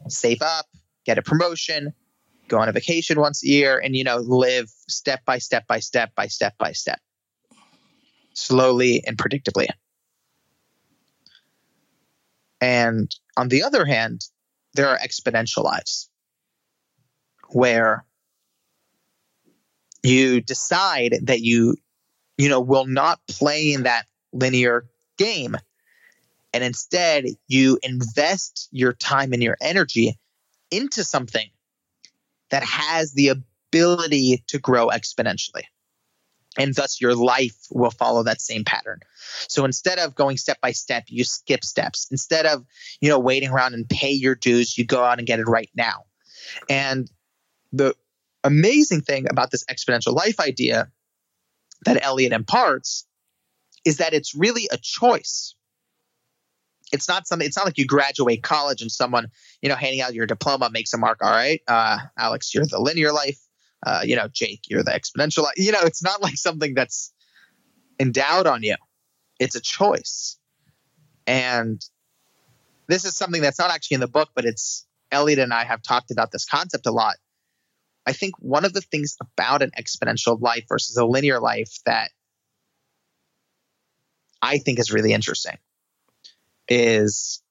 save 0.09 0.41
up, 0.41 0.65
get 1.05 1.17
a 1.17 1.21
promotion, 1.21 1.93
go 2.49 2.59
on 2.59 2.67
a 2.67 2.73
vacation 2.73 3.19
once 3.19 3.43
a 3.43 3.47
year, 3.47 3.79
and, 3.79 3.95
you 3.95 4.03
know, 4.03 4.17
live 4.17 4.69
step 4.89 5.23
by 5.25 5.37
step 5.37 5.65
by 5.67 5.79
step 5.79 6.13
by 6.15 6.27
step 6.27 6.57
by 6.57 6.73
step, 6.73 6.99
slowly 8.33 9.03
and 9.07 9.17
predictably. 9.17 9.67
And 12.61 13.13
on 13.35 13.49
the 13.49 13.63
other 13.63 13.85
hand, 13.85 14.21
there 14.73 14.89
are 14.89 14.97
exponential 14.97 15.63
lives 15.63 16.09
where 17.49 18.05
you 20.03 20.41
decide 20.41 21.19
that 21.23 21.41
you 21.41 21.75
you 22.37 22.49
know 22.49 22.59
will 22.59 22.85
not 22.85 23.19
play 23.27 23.73
in 23.73 23.83
that 23.83 24.05
linear 24.31 24.85
game. 25.17 25.55
And 26.53 26.63
instead 26.63 27.25
you 27.47 27.79
invest 27.83 28.69
your 28.71 28.93
time 28.93 29.33
and 29.33 29.43
your 29.43 29.57
energy 29.61 30.17
into 30.71 31.03
something 31.03 31.49
that 32.49 32.63
has 32.63 33.13
the 33.13 33.29
ability 33.29 34.43
to 34.47 34.59
grow 34.59 34.87
exponentially 34.87 35.63
and 36.57 36.73
thus 36.75 36.99
your 36.99 37.15
life 37.15 37.55
will 37.71 37.91
follow 37.91 38.23
that 38.23 38.41
same 38.41 38.63
pattern. 38.63 38.99
So 39.47 39.63
instead 39.65 39.99
of 39.99 40.15
going 40.15 40.37
step 40.37 40.59
by 40.61 40.71
step 40.71 41.05
you 41.07 41.23
skip 41.23 41.63
steps. 41.63 42.07
Instead 42.11 42.45
of 42.45 42.65
you 42.99 43.09
know 43.09 43.19
waiting 43.19 43.49
around 43.49 43.73
and 43.73 43.87
pay 43.87 44.11
your 44.11 44.35
dues 44.35 44.77
you 44.77 44.85
go 44.85 45.03
out 45.03 45.19
and 45.19 45.27
get 45.27 45.39
it 45.39 45.47
right 45.47 45.69
now. 45.75 46.05
And 46.69 47.09
the 47.71 47.95
amazing 48.43 49.01
thing 49.01 49.27
about 49.29 49.51
this 49.51 49.63
exponential 49.65 50.13
life 50.15 50.39
idea 50.39 50.89
that 51.85 52.03
Elliott 52.03 52.33
imparts 52.33 53.05
is 53.85 53.97
that 53.97 54.13
it's 54.13 54.35
really 54.35 54.67
a 54.71 54.77
choice. 54.77 55.55
It's 56.91 57.07
not 57.07 57.27
something 57.27 57.45
it's 57.45 57.57
not 57.57 57.65
like 57.65 57.77
you 57.77 57.85
graduate 57.85 58.43
college 58.43 58.81
and 58.81 58.91
someone 58.91 59.27
you 59.61 59.69
know 59.69 59.75
handing 59.75 60.01
out 60.01 60.13
your 60.13 60.25
diploma 60.25 60.69
makes 60.71 60.93
a 60.93 60.97
mark 60.97 61.19
all 61.21 61.29
right 61.29 61.61
uh, 61.67 61.97
alex 62.17 62.55
you're 62.55 62.65
the 62.65 62.79
linear 62.79 63.11
life 63.11 63.37
uh, 63.85 64.01
you 64.03 64.15
know, 64.15 64.27
Jake, 64.31 64.61
you're 64.67 64.83
the 64.83 64.91
exponential. 64.91 65.47
You 65.55 65.71
know, 65.71 65.81
it's 65.83 66.03
not 66.03 66.21
like 66.21 66.35
something 66.35 66.73
that's 66.73 67.13
endowed 67.99 68.47
on 68.47 68.63
you. 68.63 68.75
It's 69.39 69.55
a 69.55 69.61
choice. 69.61 70.37
And 71.25 71.81
this 72.87 73.05
is 73.05 73.15
something 73.15 73.41
that's 73.41 73.59
not 73.59 73.71
actually 73.71 73.95
in 73.95 74.01
the 74.01 74.07
book, 74.07 74.29
but 74.33 74.45
it's 74.45 74.85
Elliott 75.11 75.39
and 75.39 75.53
I 75.53 75.63
have 75.63 75.81
talked 75.81 76.11
about 76.11 76.31
this 76.31 76.45
concept 76.45 76.85
a 76.87 76.91
lot. 76.91 77.15
I 78.05 78.13
think 78.13 78.35
one 78.39 78.63
of 78.63 78.73
the 78.73 78.81
things 78.81 79.17
about 79.19 79.61
an 79.61 79.71
exponential 79.77 80.39
life 80.41 80.65
versus 80.69 80.95
a 80.95 81.05
linear 81.05 81.41
life 81.41 81.79
that 81.85 82.09
I 84.41 84.59
think 84.59 84.79
is 84.79 84.93
really 84.93 85.11
interesting 85.11 85.57
is 86.69 87.41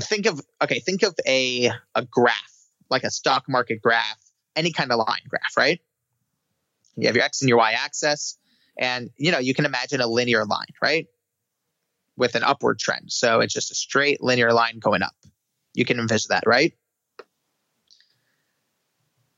think 0.00 0.26
of 0.26 0.40
okay, 0.62 0.78
think 0.78 1.02
of 1.02 1.14
a 1.26 1.70
a 1.94 2.04
graph, 2.04 2.52
like 2.90 3.02
a 3.02 3.10
stock 3.10 3.44
market 3.48 3.82
graph 3.82 4.29
any 4.60 4.72
kind 4.72 4.92
of 4.92 4.98
line 4.98 5.22
graph, 5.26 5.56
right? 5.56 5.80
You 6.96 7.06
have 7.06 7.14
hmm. 7.14 7.18
your 7.18 7.24
x 7.24 7.40
and 7.40 7.48
your 7.48 7.58
y 7.58 7.72
axis, 7.72 8.38
and 8.78 9.10
you 9.16 9.32
know 9.32 9.38
you 9.38 9.54
can 9.54 9.64
imagine 9.64 10.00
a 10.00 10.06
linear 10.06 10.44
line, 10.44 10.74
right, 10.82 11.06
with 12.16 12.34
an 12.34 12.44
upward 12.44 12.78
trend. 12.78 13.10
So 13.10 13.40
it's 13.40 13.54
just 13.54 13.70
a 13.70 13.74
straight 13.74 14.22
linear 14.22 14.52
line 14.52 14.78
going 14.78 15.02
up. 15.02 15.16
You 15.74 15.84
can 15.84 15.98
envision 15.98 16.28
that, 16.30 16.44
right? 16.46 16.74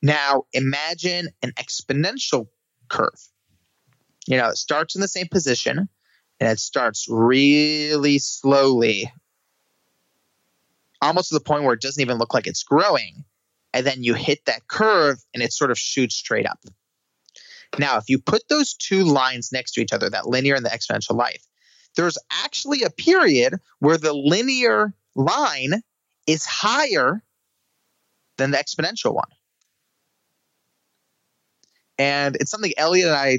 Now 0.03 0.45
imagine 0.53 1.29
an 1.43 1.53
exponential 1.53 2.49
curve. 2.89 3.21
You 4.27 4.37
know, 4.37 4.49
it 4.49 4.57
starts 4.57 4.97
in 4.97 5.01
the 5.01 5.09
same 5.09 5.29
position 5.31 5.89
and 6.41 6.51
it 6.51 6.59
starts 6.59 7.07
really 7.09 8.19
slowly, 8.19 9.13
almost 11.01 11.29
to 11.29 11.35
the 11.35 11.41
point 11.41 11.63
where 11.63 11.75
it 11.75 11.81
doesn't 11.81 12.01
even 12.01 12.19
look 12.19 12.35
like 12.35 12.49
it's 12.49 12.65
growing 12.65 13.25
and 13.73 13.87
then 13.87 14.03
you 14.03 14.15
hit 14.15 14.45
that 14.47 14.69
curve 14.69 15.19
and 15.33 15.43
it 15.43 15.53
sort 15.53 15.71
of 15.71 15.79
shoots 15.79 16.15
straight 16.15 16.47
up. 16.47 16.59
Now, 17.79 17.97
if 17.97 18.05
you 18.09 18.19
put 18.19 18.49
those 18.49 18.75
two 18.75 19.05
lines 19.05 19.51
next 19.53 19.73
to 19.73 19.81
each 19.81 19.93
other, 19.93 20.11
that 20.11 20.27
linear 20.27 20.55
and 20.55 20.65
the 20.65 20.71
exponential 20.71 21.17
life, 21.17 21.43
there's 21.97 22.19
actually 22.31 22.83
a 22.83 22.91
period 22.91 23.59
where 23.79 23.99
the 23.99 24.13
linear 24.13 24.95
line 25.15 25.83
is 26.27 26.45
higher 26.45 27.23
than 28.37 28.51
the 28.51 28.59
exponential 28.59 29.15
one. 29.15 29.29
And 31.99 32.37
it's 32.37 32.51
something 32.51 32.73
Elliott 32.77 33.09
and 33.09 33.17
I, 33.17 33.39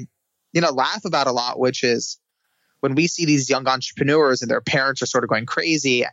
you 0.52 0.60
know, 0.60 0.70
laugh 0.70 1.04
about 1.04 1.26
a 1.26 1.32
lot, 1.32 1.58
which 1.58 1.84
is 1.84 2.18
when 2.80 2.94
we 2.94 3.06
see 3.06 3.24
these 3.24 3.50
young 3.50 3.66
entrepreneurs 3.66 4.42
and 4.42 4.50
their 4.50 4.60
parents 4.60 5.02
are 5.02 5.06
sort 5.06 5.24
of 5.24 5.30
going 5.30 5.46
crazy 5.46 6.04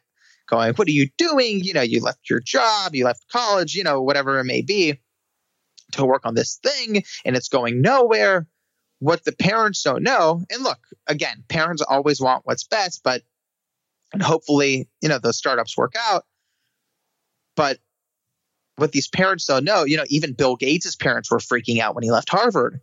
going, 0.48 0.74
What 0.74 0.88
are 0.88 0.92
you 0.92 1.10
doing? 1.18 1.64
You 1.64 1.74
know, 1.74 1.82
you 1.82 2.02
left 2.02 2.30
your 2.30 2.40
job, 2.40 2.96
you 2.96 3.06
left 3.06 3.28
college, 3.32 3.76
you 3.76 3.84
know, 3.84 4.02
whatever 4.02 4.40
it 4.40 4.46
may 4.46 4.62
be 4.62 5.00
to 5.94 6.06
work 6.06 6.26
on 6.26 6.36
this 6.36 6.60
thing 6.64 7.04
and 7.26 7.36
it's 7.36 7.50
going 7.50 7.82
nowhere. 7.82 8.48
What 9.00 9.26
the 9.26 9.32
parents 9.32 9.82
don't 9.82 10.04
know, 10.04 10.46
and 10.52 10.64
look, 10.64 10.78
again, 11.08 11.44
parents 11.50 11.82
always 11.82 12.22
want 12.22 12.46
what's 12.46 12.66
best, 12.66 13.02
but 13.04 13.24
and 14.14 14.22
hopefully, 14.22 14.90
you 15.02 15.10
know, 15.10 15.18
those 15.18 15.38
startups 15.38 15.78
work 15.78 15.94
out. 15.98 16.26
But 17.56 17.80
what 18.76 18.92
these 18.92 19.08
parents 19.08 19.46
don't 19.46 19.64
know, 19.64 19.86
you 19.86 19.98
know, 19.98 20.06
even 20.08 20.34
Bill 20.34 20.56
Gates' 20.56 20.96
parents 20.96 21.32
were 21.32 21.40
freaking 21.40 21.80
out 21.80 21.96
when 21.96 22.04
he 22.04 22.12
left 22.12 22.30
Harvard, 22.30 22.82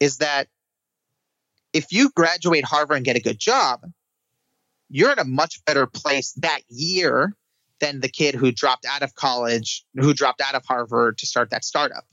is 0.00 0.18
that 0.18 0.48
if 1.72 1.92
you 1.92 2.10
graduate 2.10 2.64
Harvard 2.64 2.96
and 2.96 3.04
get 3.04 3.16
a 3.16 3.20
good 3.20 3.38
job, 3.38 3.80
you're 4.88 5.12
in 5.12 5.18
a 5.18 5.24
much 5.24 5.64
better 5.64 5.86
place 5.86 6.32
that 6.34 6.60
year 6.68 7.34
than 7.80 8.00
the 8.00 8.08
kid 8.08 8.34
who 8.34 8.52
dropped 8.52 8.86
out 8.86 9.02
of 9.02 9.14
college, 9.14 9.84
who 9.94 10.14
dropped 10.14 10.40
out 10.40 10.54
of 10.54 10.64
Harvard 10.64 11.18
to 11.18 11.26
start 11.26 11.50
that 11.50 11.64
startup. 11.64 12.04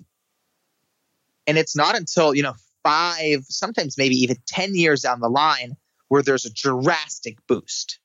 And 1.48 1.58
it's 1.58 1.76
not 1.76 1.96
until, 1.96 2.34
you 2.34 2.44
know, 2.44 2.56
five, 2.84 3.46
sometimes 3.46 3.98
maybe 3.98 4.16
even 4.16 4.38
10 4.48 4.76
years 4.76 5.02
down 5.02 5.20
the 5.20 5.30
line 5.30 5.76
where 6.08 6.22
there's 6.22 6.46
a 6.46 6.54
drastic 6.54 7.38
boost. 7.48 8.00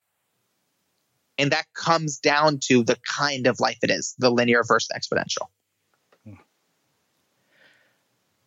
And 1.38 1.52
that 1.52 1.66
comes 1.74 2.18
down 2.18 2.60
to 2.64 2.82
the 2.82 2.96
kind 3.06 3.46
of 3.46 3.60
life 3.60 3.78
it 3.82 3.90
is, 3.90 4.14
the 4.18 4.30
linear 4.30 4.62
versus 4.66 4.90
exponential. 4.96 5.48
Hmm. 6.24 6.40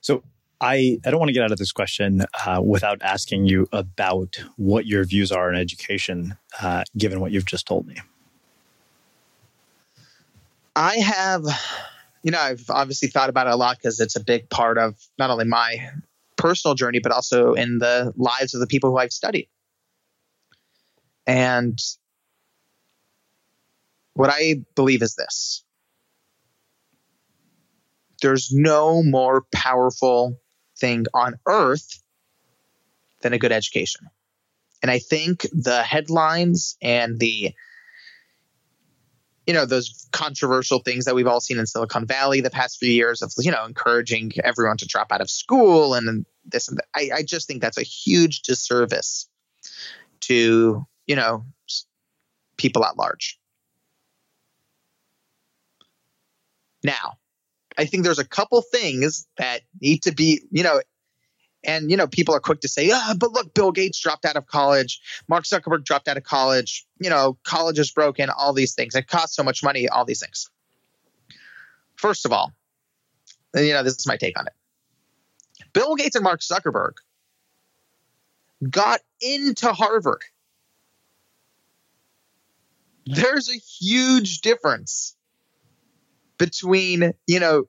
So 0.02 0.24
I, 0.62 1.00
I 1.06 1.10
don't 1.10 1.20
want 1.20 1.30
to 1.30 1.34
get 1.34 1.44
out 1.44 1.52
of 1.52 1.58
this 1.58 1.72
question 1.72 2.26
uh, 2.46 2.62
without 2.64 3.02
asking 3.02 3.46
you 3.46 3.68
about 3.72 4.44
what 4.58 4.86
your 4.86 5.06
views 5.06 5.32
are 5.32 5.50
on 5.50 5.56
education, 5.56 6.38
uh, 6.62 6.84
given 6.98 7.22
what 7.22 7.32
you've 7.32 7.46
just 7.46 7.66
told 7.66 7.88
me. 7.88 7.96
I 10.76 10.98
have, 10.98 11.44
you 12.24 12.32
know, 12.32 12.40
I've 12.40 12.70
obviously 12.70 13.08
thought 13.08 13.30
about 13.30 13.48
it 13.48 13.54
a 13.54 13.56
lot 13.56 13.78
because 13.78 14.00
it's 14.00 14.16
a 14.16 14.24
big 14.24 14.50
part 14.50 14.78
of 14.78 14.96
not 15.18 15.30
only 15.30 15.46
my 15.46 15.92
personal 16.36 16.76
journey, 16.76 17.00
but 17.00 17.12
also 17.12 17.54
in 17.54 17.80
the 17.80 18.14
lives 18.18 18.54
of 18.54 18.60
the 18.60 18.68
people 18.68 18.90
who 18.92 18.98
I've 18.98 19.14
studied. 19.14 19.50
And 21.26 21.78
what 24.14 24.30
I 24.30 24.64
believe 24.76 25.02
is 25.02 25.16
this 25.16 25.64
there's 28.22 28.52
no 28.52 29.02
more 29.02 29.46
powerful 29.54 30.38
thing 30.80 31.06
on 31.14 31.36
earth 31.48 32.02
than 33.22 33.34
a 33.34 33.40
good 33.40 33.52
education. 33.52 34.08
And 34.82 34.90
I 34.90 35.00
think 35.00 35.46
the 35.52 35.84
headlines 35.84 36.78
and 36.82 37.20
the 37.20 37.54
you 39.46 39.54
know 39.54 39.66
those 39.66 40.08
controversial 40.12 40.78
things 40.78 41.06
that 41.06 41.16
we've 41.16 41.26
all 41.26 41.42
seen 41.42 41.58
in 41.58 41.66
Silicon 41.66 42.06
Valley 42.06 42.40
the 42.40 42.52
past 42.52 42.78
few 42.78 42.92
years 42.92 43.24
of 43.24 43.34
you 43.40 43.52
know 43.52 43.66
encouraging 43.66 44.32
everyone 44.44 44.78
to 44.78 44.86
drop 44.86 45.12
out 45.12 45.22
of 45.22 45.30
school 45.30 45.96
and 45.96 46.26
this 46.46 46.68
and 46.68 46.78
that. 46.78 46.86
I, 46.96 47.10
I 47.18 47.24
just 47.24 47.48
think 47.48 47.62
that's 47.62 47.80
a 47.80 47.84
huge 47.84 48.44
disservice 48.44 49.28
to 50.22 50.86
you 51.08 51.16
know 51.16 51.46
people 52.58 52.86
at 52.86 52.96
large. 52.96 53.40
Now, 56.84 57.18
I 57.80 57.86
think 57.86 58.04
there's 58.04 58.20
a 58.20 58.28
couple 58.28 58.62
things 58.62 59.26
that 59.38 59.62
need 59.80 60.04
to 60.04 60.12
be, 60.12 60.42
you 60.52 60.64
know, 60.64 60.82
and 61.64 61.90
you 61.90 61.96
know, 61.96 62.08
people 62.08 62.36
are 62.36 62.42
quick 62.42 62.60
to 62.62 62.68
say, 62.68 62.92
"Ah, 62.92 63.16
but 63.18 63.32
look, 63.32 63.54
Bill 63.54 63.72
Gates 63.72 64.02
dropped 64.02 64.26
out 64.26 64.36
of 64.36 64.46
college, 64.48 65.00
Mark 65.30 65.46
Zuckerberg 65.46 65.86
dropped 65.86 66.10
out 66.10 66.18
of 66.18 66.24
college. 66.24 66.86
You 67.00 67.10
know, 67.10 67.38
college 67.46 67.80
is 67.80 67.90
broken. 67.92 68.30
All 68.30 68.52
these 68.52 68.74
things. 68.74 68.96
It 68.96 69.08
costs 69.08 69.38
so 69.38 69.44
much 69.44 69.64
money. 69.64 69.88
All 69.88 70.04
these 70.04 70.20
things." 70.20 70.50
First 71.96 72.26
of 72.26 72.34
all, 72.34 72.52
you 73.56 73.72
know, 73.72 73.84
this 73.84 73.98
is 73.98 74.06
my 74.06 74.18
take 74.18 74.38
on 74.38 74.46
it. 74.48 74.54
Bill 75.72 75.96
Gates 75.96 76.16
and 76.16 76.24
Mark 76.24 76.42
Zuckerberg 76.42 76.96
got 78.70 79.00
into 79.22 79.72
Harvard. 79.72 80.24
There's 83.06 83.50
a 83.50 83.58
huge 83.58 84.42
difference 84.42 85.16
between, 86.40 87.14
you 87.28 87.40
know, 87.40 87.66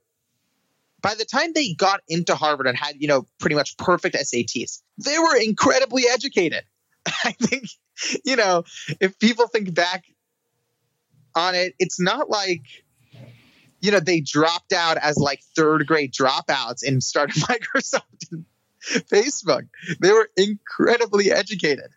by 1.02 1.14
the 1.14 1.26
time 1.26 1.52
they 1.52 1.74
got 1.74 2.00
into 2.08 2.34
Harvard 2.34 2.66
and 2.66 2.76
had, 2.76 2.96
you 2.98 3.08
know, 3.08 3.26
pretty 3.38 3.56
much 3.56 3.76
perfect 3.76 4.16
SATs, 4.16 4.80
they 5.04 5.18
were 5.18 5.36
incredibly 5.36 6.04
educated. 6.10 6.62
I 7.24 7.32
think, 7.32 7.64
you 8.24 8.36
know, 8.36 8.64
if 9.00 9.18
people 9.18 9.46
think 9.48 9.74
back 9.74 10.04
on 11.34 11.54
it, 11.54 11.74
it's 11.78 12.00
not 12.00 12.30
like, 12.30 12.62
you 13.80 13.90
know, 13.90 14.00
they 14.00 14.20
dropped 14.20 14.72
out 14.72 14.96
as 14.98 15.16
like 15.16 15.42
third 15.56 15.86
grade 15.86 16.12
dropouts 16.12 16.86
and 16.86 17.02
started 17.02 17.34
Microsoft 17.42 18.30
and 18.30 18.44
Facebook. 19.10 19.66
They 20.00 20.12
were 20.12 20.28
incredibly 20.36 21.32
educated. 21.32 21.90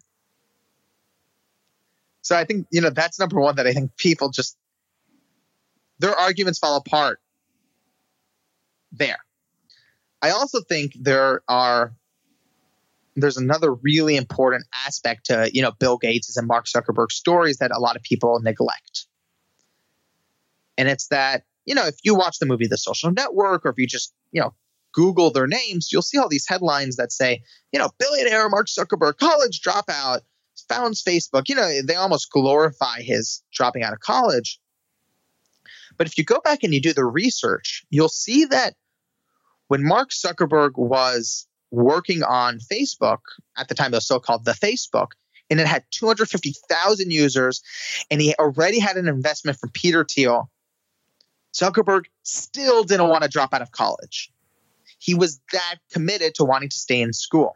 So 2.22 2.38
I 2.38 2.46
think, 2.46 2.68
you 2.72 2.80
know, 2.80 2.90
that's 2.90 3.20
number 3.20 3.40
one 3.40 3.58
that 3.58 3.68
I 3.68 3.74
think 3.74 3.98
people 3.98 4.30
just, 4.30 4.58
their 6.04 6.20
arguments 6.20 6.60
fall 6.60 6.76
apart 6.76 7.22
there. 8.92 9.20
I 10.22 10.32
also 10.32 10.60
think 10.62 10.92
there 11.00 11.42
are 11.48 11.94
there's 13.16 13.38
another 13.38 13.74
really 13.74 14.18
important 14.18 14.66
aspect 14.86 15.28
to 15.28 15.50
you 15.54 15.62
know 15.62 15.72
Bill 15.72 15.98
Gates 15.98 16.36
and 16.36 16.46
Mark 16.46 16.66
Zuckerberg 16.66 17.10
stories 17.10 17.58
that 17.58 17.72
a 17.72 17.80
lot 17.80 17.96
of 17.96 18.04
people 18.04 18.38
neglect, 18.42 19.08
and 20.78 20.90
it's 20.90 21.08
that 21.08 21.44
you 21.66 21.74
know 21.74 21.86
if 21.88 21.96
you 22.04 22.16
watch 22.16 22.38
the 22.40 22.48
movie 22.48 22.68
The 22.68 22.78
Social 22.78 23.12
Network 23.12 23.66
or 23.66 23.70
if 23.70 23.76
you 23.78 23.88
just 23.88 24.14
you 24.34 24.42
know 24.42 24.54
Google 24.94 25.32
their 25.32 25.48
names, 25.48 25.88
you'll 25.90 26.02
see 26.02 26.18
all 26.18 26.28
these 26.28 26.48
headlines 26.50 26.98
that 26.98 27.14
say 27.14 27.44
you 27.72 27.80
know 27.80 27.90
billionaire 27.98 28.50
Mark 28.50 28.68
Zuckerberg, 28.68 29.18
college 29.18 29.62
dropout, 29.62 30.20
founds 30.68 31.02
Facebook. 31.02 31.44
You 31.48 31.56
know 31.56 31.82
they 31.82 31.96
almost 31.96 32.30
glorify 32.30 33.02
his 33.02 33.42
dropping 33.54 33.84
out 33.84 33.94
of 33.94 34.02
college. 34.02 34.60
But 35.98 36.08
if 36.08 36.18
you 36.18 36.24
go 36.24 36.40
back 36.44 36.64
and 36.64 36.74
you 36.74 36.82
do 36.82 36.94
the 36.94 37.06
research, 37.06 37.86
you'll 37.90 38.10
see 38.10 38.46
that 38.46 38.76
when 39.68 39.84
Mark 39.84 40.10
Zuckerberg 40.12 40.72
was 40.78 41.48
working 41.72 42.24
on 42.24 42.60
Facebook 42.60 43.20
at 43.58 43.68
the 43.68 43.76
time 43.76 43.94
it 43.94 43.98
was 43.98 44.08
so 44.08 44.20
called 44.20 44.46
the 44.46 44.52
Facebook, 44.52 45.12
and 45.50 45.60
it 45.60 45.68
had 45.68 45.84
250,000 45.92 47.12
users, 47.12 47.62
and 48.10 48.22
he 48.22 48.34
already 48.36 48.80
had 48.80 48.98
an 48.98 49.08
investment 49.08 49.58
from 49.60 49.72
Peter 49.72 50.06
Thiel. 50.06 50.50
Zuckerberg 51.54 52.06
still 52.24 52.84
didn't 52.84 53.10
want 53.10 53.24
to 53.24 53.30
drop 53.30 53.54
out 53.54 53.62
of 53.62 53.72
college. 53.72 54.32
He 55.00 55.14
was 55.14 55.42
that 55.52 55.76
committed 55.92 56.36
to 56.36 56.46
wanting 56.46 56.70
to 56.70 56.78
stay 56.78 57.02
in 57.02 57.14
school. 57.14 57.56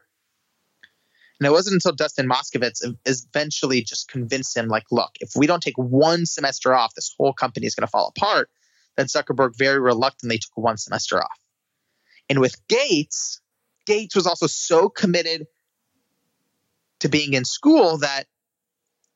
And 1.40 1.46
it 1.46 1.52
wasn't 1.52 1.76
until 1.76 1.94
Dustin 1.94 2.28
Moskovitz 2.28 2.82
eventually 3.06 3.82
just 3.84 4.10
convinced 4.10 4.58
him, 4.58 4.68
like, 4.68 4.86
look, 4.92 5.12
if 5.20 5.32
we 5.36 5.46
don't 5.46 5.62
take 5.62 5.78
one 5.78 6.26
semester 6.26 6.74
off, 6.74 6.96
this 6.96 7.14
whole 7.18 7.34
company 7.34 7.68
is 7.68 7.76
going 7.76 7.86
to 7.86 7.92
fall 7.92 8.12
apart. 8.16 8.50
That 8.96 9.08
Zuckerberg 9.08 9.52
very 9.56 9.80
reluctantly 9.80 10.40
took 10.40 10.56
one 10.58 10.78
semester 10.78 11.22
off. 11.22 11.40
And 12.30 12.40
with 12.40 12.56
Gates, 12.68 13.40
Gates 13.86 14.16
was 14.16 14.26
also 14.26 14.48
so 14.48 14.90
committed 14.90 15.46
to 17.02 17.10
being 17.10 17.34
in 17.34 17.46
school 17.46 18.00
that 18.00 18.24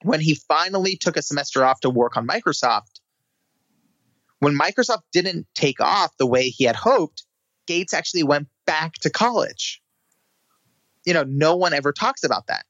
when 0.04 0.20
he 0.20 0.36
finally 0.36 0.96
took 0.96 1.18
a 1.18 1.24
semester 1.24 1.66
off 1.66 1.80
to 1.82 1.90
work 1.90 2.16
on 2.18 2.28
Microsoft, 2.28 3.00
when 4.40 4.58
Microsoft 4.58 5.02
didn't 5.12 5.48
take 5.56 5.82
off 5.82 6.16
the 6.18 6.28
way 6.28 6.50
he 6.50 6.64
had 6.64 6.76
hoped, 6.76 7.26
Gates 7.68 7.94
actually 7.94 8.24
went 8.24 8.48
back 8.66 8.94
to 8.94 9.10
college. 9.10 9.81
You 11.06 11.14
know, 11.14 11.24
no 11.24 11.56
one 11.56 11.74
ever 11.74 11.92
talks 11.92 12.24
about 12.24 12.48
that. 12.48 12.66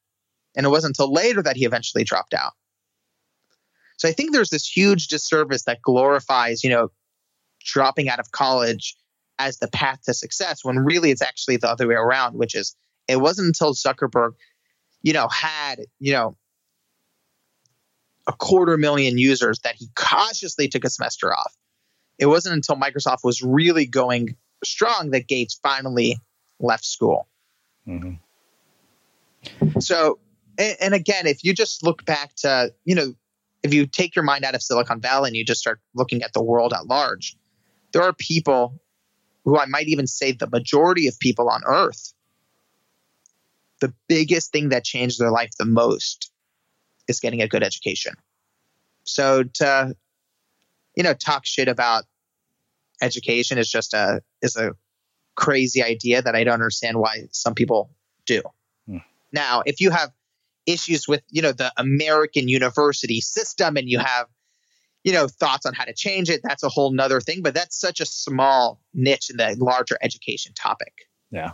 And 0.56 0.66
it 0.66 0.70
wasn't 0.70 0.98
until 0.98 1.12
later 1.12 1.42
that 1.44 1.56
he 1.56 1.66
eventually 1.66 2.04
dropped 2.04 2.34
out. 2.34 2.54
So 3.98 4.10
I 4.10 4.14
think 4.14 4.32
there's 4.32 4.50
this 4.50 4.68
huge 4.68 5.08
disservice 5.08 5.64
that 5.64 5.82
glorifies, 5.82 6.64
you 6.64 6.70
know, 6.70 6.90
dropping 7.64 8.10
out 8.10 8.20
of 8.20 8.32
college 8.32 8.96
as 9.38 9.58
the 9.58 9.68
path 9.68 10.00
to 10.06 10.14
success 10.14 10.64
when 10.64 10.80
really 10.80 11.12
it's 11.12 11.22
actually 11.22 11.58
the 11.58 11.70
other 11.70 11.88
way 11.88 11.96
around, 11.96 12.36
which 12.36 12.56
is 12.56 12.76
it 13.08 13.18
wasn't 13.18 13.48
until 13.48 13.74
Zuckerberg, 13.74 14.32
you 15.02 15.14
know, 15.14 15.28
had, 15.28 15.82
you 16.00 16.14
know, 16.14 16.38
a 18.28 18.34
quarter 18.34 18.78
million 18.78 19.18
users 19.18 19.60
that 19.60 19.76
he 19.76 19.90
cautiously 19.96 20.68
took 20.68 20.86
a 20.86 20.90
semester 20.90 21.34
off. 21.34 21.54
It 22.20 22.28
wasn't 22.28 22.56
until 22.56 22.76
Microsoft 22.76 23.24
was 23.24 23.42
really 23.42 23.86
going 23.86 24.36
strong 24.64 25.12
that 25.12 25.28
Gates 25.28 25.60
finally 25.62 26.18
left 26.60 26.86
school. 26.86 27.28
Mm-hmm. 27.88 29.80
So, 29.80 30.20
and, 30.58 30.78
and 30.80 30.94
again, 30.94 31.28
if 31.28 31.44
you 31.44 31.54
just 31.54 31.84
look 31.84 32.06
back 32.06 32.36
to, 32.38 32.74
you 32.86 32.96
know, 32.96 33.14
if 33.64 33.74
you 33.74 33.86
take 33.86 34.16
your 34.16 34.24
mind 34.24 34.44
out 34.44 34.56
of 34.56 34.62
Silicon 34.62 35.02
Valley 35.02 35.30
and 35.30 35.36
you 35.36 35.46
just 35.46 35.62
start 35.62 35.80
looking 35.94 36.24
at 36.24 36.34
the 36.34 36.44
world 36.44 36.74
at 36.74 36.88
large, 36.88 37.36
there 37.94 38.04
are 38.04 38.14
people 38.14 38.82
who 39.46 39.58
I 39.58 39.66
might 39.66 39.88
even 39.88 40.08
say 40.08 40.32
the 40.32 40.50
majority 40.50 41.08
of 41.08 41.20
people 41.20 41.50
on 41.50 41.62
earth, 41.66 42.14
the 43.80 43.94
biggest 44.08 44.52
thing 44.52 44.70
that 44.70 44.84
changed 44.84 45.20
their 45.20 45.32
life 45.32 45.52
the 45.58 45.66
most 45.66 46.32
is 47.08 47.20
getting 47.20 47.42
a 47.42 47.48
good 47.48 47.64
education. 47.64 48.14
So 49.04 49.44
to, 49.56 49.96
you 50.96 51.04
know, 51.04 51.14
talk 51.14 51.46
shit 51.46 51.68
about 51.68 52.04
education 53.02 53.58
is 53.58 53.70
just 53.70 53.94
a 53.94 54.22
is 54.42 54.56
a 54.56 54.72
crazy 55.36 55.84
idea 55.84 56.22
that 56.22 56.36
I 56.36 56.44
don't 56.44 56.54
understand 56.54 56.98
why 56.98 57.28
some 57.32 57.56
people 57.56 57.92
do. 58.26 58.42
Hmm. 58.88 58.98
Now, 59.32 59.64
if 59.66 59.82
you 59.82 59.92
have 59.92 60.12
issues 60.66 61.08
with, 61.08 61.24
you 61.30 61.42
know, 61.42 61.52
the 61.52 61.72
American 61.78 62.48
university 62.48 63.22
system 63.22 63.78
and 63.78 63.90
you 63.90 64.00
have 64.00 64.28
you 65.04 65.14
know, 65.14 65.28
thoughts 65.28 65.66
on 65.66 65.74
how 65.74 65.86
to 65.86 65.94
change 65.94 66.30
it, 66.30 66.42
that's 66.44 66.64
a 66.64 66.70
whole 66.70 66.92
nother 66.92 67.20
thing. 67.20 67.42
But 67.42 67.54
that's 67.54 67.80
such 67.80 68.00
a 68.00 68.06
small 68.06 68.80
niche 68.94 69.30
in 69.30 69.38
the 69.38 69.56
larger 69.60 69.98
education 70.02 70.54
topic. 70.54 70.94
Yeah. 71.32 71.52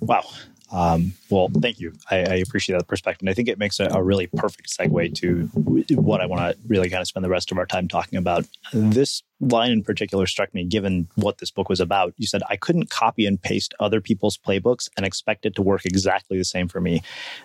Wow. 0.00 0.24
Um, 0.72 1.12
well, 1.30 1.48
thank 1.60 1.78
you. 1.78 1.92
I, 2.10 2.16
I, 2.16 2.34
appreciate 2.36 2.76
that 2.76 2.88
perspective. 2.88 3.22
And 3.22 3.30
I 3.30 3.34
think 3.34 3.48
it 3.48 3.56
makes 3.56 3.78
a, 3.78 3.86
a 3.86 4.02
really 4.02 4.26
perfect 4.26 4.68
segue 4.68 5.14
to 5.16 5.46
what 5.94 6.20
I 6.20 6.26
want 6.26 6.40
to 6.40 6.58
really 6.66 6.90
kind 6.90 7.00
of 7.00 7.06
spend 7.06 7.24
the 7.24 7.30
rest 7.30 7.52
of 7.52 7.58
our 7.58 7.66
time 7.66 7.86
talking 7.86 8.18
about. 8.18 8.46
This 8.72 9.22
line 9.40 9.70
in 9.70 9.84
particular 9.84 10.26
struck 10.26 10.52
me 10.54 10.64
given 10.64 11.06
what 11.14 11.38
this 11.38 11.52
book 11.52 11.68
was 11.68 11.78
about. 11.78 12.14
You 12.16 12.26
said, 12.26 12.42
I 12.48 12.56
couldn't 12.56 12.90
copy 12.90 13.26
and 13.26 13.40
paste 13.40 13.74
other 13.78 14.00
people's 14.00 14.36
playbooks 14.36 14.88
and 14.96 15.06
expect 15.06 15.46
it 15.46 15.54
to 15.54 15.62
work 15.62 15.84
exactly 15.84 16.36
the 16.36 16.44
same 16.44 16.66
for 16.66 16.80
me. 16.80 17.00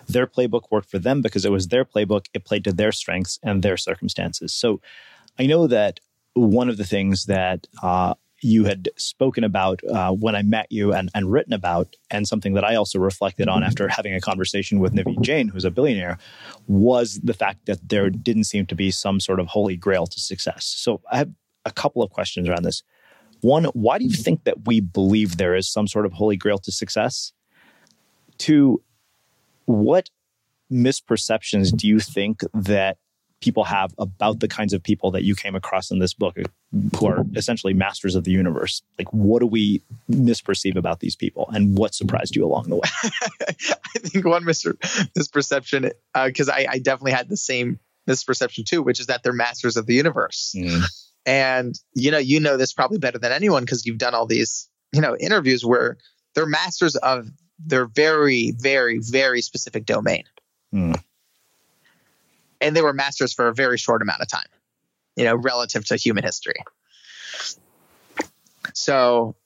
Their 0.08 0.26
playbook 0.26 0.64
worked 0.70 0.90
for 0.90 0.98
them 0.98 1.22
because 1.22 1.44
it 1.44 1.52
was 1.52 1.68
their 1.68 1.84
playbook, 1.84 2.26
it 2.34 2.44
played 2.44 2.64
to 2.64 2.72
their 2.72 2.90
strengths 2.90 3.38
and 3.42 3.62
their 3.62 3.76
circumstances. 3.76 4.52
So 4.52 4.80
I 5.38 5.46
know 5.46 5.68
that 5.68 6.00
one 6.34 6.68
of 6.68 6.76
the 6.76 6.84
things 6.84 7.26
that 7.26 7.66
uh, 7.82 8.14
you 8.42 8.64
had 8.64 8.88
spoken 8.96 9.44
about 9.44 9.80
uh, 9.84 10.10
when 10.10 10.34
I 10.34 10.42
met 10.42 10.66
you 10.70 10.92
and, 10.92 11.10
and 11.14 11.30
written 11.30 11.52
about, 11.52 11.94
and 12.10 12.26
something 12.26 12.54
that 12.54 12.64
I 12.64 12.74
also 12.74 12.98
reflected 12.98 13.48
on 13.48 13.62
after 13.62 13.88
having 13.88 14.14
a 14.14 14.20
conversation 14.20 14.80
with 14.80 14.92
Naveen 14.94 15.22
Jain, 15.22 15.48
who's 15.48 15.64
a 15.64 15.70
billionaire, 15.70 16.18
was 16.66 17.20
the 17.22 17.34
fact 17.34 17.66
that 17.66 17.88
there 17.88 18.10
didn't 18.10 18.44
seem 18.44 18.66
to 18.66 18.74
be 18.74 18.90
some 18.90 19.20
sort 19.20 19.38
of 19.38 19.46
holy 19.46 19.76
grail 19.76 20.06
to 20.06 20.20
success. 20.20 20.66
So 20.66 21.00
I 21.10 21.18
have 21.18 21.30
a 21.64 21.70
couple 21.70 22.02
of 22.02 22.10
questions 22.10 22.48
around 22.48 22.64
this. 22.64 22.82
One, 23.40 23.64
why 23.66 23.98
do 23.98 24.04
you 24.04 24.10
think 24.10 24.44
that 24.44 24.66
we 24.66 24.80
believe 24.80 25.36
there 25.36 25.54
is 25.54 25.70
some 25.70 25.86
sort 25.86 26.06
of 26.06 26.12
holy 26.12 26.36
grail 26.36 26.58
to 26.58 26.72
success? 26.72 27.32
Two, 28.38 28.82
what 29.66 30.10
misperceptions 30.70 31.76
do 31.76 31.86
you 31.86 32.00
think 32.00 32.40
that 32.54 32.98
people 33.42 33.64
have 33.64 33.94
about 33.98 34.40
the 34.40 34.48
kinds 34.48 34.72
of 34.72 34.82
people 34.82 35.10
that 35.10 35.24
you 35.24 35.34
came 35.34 35.54
across 35.54 35.90
in 35.90 35.98
this 35.98 36.14
book 36.14 36.38
who 36.96 37.06
are 37.06 37.24
essentially 37.36 37.74
masters 37.74 38.14
of 38.14 38.24
the 38.24 38.30
universe. 38.30 38.82
Like 38.98 39.12
what 39.12 39.40
do 39.40 39.46
we 39.46 39.82
misperceive 40.10 40.76
about 40.76 41.00
these 41.00 41.16
people 41.16 41.50
and 41.52 41.76
what 41.76 41.94
surprised 41.94 42.34
you 42.36 42.44
along 42.44 42.70
the 42.70 42.76
way? 42.76 42.88
I 43.04 43.98
think 43.98 44.24
one 44.24 44.44
mis- 44.44 44.64
misperception 44.64 45.92
because 46.24 46.48
uh, 46.48 46.54
I, 46.54 46.66
I, 46.70 46.78
definitely 46.78 47.12
had 47.12 47.28
the 47.28 47.36
same 47.36 47.78
misperception 48.08 48.64
too 48.64 48.82
which 48.82 49.00
is 49.00 49.06
that 49.06 49.22
they're 49.22 49.32
masters 49.32 49.76
of 49.76 49.86
the 49.86 49.94
universe. 49.94 50.54
Mm. 50.56 50.82
and 51.26 51.74
you 51.94 52.10
know 52.10 52.18
you 52.18 52.40
know 52.40 52.56
this 52.56 52.72
probably 52.72 52.98
better 52.98 53.18
than 53.18 53.32
anyone 53.32 53.64
because 53.64 53.84
you've 53.84 53.98
done 53.98 54.14
all 54.14 54.26
these 54.26 54.68
you 54.92 55.00
know 55.00 55.16
interviews 55.16 55.64
where 55.64 55.98
they're 56.34 56.46
masters 56.46 56.96
of 56.96 57.28
their 57.64 57.86
very 57.86 58.54
very 58.58 58.98
very 58.98 59.42
specific 59.42 59.84
domain. 59.84 60.24
Mm 60.74 61.00
and 62.62 62.74
they 62.76 62.82
were 62.82 62.92
masters 62.92 63.34
for 63.34 63.48
a 63.48 63.54
very 63.54 63.76
short 63.76 64.00
amount 64.00 64.22
of 64.22 64.28
time, 64.28 64.46
you 65.16 65.24
know, 65.24 65.34
relative 65.34 65.84
to 65.86 65.96
human 65.96 66.24
history. 66.24 66.64
So, 68.72 69.36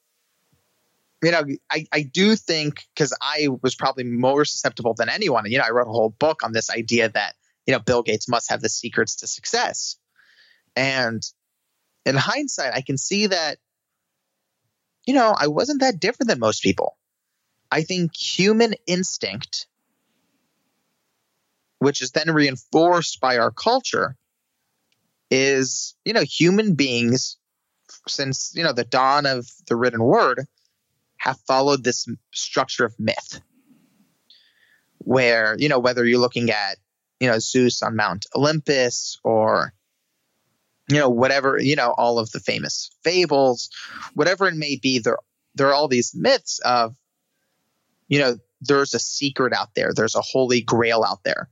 you 1.23 1.31
know, 1.31 1.43
I, 1.71 1.87
I 1.91 2.03
do 2.03 2.37
think 2.37 2.85
because 2.95 3.17
I 3.21 3.49
was 3.63 3.75
probably 3.75 4.05
more 4.05 4.45
susceptible 4.45 4.95
than 4.95 5.09
anyone. 5.09 5.51
You 5.51 5.59
know, 5.59 5.65
I 5.67 5.71
wrote 5.71 5.89
a 5.89 5.91
whole 5.91 6.11
book 6.11 6.45
on 6.45 6.53
this 6.53 6.71
idea 6.71 7.09
that, 7.09 7.35
you 7.67 7.73
know, 7.73 7.81
Bill 7.81 8.03
Gates 8.03 8.29
must 8.29 8.51
have 8.51 8.61
the 8.61 8.69
secrets 8.69 9.17
to 9.17 9.27
success. 9.27 9.97
And 10.77 11.23
in 12.05 12.15
hindsight, 12.15 12.75
I 12.75 12.83
can 12.83 12.99
see 12.99 13.29
that, 13.29 13.59
you 15.07 15.15
know, 15.15 15.35
I 15.37 15.47
wasn't 15.49 15.81
that 15.81 15.99
different 15.99 16.29
than 16.29 16.39
most 16.39 16.63
people. 16.63 16.97
I 17.73 17.83
think 17.83 18.15
human 18.15 18.75
instinct, 18.87 19.67
which 21.79 22.03
is 22.03 22.11
then 22.13 22.31
reinforced 22.31 23.21
by 23.21 23.39
our 23.39 23.51
culture, 23.51 24.17
is, 25.31 25.95
you 26.05 26.13
know, 26.13 26.23
human 26.23 26.75
beings 26.75 27.37
since, 28.09 28.53
you 28.55 28.63
know, 28.63 28.73
the 28.73 28.85
dawn 28.85 29.27
of 29.27 29.47
the 29.69 29.77
written 29.77 30.03
word 30.03 30.47
have 31.19 31.39
followed 31.47 31.83
this 31.83 32.07
structure 32.33 32.85
of 32.85 32.99
myth. 32.99 33.41
Where, 34.99 35.57
you 35.59 35.69
know, 35.69 35.79
whether 35.79 36.05
you're 36.05 36.21
looking 36.21 36.51
at, 36.51 36.79
you 37.21 37.29
know, 37.29 37.39
Zeus 37.39 37.83
on 37.83 37.97
Mount 37.97 38.27
Olympus 38.35 39.19
or, 39.23 39.73
you 40.89 40.99
know, 40.99 41.09
whatever, 41.09 41.59
you 41.61 41.77
know, 41.77 41.95
all 41.97 42.19
of 42.19 42.31
the 42.33 42.41
famous 42.41 42.91
fables, 43.03 43.71
whatever 44.15 44.49
it 44.49 44.55
may 44.55 44.77
be, 44.77 44.99
there, 44.99 45.19
there 45.55 45.69
are 45.69 45.75
all 45.75 45.89
these 45.89 46.13
myths 46.15 46.61
of, 46.65 46.95
you 48.09 48.19
know, 48.19 48.37
there's 48.61 48.95
a 48.95 48.99
secret 48.99 49.53
out 49.53 49.75
there, 49.75 49.93
there's 49.95 50.15
a 50.15 50.23
holy 50.23 50.61
grail 50.61 51.05
out 51.05 51.23
there, 51.25 51.49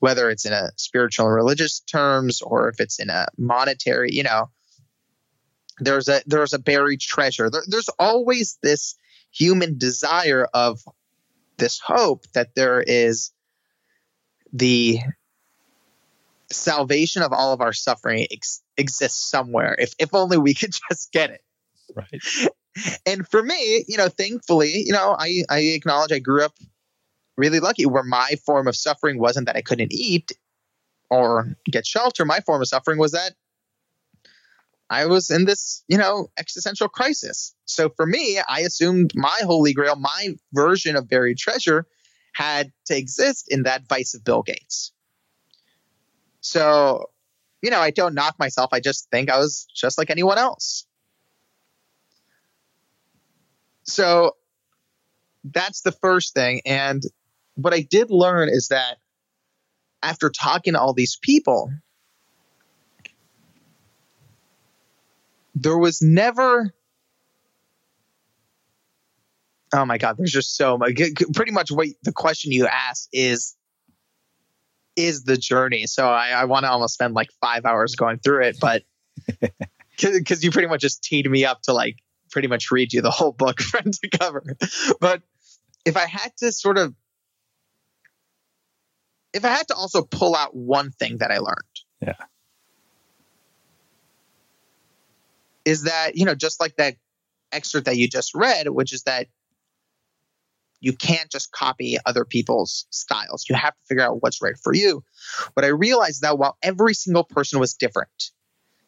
whether 0.00 0.30
it's 0.30 0.44
in 0.44 0.52
a 0.52 0.70
spiritual 0.76 1.26
and 1.26 1.34
religious 1.34 1.80
terms 1.80 2.40
or 2.40 2.68
if 2.68 2.80
it's 2.80 2.98
in 2.98 3.10
a 3.10 3.26
monetary, 3.36 4.10
you 4.12 4.22
know, 4.22 4.50
there's 5.80 6.08
a 6.08 6.22
there's 6.26 6.52
a 6.52 6.58
buried 6.58 7.00
treasure. 7.00 7.50
There, 7.50 7.62
there's 7.66 7.88
always 7.98 8.58
this 8.62 8.96
human 9.30 9.78
desire 9.78 10.46
of 10.52 10.80
this 11.56 11.78
hope 11.78 12.24
that 12.34 12.54
there 12.54 12.80
is 12.80 13.32
the 14.52 15.00
salvation 16.50 17.22
of 17.22 17.32
all 17.32 17.52
of 17.52 17.60
our 17.60 17.72
suffering 17.72 18.26
ex- 18.30 18.62
exists 18.76 19.30
somewhere. 19.30 19.76
If 19.78 19.94
if 19.98 20.14
only 20.14 20.38
we 20.38 20.54
could 20.54 20.74
just 20.90 21.12
get 21.12 21.30
it. 21.30 21.40
Right. 21.94 22.48
And 23.04 23.26
for 23.26 23.42
me, 23.42 23.84
you 23.88 23.96
know, 23.96 24.08
thankfully, 24.08 24.84
you 24.86 24.92
know, 24.92 25.16
I 25.18 25.42
I 25.48 25.58
acknowledge 25.58 26.12
I 26.12 26.20
grew 26.20 26.44
up 26.44 26.54
really 27.38 27.60
lucky 27.60 27.86
where 27.86 28.02
my 28.02 28.34
form 28.44 28.66
of 28.66 28.76
suffering 28.76 29.18
wasn't 29.18 29.46
that 29.46 29.56
I 29.56 29.62
couldn't 29.62 29.92
eat 29.92 30.32
or 31.08 31.56
get 31.64 31.86
shelter. 31.86 32.24
My 32.24 32.40
form 32.40 32.60
of 32.60 32.68
suffering 32.68 32.98
was 32.98 33.12
that 33.12 33.34
I 34.90 35.06
was 35.06 35.30
in 35.30 35.44
this, 35.44 35.84
you 35.88 35.98
know, 35.98 36.28
existential 36.38 36.88
crisis. 36.88 37.54
So 37.66 37.90
for 37.90 38.06
me, 38.06 38.40
I 38.46 38.60
assumed 38.60 39.12
my 39.14 39.38
holy 39.42 39.72
grail, 39.72 39.96
my 39.96 40.34
version 40.52 40.96
of 40.96 41.08
buried 41.08 41.38
treasure, 41.38 41.86
had 42.32 42.72
to 42.86 42.96
exist 42.96 43.46
in 43.48 43.62
that 43.64 43.86
vice 43.88 44.14
of 44.14 44.24
Bill 44.24 44.42
Gates. 44.42 44.92
So, 46.40 47.10
you 47.62 47.70
know, 47.70 47.80
I 47.80 47.90
don't 47.90 48.14
knock 48.14 48.38
myself. 48.38 48.70
I 48.72 48.80
just 48.80 49.10
think 49.10 49.30
I 49.30 49.38
was 49.38 49.66
just 49.74 49.98
like 49.98 50.10
anyone 50.10 50.38
else. 50.38 50.86
So 53.84 54.36
that's 55.44 55.82
the 55.82 55.92
first 55.92 56.34
thing. 56.34 56.62
And 56.64 57.02
what 57.58 57.74
I 57.74 57.80
did 57.80 58.08
learn 58.10 58.48
is 58.48 58.68
that 58.68 58.98
after 60.00 60.30
talking 60.30 60.74
to 60.74 60.80
all 60.80 60.94
these 60.94 61.18
people, 61.20 61.72
there 65.56 65.76
was 65.76 66.00
never 66.00 66.72
oh 69.74 69.84
my 69.84 69.98
god 69.98 70.16
there's 70.16 70.30
just 70.30 70.56
so 70.56 70.78
much 70.78 70.92
pretty 71.34 71.50
much 71.50 71.70
what 71.72 71.88
the 72.04 72.12
question 72.12 72.52
you 72.52 72.66
ask 72.66 73.08
is 73.12 73.56
is 74.94 75.24
the 75.24 75.36
journey. 75.36 75.86
So 75.86 76.08
i, 76.08 76.28
I 76.28 76.44
want 76.44 76.64
to 76.64 76.70
almost 76.70 76.94
spend 76.94 77.14
like 77.14 77.28
five 77.40 77.64
hours 77.64 77.96
going 77.96 78.18
through 78.18 78.44
it 78.44 78.58
but 78.60 78.84
because 80.00 80.44
you 80.44 80.52
pretty 80.52 80.68
much 80.68 80.80
just 80.80 81.02
teed 81.02 81.28
me 81.28 81.44
up 81.44 81.62
to 81.62 81.72
like 81.72 81.96
pretty 82.30 82.46
much 82.46 82.70
read 82.70 82.92
you 82.92 83.02
the 83.02 83.10
whole 83.10 83.32
book 83.32 83.60
front 83.60 83.98
to 84.00 84.08
cover. 84.08 84.44
But 85.00 85.22
if 85.84 85.96
i 85.96 86.06
had 86.06 86.30
to 86.38 86.52
sort 86.52 86.78
of 86.78 86.94
if 89.38 89.44
i 89.44 89.48
had 89.48 89.68
to 89.68 89.74
also 89.74 90.02
pull 90.02 90.34
out 90.34 90.54
one 90.54 90.90
thing 90.90 91.18
that 91.18 91.30
i 91.30 91.38
learned 91.38 91.56
yeah 92.00 92.14
is 95.68 95.82
that, 95.82 96.16
you 96.16 96.24
know, 96.24 96.34
just 96.34 96.60
like 96.60 96.76
that 96.76 96.96
excerpt 97.52 97.84
that 97.84 97.98
you 97.98 98.08
just 98.08 98.34
read, 98.34 98.68
which 98.68 98.94
is 98.94 99.02
that 99.02 99.26
you 100.80 100.94
can't 100.94 101.30
just 101.30 101.52
copy 101.52 101.98
other 102.06 102.24
people's 102.24 102.86
styles. 102.88 103.44
You 103.50 103.54
have 103.54 103.74
to 103.74 103.86
figure 103.86 104.02
out 104.02 104.22
what's 104.22 104.40
right 104.40 104.56
for 104.62 104.72
you. 104.72 105.04
But 105.54 105.64
I 105.64 105.68
realized 105.68 106.22
that 106.22 106.38
while 106.38 106.56
every 106.62 106.94
single 106.94 107.24
person 107.24 107.60
was 107.60 107.74
different, 107.74 108.30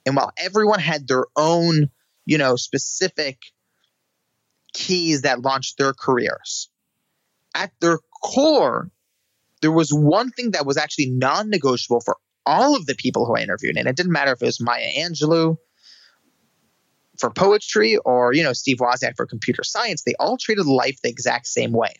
and 0.07 0.16
while 0.16 0.32
everyone 0.38 0.80
had 0.80 1.07
their 1.07 1.26
own, 1.36 1.90
you 2.24 2.38
know, 2.38 2.57
specific 2.57 3.38
keys 4.72 5.22
that 5.22 5.42
launched 5.42 5.76
their 5.76 5.92
careers, 5.92 6.70
at 7.55 7.72
their 7.80 7.98
core, 8.22 8.90
there 9.62 9.72
was 9.72 9.90
one 9.90 10.30
thing 10.30 10.52
that 10.52 10.66
was 10.66 10.76
actually 10.76 11.11
non 11.11 11.50
negotiable 11.50 12.00
for 12.00 12.16
all 12.46 12.76
of 12.76 12.86
the 12.86 12.94
people 12.94 13.26
who 13.26 13.36
I 13.36 13.42
interviewed. 13.42 13.76
And 13.76 13.86
it 13.86 13.96
didn't 13.96 14.12
matter 14.12 14.32
if 14.32 14.42
it 14.42 14.46
was 14.46 14.61
Maya 14.61 14.88
Angelou, 14.98 15.56
for 17.20 17.30
poetry 17.30 17.98
or, 17.98 18.32
you 18.32 18.42
know, 18.42 18.54
Steve 18.54 18.78
Wozniak 18.78 19.14
for 19.16 19.26
computer 19.26 19.62
science, 19.62 20.02
they 20.02 20.14
all 20.18 20.38
treated 20.38 20.66
life 20.66 20.98
the 21.02 21.11
exact 21.11 21.46
same 21.46 21.72
way. 21.72 21.92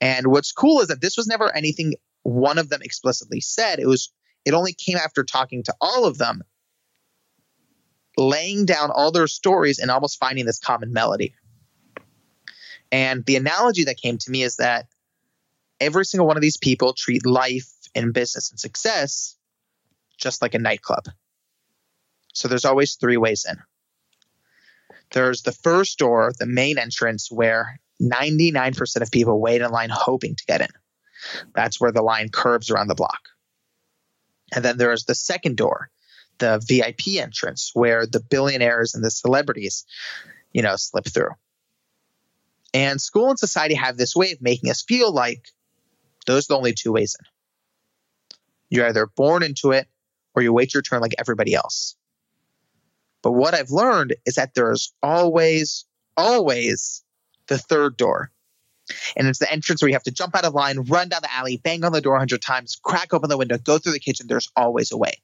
And 0.00 0.28
what's 0.28 0.52
cool 0.52 0.80
is 0.80 0.88
that 0.88 1.00
this 1.00 1.16
was 1.16 1.26
never 1.26 1.54
anything 1.54 1.94
one 2.22 2.58
of 2.58 2.68
them 2.68 2.82
explicitly 2.82 3.40
said. 3.40 3.80
It 3.80 3.86
was 3.86 4.12
it 4.44 4.54
only 4.54 4.72
came 4.72 4.96
after 4.96 5.24
talking 5.24 5.62
to 5.64 5.74
all 5.80 6.04
of 6.04 6.18
them, 6.18 6.42
laying 8.16 8.66
down 8.66 8.90
all 8.90 9.10
their 9.10 9.26
stories 9.26 9.78
and 9.78 9.90
almost 9.90 10.18
finding 10.20 10.46
this 10.46 10.60
common 10.60 10.92
melody. 10.92 11.34
And 12.92 13.24
the 13.26 13.36
analogy 13.36 13.84
that 13.84 13.96
came 13.96 14.18
to 14.18 14.30
me 14.30 14.42
is 14.42 14.56
that 14.56 14.86
every 15.80 16.04
single 16.04 16.26
one 16.26 16.36
of 16.36 16.42
these 16.42 16.56
people 16.56 16.92
treat 16.92 17.26
life 17.26 17.70
and 17.94 18.12
business 18.12 18.50
and 18.50 18.58
success 18.60 19.36
just 20.18 20.42
like 20.42 20.54
a 20.54 20.58
nightclub. 20.58 21.04
So 22.34 22.48
there's 22.48 22.64
always 22.64 22.94
three 22.94 23.16
ways 23.16 23.46
in. 23.48 23.56
There's 25.12 25.42
the 25.42 25.52
first 25.52 25.98
door, 25.98 26.32
the 26.38 26.46
main 26.46 26.76
entrance, 26.76 27.30
where 27.30 27.80
99% 28.02 29.00
of 29.00 29.10
people 29.10 29.40
wait 29.40 29.62
in 29.62 29.70
line 29.70 29.90
hoping 29.90 30.36
to 30.36 30.44
get 30.46 30.60
in. 30.60 30.68
That's 31.54 31.80
where 31.80 31.92
the 31.92 32.02
line 32.02 32.28
curves 32.28 32.70
around 32.70 32.88
the 32.88 32.94
block. 32.94 33.20
And 34.54 34.64
then 34.64 34.76
there's 34.76 35.04
the 35.04 35.14
second 35.14 35.56
door, 35.56 35.90
the 36.38 36.62
VIP 36.66 37.20
entrance, 37.20 37.70
where 37.74 38.06
the 38.06 38.20
billionaires 38.20 38.94
and 38.94 39.04
the 39.04 39.10
celebrities, 39.10 39.84
you 40.52 40.62
know, 40.62 40.76
slip 40.76 41.06
through. 41.06 41.32
And 42.74 43.00
school 43.00 43.30
and 43.30 43.38
society 43.38 43.74
have 43.74 43.96
this 43.96 44.14
way 44.14 44.32
of 44.32 44.42
making 44.42 44.70
us 44.70 44.82
feel 44.82 45.12
like 45.12 45.48
those 46.28 46.44
are 46.44 46.54
the 46.54 46.58
only 46.58 46.74
two 46.74 46.92
ways 46.92 47.16
in. 47.18 47.26
You're 48.70 48.86
either 48.86 49.06
born 49.06 49.42
into 49.42 49.72
it 49.72 49.88
or 50.34 50.42
you 50.42 50.52
wait 50.52 50.74
your 50.74 50.82
turn 50.82 51.00
like 51.00 51.14
everybody 51.18 51.54
else. 51.54 51.96
But 53.22 53.32
what 53.32 53.54
I've 53.54 53.70
learned 53.70 54.14
is 54.26 54.34
that 54.34 54.54
there's 54.54 54.92
always, 55.02 55.86
always 56.16 57.02
the 57.46 57.56
third 57.58 57.96
door. 57.96 58.30
And 59.16 59.26
it's 59.26 59.38
the 59.38 59.50
entrance 59.50 59.82
where 59.82 59.88
you 59.88 59.94
have 59.94 60.02
to 60.04 60.10
jump 60.10 60.36
out 60.36 60.44
of 60.44 60.54
line, 60.54 60.80
run 60.82 61.08
down 61.08 61.22
the 61.22 61.34
alley, 61.34 61.56
bang 61.56 61.82
on 61.82 61.92
the 61.92 62.00
door 62.00 62.12
100 62.12 62.40
times, 62.42 62.78
crack 62.82 63.12
open 63.14 63.30
the 63.30 63.38
window, 63.38 63.58
go 63.58 63.78
through 63.78 63.92
the 63.92 63.98
kitchen. 63.98 64.26
There's 64.28 64.50
always 64.54 64.92
a 64.92 64.96
way. 64.98 65.14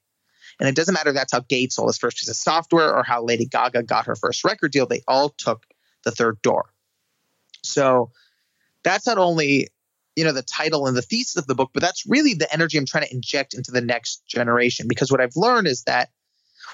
And 0.59 0.67
it 0.67 0.75
doesn't 0.75 0.93
matter 0.93 1.13
that's 1.13 1.33
how 1.33 1.41
Gates 1.41 1.75
sold 1.75 1.89
his 1.89 1.97
first 1.97 2.17
piece 2.17 2.29
of 2.29 2.35
software 2.35 2.95
or 2.95 3.03
how 3.03 3.23
Lady 3.23 3.45
Gaga 3.45 3.83
got 3.83 4.05
her 4.07 4.15
first 4.15 4.43
record 4.43 4.71
deal. 4.71 4.87
They 4.87 5.01
all 5.07 5.29
took 5.29 5.65
the 6.03 6.11
third 6.11 6.41
door. 6.41 6.71
So 7.63 8.11
that's 8.83 9.07
not 9.07 9.17
only 9.17 9.69
you 10.15 10.23
know 10.23 10.31
the 10.31 10.43
title 10.43 10.87
and 10.87 10.95
the 10.95 11.01
thesis 11.01 11.37
of 11.37 11.47
the 11.47 11.55
book, 11.55 11.71
but 11.73 11.81
that's 11.81 12.05
really 12.07 12.33
the 12.33 12.51
energy 12.53 12.77
I'm 12.77 12.85
trying 12.85 13.05
to 13.05 13.13
inject 13.13 13.53
into 13.53 13.71
the 13.71 13.81
next 13.81 14.25
generation. 14.27 14.87
Because 14.87 15.11
what 15.11 15.21
I've 15.21 15.35
learned 15.35 15.67
is 15.67 15.83
that 15.83 16.09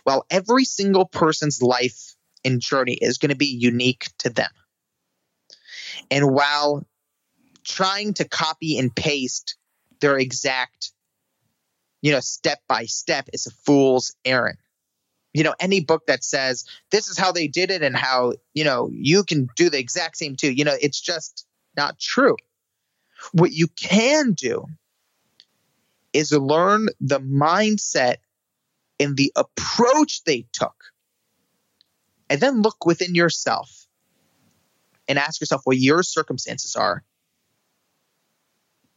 while 0.03 0.25
every 0.29 0.65
single 0.65 1.05
person's 1.05 1.61
life 1.61 2.15
and 2.43 2.59
journey 2.59 2.97
is 3.01 3.17
going 3.17 3.29
to 3.29 3.35
be 3.35 3.47
unique 3.47 4.07
to 4.19 4.29
them. 4.29 4.49
And 6.09 6.33
while 6.33 6.85
trying 7.63 8.13
to 8.15 8.27
copy 8.27 8.77
and 8.77 8.95
paste 8.95 9.55
their 9.99 10.17
exact, 10.17 10.91
you 12.01 12.11
know, 12.11 12.19
step 12.19 12.59
by 12.67 12.85
step 12.85 13.29
is 13.33 13.45
a 13.45 13.51
fool's 13.51 14.15
errand. 14.25 14.57
You 15.33 15.43
know, 15.43 15.55
any 15.59 15.79
book 15.79 16.07
that 16.07 16.23
says 16.23 16.65
this 16.89 17.07
is 17.07 17.17
how 17.17 17.31
they 17.31 17.47
did 17.47 17.71
it 17.71 17.83
and 17.83 17.95
how, 17.95 18.33
you 18.53 18.63
know, 18.63 18.89
you 18.91 19.23
can 19.23 19.47
do 19.55 19.69
the 19.69 19.79
exact 19.79 20.17
same 20.17 20.35
too, 20.35 20.51
you 20.51 20.65
know, 20.65 20.75
it's 20.79 20.99
just 20.99 21.45
not 21.77 21.99
true. 21.99 22.35
What 23.31 23.51
you 23.51 23.67
can 23.67 24.33
do 24.33 24.65
is 26.13 26.31
learn 26.31 26.87
the 26.99 27.19
mindset 27.19 28.17
and 28.99 29.17
the 29.17 29.31
approach 29.35 30.23
they 30.23 30.45
took. 30.53 30.75
And 32.29 32.39
then 32.39 32.61
look 32.61 32.85
within 32.85 33.15
yourself 33.15 33.87
and 35.07 35.19
ask 35.19 35.41
yourself 35.41 35.61
what 35.65 35.77
your 35.77 36.03
circumstances 36.03 36.75
are, 36.75 37.03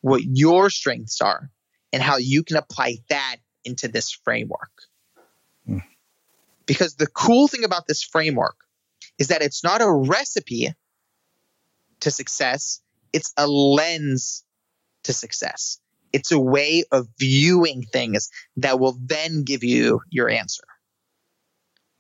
what 0.02 0.22
your 0.22 0.70
strengths 0.70 1.20
are, 1.20 1.50
and 1.92 2.02
how 2.02 2.16
you 2.16 2.44
can 2.44 2.56
apply 2.56 2.98
that 3.08 3.36
into 3.64 3.88
this 3.88 4.12
framework. 4.12 4.70
Mm. 5.68 5.82
Because 6.66 6.94
the 6.94 7.06
cool 7.06 7.48
thing 7.48 7.64
about 7.64 7.86
this 7.86 8.02
framework 8.02 8.56
is 9.18 9.28
that 9.28 9.42
it's 9.42 9.64
not 9.64 9.82
a 9.82 9.90
recipe 9.90 10.72
to 12.00 12.10
success, 12.10 12.80
it's 13.14 13.32
a 13.36 13.46
lens 13.46 14.44
to 15.04 15.12
success. 15.12 15.78
It's 16.12 16.32
a 16.32 16.38
way 16.38 16.82
of 16.90 17.06
viewing 17.18 17.82
things 17.82 18.28
that 18.56 18.80
will 18.80 18.98
then 19.00 19.44
give 19.44 19.62
you 19.62 20.00
your 20.10 20.28
answer. 20.28 20.64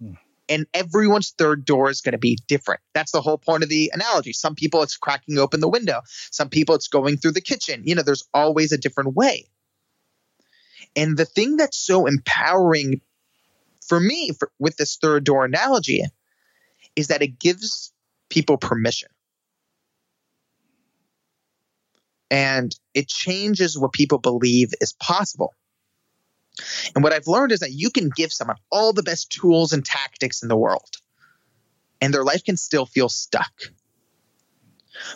Hmm. 0.00 0.14
And 0.48 0.66
everyone's 0.74 1.30
third 1.30 1.64
door 1.64 1.88
is 1.88 2.00
going 2.00 2.12
to 2.12 2.18
be 2.18 2.36
different. 2.48 2.80
That's 2.94 3.12
the 3.12 3.20
whole 3.20 3.38
point 3.38 3.62
of 3.62 3.68
the 3.68 3.92
analogy. 3.94 4.32
Some 4.32 4.56
people 4.56 4.82
it's 4.82 4.96
cracking 4.96 5.38
open 5.38 5.60
the 5.60 5.68
window. 5.68 6.00
Some 6.32 6.48
people 6.48 6.74
it's 6.74 6.88
going 6.88 7.16
through 7.16 7.32
the 7.32 7.40
kitchen. 7.40 7.82
You 7.84 7.94
know, 7.94 8.02
there's 8.02 8.26
always 8.34 8.72
a 8.72 8.78
different 8.78 9.14
way. 9.14 9.46
And 10.96 11.16
the 11.16 11.24
thing 11.24 11.56
that's 11.56 11.78
so 11.78 12.06
empowering 12.06 13.00
for 13.86 14.00
me 14.00 14.32
for, 14.36 14.50
with 14.58 14.76
this 14.76 14.96
third 14.96 15.24
door 15.24 15.44
analogy 15.44 16.02
is 16.96 17.08
that 17.08 17.22
it 17.22 17.38
gives 17.38 17.92
people 18.30 18.56
permission. 18.56 19.08
And 22.34 22.74
it 22.94 23.06
changes 23.06 23.78
what 23.78 23.92
people 23.92 24.18
believe 24.18 24.72
is 24.80 24.92
possible. 24.94 25.54
And 26.92 27.04
what 27.04 27.12
I've 27.12 27.28
learned 27.28 27.52
is 27.52 27.60
that 27.60 27.70
you 27.70 27.90
can 27.90 28.10
give 28.10 28.32
someone 28.32 28.56
all 28.72 28.92
the 28.92 29.04
best 29.04 29.30
tools 29.30 29.72
and 29.72 29.84
tactics 29.84 30.42
in 30.42 30.48
the 30.48 30.56
world, 30.56 30.90
and 32.00 32.12
their 32.12 32.24
life 32.24 32.42
can 32.42 32.56
still 32.56 32.86
feel 32.86 33.08
stuck. 33.08 33.52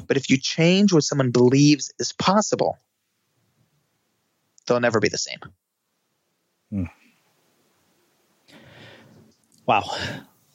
But 0.06 0.16
if 0.16 0.30
you 0.30 0.38
change 0.38 0.92
what 0.92 1.02
someone 1.02 1.32
believes 1.32 1.92
is 1.98 2.12
possible, 2.12 2.78
they'll 4.68 4.78
never 4.78 5.00
be 5.00 5.08
the 5.08 5.18
same. 5.18 5.40
Hmm. 6.70 6.84
Wow. 9.66 9.82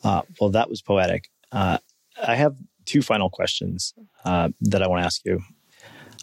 Uh, 0.02 0.22
well, 0.40 0.52
that 0.52 0.70
was 0.70 0.82
poetic. 0.82 1.30
Uh, 1.52 1.80
I 2.26 2.36
have 2.36 2.56
two 2.86 3.02
final 3.02 3.30
questions 3.30 3.94
uh, 4.24 4.50
that 4.62 4.82
I 4.82 4.88
want 4.88 5.02
to 5.02 5.06
ask 5.06 5.26
you. 5.26 5.42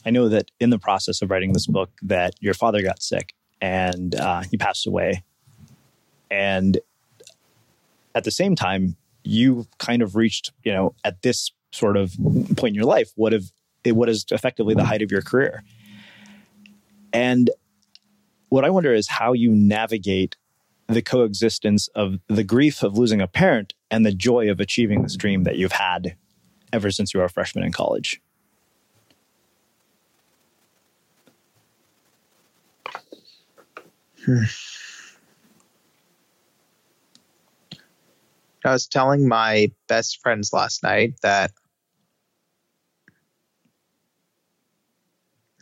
I 0.04 0.10
know 0.10 0.28
that 0.28 0.50
in 0.60 0.70
the 0.70 0.78
process 0.78 1.22
of 1.22 1.30
writing 1.30 1.52
this 1.52 1.66
book, 1.66 1.90
that 2.02 2.34
your 2.40 2.54
father 2.54 2.82
got 2.82 3.02
sick 3.02 3.34
and 3.60 4.14
uh, 4.14 4.42
he 4.50 4.56
passed 4.56 4.86
away, 4.86 5.22
and 6.30 6.78
at 8.14 8.24
the 8.24 8.30
same 8.30 8.54
time, 8.54 8.96
you 9.22 9.66
kind 9.78 10.02
of 10.02 10.16
reached, 10.16 10.52
you 10.64 10.72
know, 10.72 10.94
at 11.04 11.22
this 11.22 11.52
sort 11.72 11.96
of 11.96 12.14
point 12.56 12.70
in 12.70 12.74
your 12.74 12.84
life, 12.84 13.12
what 13.16 13.32
have 13.32 13.44
what 13.84 14.08
is 14.08 14.24
effectively 14.30 14.74
the 14.74 14.84
height 14.84 15.02
of 15.02 15.10
your 15.10 15.22
career, 15.22 15.62
and 17.12 17.50
what 18.48 18.64
I 18.64 18.70
wonder 18.70 18.92
is 18.92 19.08
how 19.08 19.32
you 19.32 19.50
navigate 19.50 20.36
the 20.86 21.02
coexistence 21.02 21.88
of 21.88 22.18
the 22.26 22.42
grief 22.42 22.82
of 22.82 22.98
losing 22.98 23.20
a 23.20 23.28
parent 23.28 23.74
and 23.90 24.04
the 24.04 24.12
joy 24.12 24.50
of 24.50 24.58
achieving 24.58 25.02
this 25.02 25.16
dream 25.16 25.44
that 25.44 25.56
you've 25.56 25.72
had 25.72 26.16
ever 26.72 26.90
since 26.90 27.14
you 27.14 27.20
were 27.20 27.26
a 27.26 27.30
freshman 27.30 27.64
in 27.64 27.72
college. 27.72 28.20
Hmm. 34.30 34.44
I 38.64 38.70
was 38.72 38.86
telling 38.86 39.26
my 39.26 39.72
best 39.88 40.20
friends 40.20 40.52
last 40.52 40.84
night 40.84 41.14
that 41.22 41.50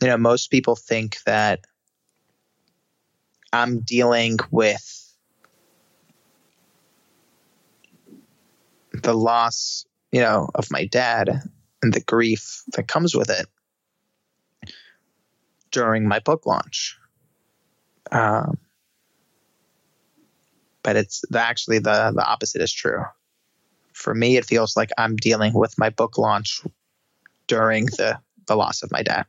you 0.01 0.07
know 0.07 0.17
most 0.17 0.51
people 0.51 0.75
think 0.75 1.17
that 1.23 1.61
I'm 3.51 3.79
dealing 3.79 4.37
with 4.51 5.15
the 8.93 9.13
loss, 9.13 9.87
you 10.11 10.21
know, 10.21 10.47
of 10.53 10.69
my 10.69 10.85
dad 10.85 11.41
and 11.81 11.91
the 11.91 12.01
grief 12.01 12.61
that 12.75 12.87
comes 12.87 13.15
with 13.15 13.31
it 13.31 13.47
during 15.71 16.07
my 16.07 16.19
book 16.19 16.45
launch. 16.45 16.98
Um, 18.11 18.57
but 20.83 20.95
it's 20.95 21.23
the, 21.29 21.39
actually 21.39 21.79
the 21.79 22.11
the 22.15 22.25
opposite 22.25 22.61
is 22.61 22.73
true. 22.73 23.03
For 23.93 24.15
me, 24.15 24.37
it 24.37 24.45
feels 24.45 24.77
like 24.77 24.89
I'm 24.97 25.15
dealing 25.15 25.53
with 25.53 25.77
my 25.77 25.89
book 25.89 26.17
launch 26.17 26.61
during 27.47 27.85
the 27.85 28.19
the 28.47 28.55
loss 28.55 28.81
of 28.81 28.91
my 28.91 29.03
dad. 29.03 29.25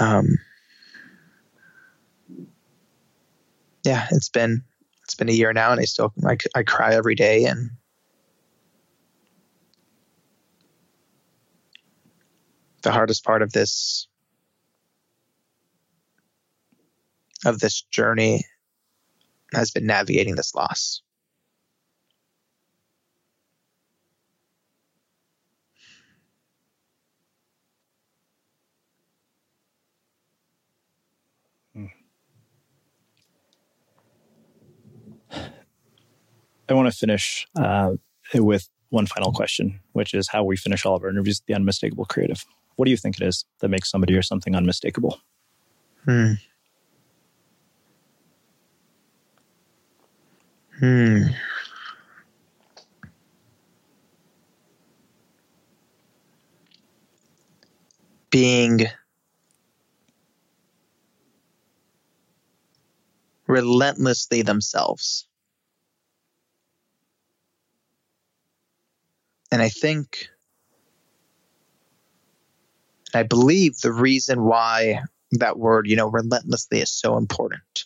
Um, 0.00 0.38
yeah, 3.84 4.06
it's 4.10 4.28
been 4.28 4.64
it's 5.04 5.14
been 5.14 5.28
a 5.28 5.32
year 5.32 5.52
now, 5.52 5.70
and 5.70 5.80
I 5.80 5.84
still 5.84 6.12
I, 6.26 6.36
I 6.54 6.62
cry 6.62 6.94
every 6.94 7.14
day, 7.14 7.44
and 7.44 7.70
the 12.84 12.92
hardest 12.92 13.24
part 13.24 13.42
of 13.42 13.52
this 13.52 14.06
of 17.44 17.58
this 17.58 17.82
journey 17.82 18.44
has 19.52 19.70
been 19.70 19.86
navigating 19.86 20.36
this 20.36 20.54
loss. 20.54 21.02
I 36.66 36.72
want 36.72 36.90
to 36.90 36.96
finish 36.96 37.46
uh, 37.56 37.92
with 38.34 38.68
one 38.88 39.06
final 39.06 39.32
question, 39.32 39.80
which 39.92 40.14
is 40.14 40.28
how 40.28 40.44
we 40.44 40.56
finish 40.56 40.86
all 40.86 40.96
of 40.96 41.02
our 41.02 41.10
interviews 41.10 41.42
the 41.46 41.54
unmistakable 41.54 42.06
creative. 42.06 42.44
What 42.76 42.86
do 42.86 42.90
you 42.90 42.96
think 42.96 43.20
it 43.20 43.24
is 43.24 43.44
that 43.60 43.68
makes 43.68 43.90
somebody 43.90 44.14
or 44.14 44.22
something 44.22 44.54
unmistakable? 44.54 45.20
Hmm. 46.04 46.32
Hmm. 50.78 51.22
Being 58.30 58.86
relentlessly 63.46 64.42
themselves. 64.42 65.26
And 69.52 69.62
I 69.62 69.68
think 69.68 70.28
I 73.14 73.22
believe 73.22 73.78
the 73.78 73.92
reason 73.92 74.42
why 74.42 75.00
that 75.32 75.58
word, 75.58 75.86
you 75.88 75.96
know, 75.96 76.08
relentlessly 76.08 76.80
is 76.80 76.90
so 76.90 77.16
important 77.16 77.84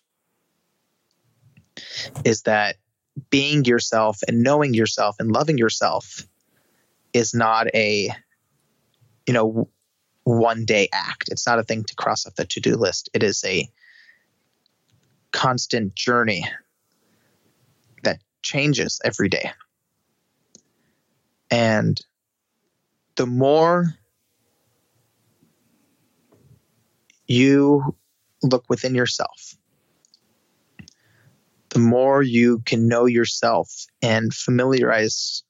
is 2.24 2.42
that 2.42 2.76
being 3.30 3.64
yourself 3.64 4.18
and 4.26 4.42
knowing 4.42 4.74
yourself 4.74 5.16
and 5.18 5.32
loving 5.32 5.58
yourself 5.58 6.26
is 7.12 7.34
not 7.34 7.66
a, 7.74 8.10
you 9.26 9.34
know, 9.34 9.68
one 10.24 10.64
day 10.64 10.88
act. 10.92 11.28
It's 11.30 11.46
not 11.46 11.58
a 11.58 11.64
thing 11.64 11.84
to 11.84 11.94
cross 11.94 12.26
off 12.26 12.34
the 12.34 12.44
to 12.44 12.60
do 12.60 12.76
list. 12.76 13.08
It 13.14 13.22
is 13.22 13.42
a 13.44 13.68
constant 15.32 15.94
journey 15.94 16.44
that 18.02 18.20
changes 18.42 19.00
every 19.04 19.28
day. 19.28 19.52
And 21.50 22.00
the 23.16 23.26
more 23.26 23.94
you 27.28 27.94
look 28.42 28.64
within 28.68 28.94
yourself, 28.94 29.54
the 31.70 31.78
more 31.78 32.22
you 32.22 32.60
can 32.64 32.88
know 32.88 33.04
yourself 33.04 33.86
and 34.02 34.32
familiarize 34.32 35.42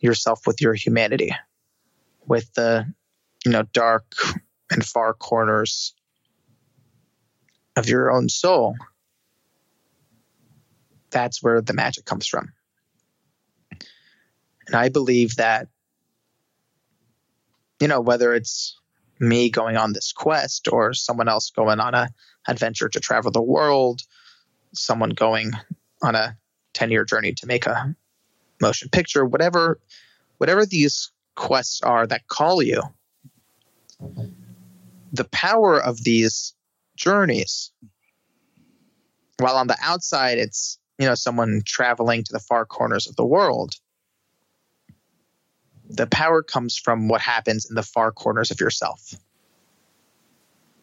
yourself 0.00 0.46
with 0.46 0.60
your 0.60 0.74
humanity, 0.74 1.30
with 2.26 2.52
the 2.54 2.86
you 3.44 3.52
know 3.52 3.62
dark 3.72 4.14
and 4.70 4.84
far 4.84 5.14
corners 5.14 5.94
of 7.76 7.88
your 7.88 8.10
own 8.10 8.28
soul. 8.28 8.74
That's 11.10 11.42
where 11.42 11.60
the 11.60 11.72
magic 11.72 12.04
comes 12.04 12.26
from. 12.26 12.52
And 14.66 14.76
I 14.76 14.88
believe 14.88 15.36
that 15.36 15.68
you 17.80 17.88
know, 17.88 18.00
whether 18.00 18.34
it's 18.34 18.78
me 19.20 19.50
going 19.50 19.76
on 19.76 19.92
this 19.92 20.12
quest 20.12 20.68
or 20.70 20.92
someone 20.94 21.28
else 21.28 21.50
going 21.50 21.80
on 21.80 21.94
a 21.94 22.08
adventure 22.46 22.88
to 22.88 23.00
travel 23.00 23.30
the 23.30 23.42
world, 23.42 24.02
someone 24.72 25.10
going 25.10 25.52
on 26.02 26.14
a 26.14 26.36
10 26.74 26.90
year 26.90 27.04
journey 27.04 27.32
to 27.34 27.46
make 27.46 27.66
a 27.66 27.94
motion 28.60 28.88
picture, 28.88 29.24
whatever 29.24 29.78
whatever 30.38 30.64
these 30.64 31.10
quests 31.34 31.82
are 31.82 32.06
that 32.06 32.26
call 32.28 32.62
you. 32.62 32.82
The 35.12 35.24
power 35.24 35.82
of 35.82 36.04
these 36.04 36.54
journeys 36.96 37.72
while 39.38 39.56
on 39.56 39.68
the 39.68 39.76
outside 39.80 40.38
it's 40.38 40.78
you 40.98 41.06
know 41.06 41.14
someone 41.14 41.62
traveling 41.64 42.24
to 42.24 42.32
the 42.32 42.40
far 42.40 42.66
corners 42.66 43.06
of 43.06 43.16
the 43.16 43.24
world 43.24 43.74
the 45.88 46.06
power 46.06 46.42
comes 46.42 46.76
from 46.76 47.08
what 47.08 47.20
happens 47.20 47.68
in 47.68 47.74
the 47.74 47.82
far 47.82 48.12
corners 48.12 48.50
of 48.50 48.60
yourself 48.60 49.14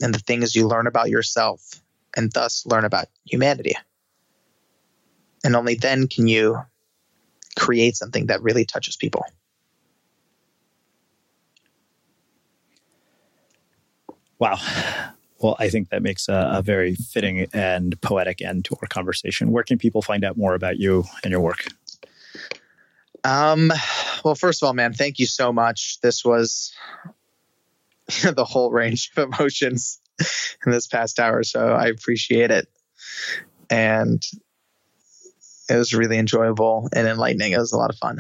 and 0.02 0.14
the 0.14 0.20
things 0.20 0.56
you 0.56 0.68
learn 0.68 0.88
about 0.88 1.10
yourself 1.10 1.82
and 2.16 2.32
thus 2.34 2.66
learn 2.66 2.86
about 2.86 3.08
humanity 3.26 3.76
and 5.44 5.56
only 5.56 5.76
then 5.76 6.08
can 6.08 6.28
you 6.28 6.60
create 7.58 7.96
something 7.96 8.26
that 8.28 8.42
really 8.42 8.66
touches 8.66 8.96
people 8.96 9.26
wow 14.40 14.58
well, 15.40 15.58
I 15.60 15.70
think 15.70 15.90
that 15.90 16.02
makes 16.02 16.28
a, 16.28 16.50
a, 16.54 16.62
very 16.62 16.96
fitting 16.96 17.48
and 17.54 18.02
poetic 18.02 18.42
end 18.42 18.66
to 18.66 18.78
our 18.82 18.88
conversation. 18.88 19.52
Where 19.52 19.64
can 19.64 19.78
people 19.78 20.02
find 20.02 20.24
out 20.24 20.38
more 20.38 20.56
about 20.56 20.80
you 20.80 21.04
and 21.24 21.30
your 21.30 21.42
work? 21.42 21.68
Um, 23.26 23.72
well, 24.24 24.36
first 24.36 24.62
of 24.62 24.68
all, 24.68 24.74
man, 24.74 24.94
thank 24.94 25.18
you 25.18 25.26
so 25.26 25.52
much. 25.52 26.00
This 26.02 26.24
was 26.24 26.74
the 28.08 28.46
whole 28.46 28.70
range 28.72 29.10
of 29.18 29.24
emotions 29.24 30.00
in 30.66 30.72
this 30.72 30.86
past 30.86 31.20
hour, 31.20 31.42
so 31.44 31.70
I 31.70 31.88
appreciate 31.88 32.52
it. 32.52 32.68
And 33.70 34.24
it 35.68 35.76
was 35.76 35.94
really 35.94 36.20
enjoyable 36.20 36.88
and 36.94 37.08
enlightening. 37.08 37.52
It 37.52 37.58
was 37.58 37.72
a 37.72 37.78
lot 37.78 37.90
of 37.90 37.98
fun. 37.98 38.20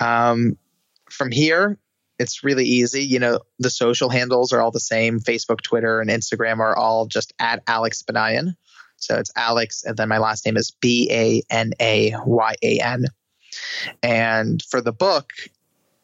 Um, 0.00 0.56
from 1.10 1.32
here, 1.32 1.76
it's 2.20 2.44
really 2.44 2.66
easy. 2.66 3.02
You 3.02 3.18
know, 3.18 3.40
the 3.58 3.70
social 3.70 4.08
handles 4.10 4.52
are 4.52 4.60
all 4.60 4.70
the 4.70 4.78
same. 4.78 5.18
Facebook, 5.18 5.60
Twitter, 5.60 6.00
and 6.00 6.08
Instagram 6.08 6.60
are 6.60 6.76
all 6.76 7.06
just 7.06 7.32
at 7.40 7.64
Alex 7.66 8.04
Banayan. 8.04 8.54
So 8.96 9.18
it's 9.18 9.32
Alex, 9.34 9.82
and 9.84 9.96
then 9.96 10.08
my 10.08 10.18
last 10.18 10.46
name 10.46 10.56
is 10.56 10.70
B 10.70 11.08
A 11.10 11.42
N 11.50 11.72
A 11.80 12.14
Y 12.24 12.54
A 12.62 12.78
N. 12.78 13.06
And 14.02 14.62
for 14.62 14.80
the 14.80 14.92
book, 14.92 15.30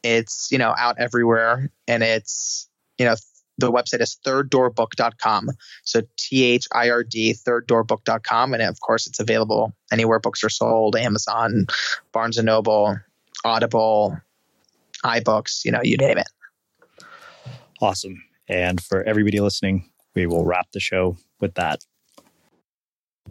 it's, 0.02 0.50
you 0.50 0.58
know, 0.58 0.74
out 0.76 0.96
everywhere. 0.98 1.70
And 1.86 2.02
it's, 2.02 2.68
you 2.98 3.06
know, 3.06 3.14
the 3.58 3.70
website 3.70 4.00
is 4.00 4.18
thirddoorbook.com. 4.26 5.50
So 5.84 6.02
T 6.16 6.44
H 6.44 6.66
I 6.72 6.90
R 6.90 7.04
D, 7.04 7.34
thirddoorbook.com. 7.34 8.54
And 8.54 8.62
of 8.62 8.80
course, 8.80 9.06
it's 9.06 9.20
available 9.20 9.72
anywhere 9.90 10.18
books 10.18 10.42
are 10.42 10.50
sold 10.50 10.96
Amazon, 10.96 11.66
Barnes 12.12 12.38
and 12.38 12.46
Noble, 12.46 12.98
Audible, 13.44 14.18
iBooks, 15.04 15.64
you 15.64 15.70
know, 15.72 15.80
you 15.82 15.96
name 15.96 16.18
it. 16.18 16.28
Awesome. 17.80 18.22
And 18.48 18.82
for 18.82 19.02
everybody 19.02 19.40
listening, 19.40 19.90
we 20.14 20.26
will 20.26 20.44
wrap 20.44 20.70
the 20.72 20.80
show 20.80 21.16
with 21.40 21.54
that. 21.54 21.84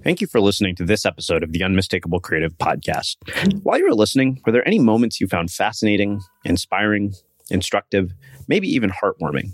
Thank 0.04 0.20
you 0.20 0.26
for 0.26 0.42
listening 0.42 0.76
to 0.78 0.84
this 0.84 1.06
episode 1.06 1.44
of 1.44 1.52
the 1.52 1.64
Unmistakable 1.64 2.20
Creative 2.20 2.58
Podcast. 2.58 3.18
While 3.62 3.78
you 3.78 3.86
were 3.86 3.94
listening, 3.94 4.42
were 4.46 4.52
there 4.52 4.68
any 4.68 4.80
moments 4.80 5.22
you 5.22 5.28
found 5.28 5.52
fascinating, 5.52 6.22
inspiring, 6.44 7.14
instructive, 7.52 8.12
maybe 8.48 8.68
even 8.68 8.89
heartwarming? 8.89 9.52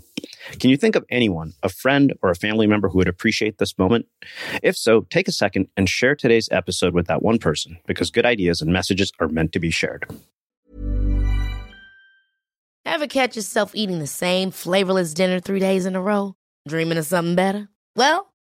Can 0.58 0.70
you 0.70 0.78
think 0.78 0.96
of 0.96 1.04
anyone, 1.10 1.52
a 1.62 1.68
friend 1.68 2.14
or 2.22 2.30
a 2.30 2.34
family 2.34 2.66
member 2.66 2.88
who 2.88 2.98
would 2.98 3.08
appreciate 3.08 3.58
this 3.58 3.76
moment? 3.76 4.06
If 4.62 4.74
so, 4.76 5.02
take 5.10 5.28
a 5.28 5.32
second 5.32 5.68
and 5.76 5.86
share 5.86 6.14
today's 6.14 6.48
episode 6.50 6.94
with 6.94 7.08
that 7.08 7.22
one 7.22 7.38
person 7.38 7.76
because 7.86 8.10
good 8.10 8.24
ideas 8.24 8.62
and 8.62 8.72
messages 8.72 9.12
are 9.20 9.28
meant 9.28 9.52
to 9.52 9.60
be 9.60 9.70
shared. 9.70 10.06
Ever 12.86 13.06
catch 13.06 13.36
yourself 13.36 13.74
eating 13.74 13.98
the 13.98 14.06
same 14.06 14.50
flavorless 14.50 15.12
dinner 15.12 15.40
three 15.40 15.60
days 15.60 15.84
in 15.84 15.94
a 15.94 16.00
row? 16.00 16.36
Dreaming 16.66 16.96
of 16.96 17.04
something 17.04 17.34
better? 17.34 17.68
Well, 17.94 18.27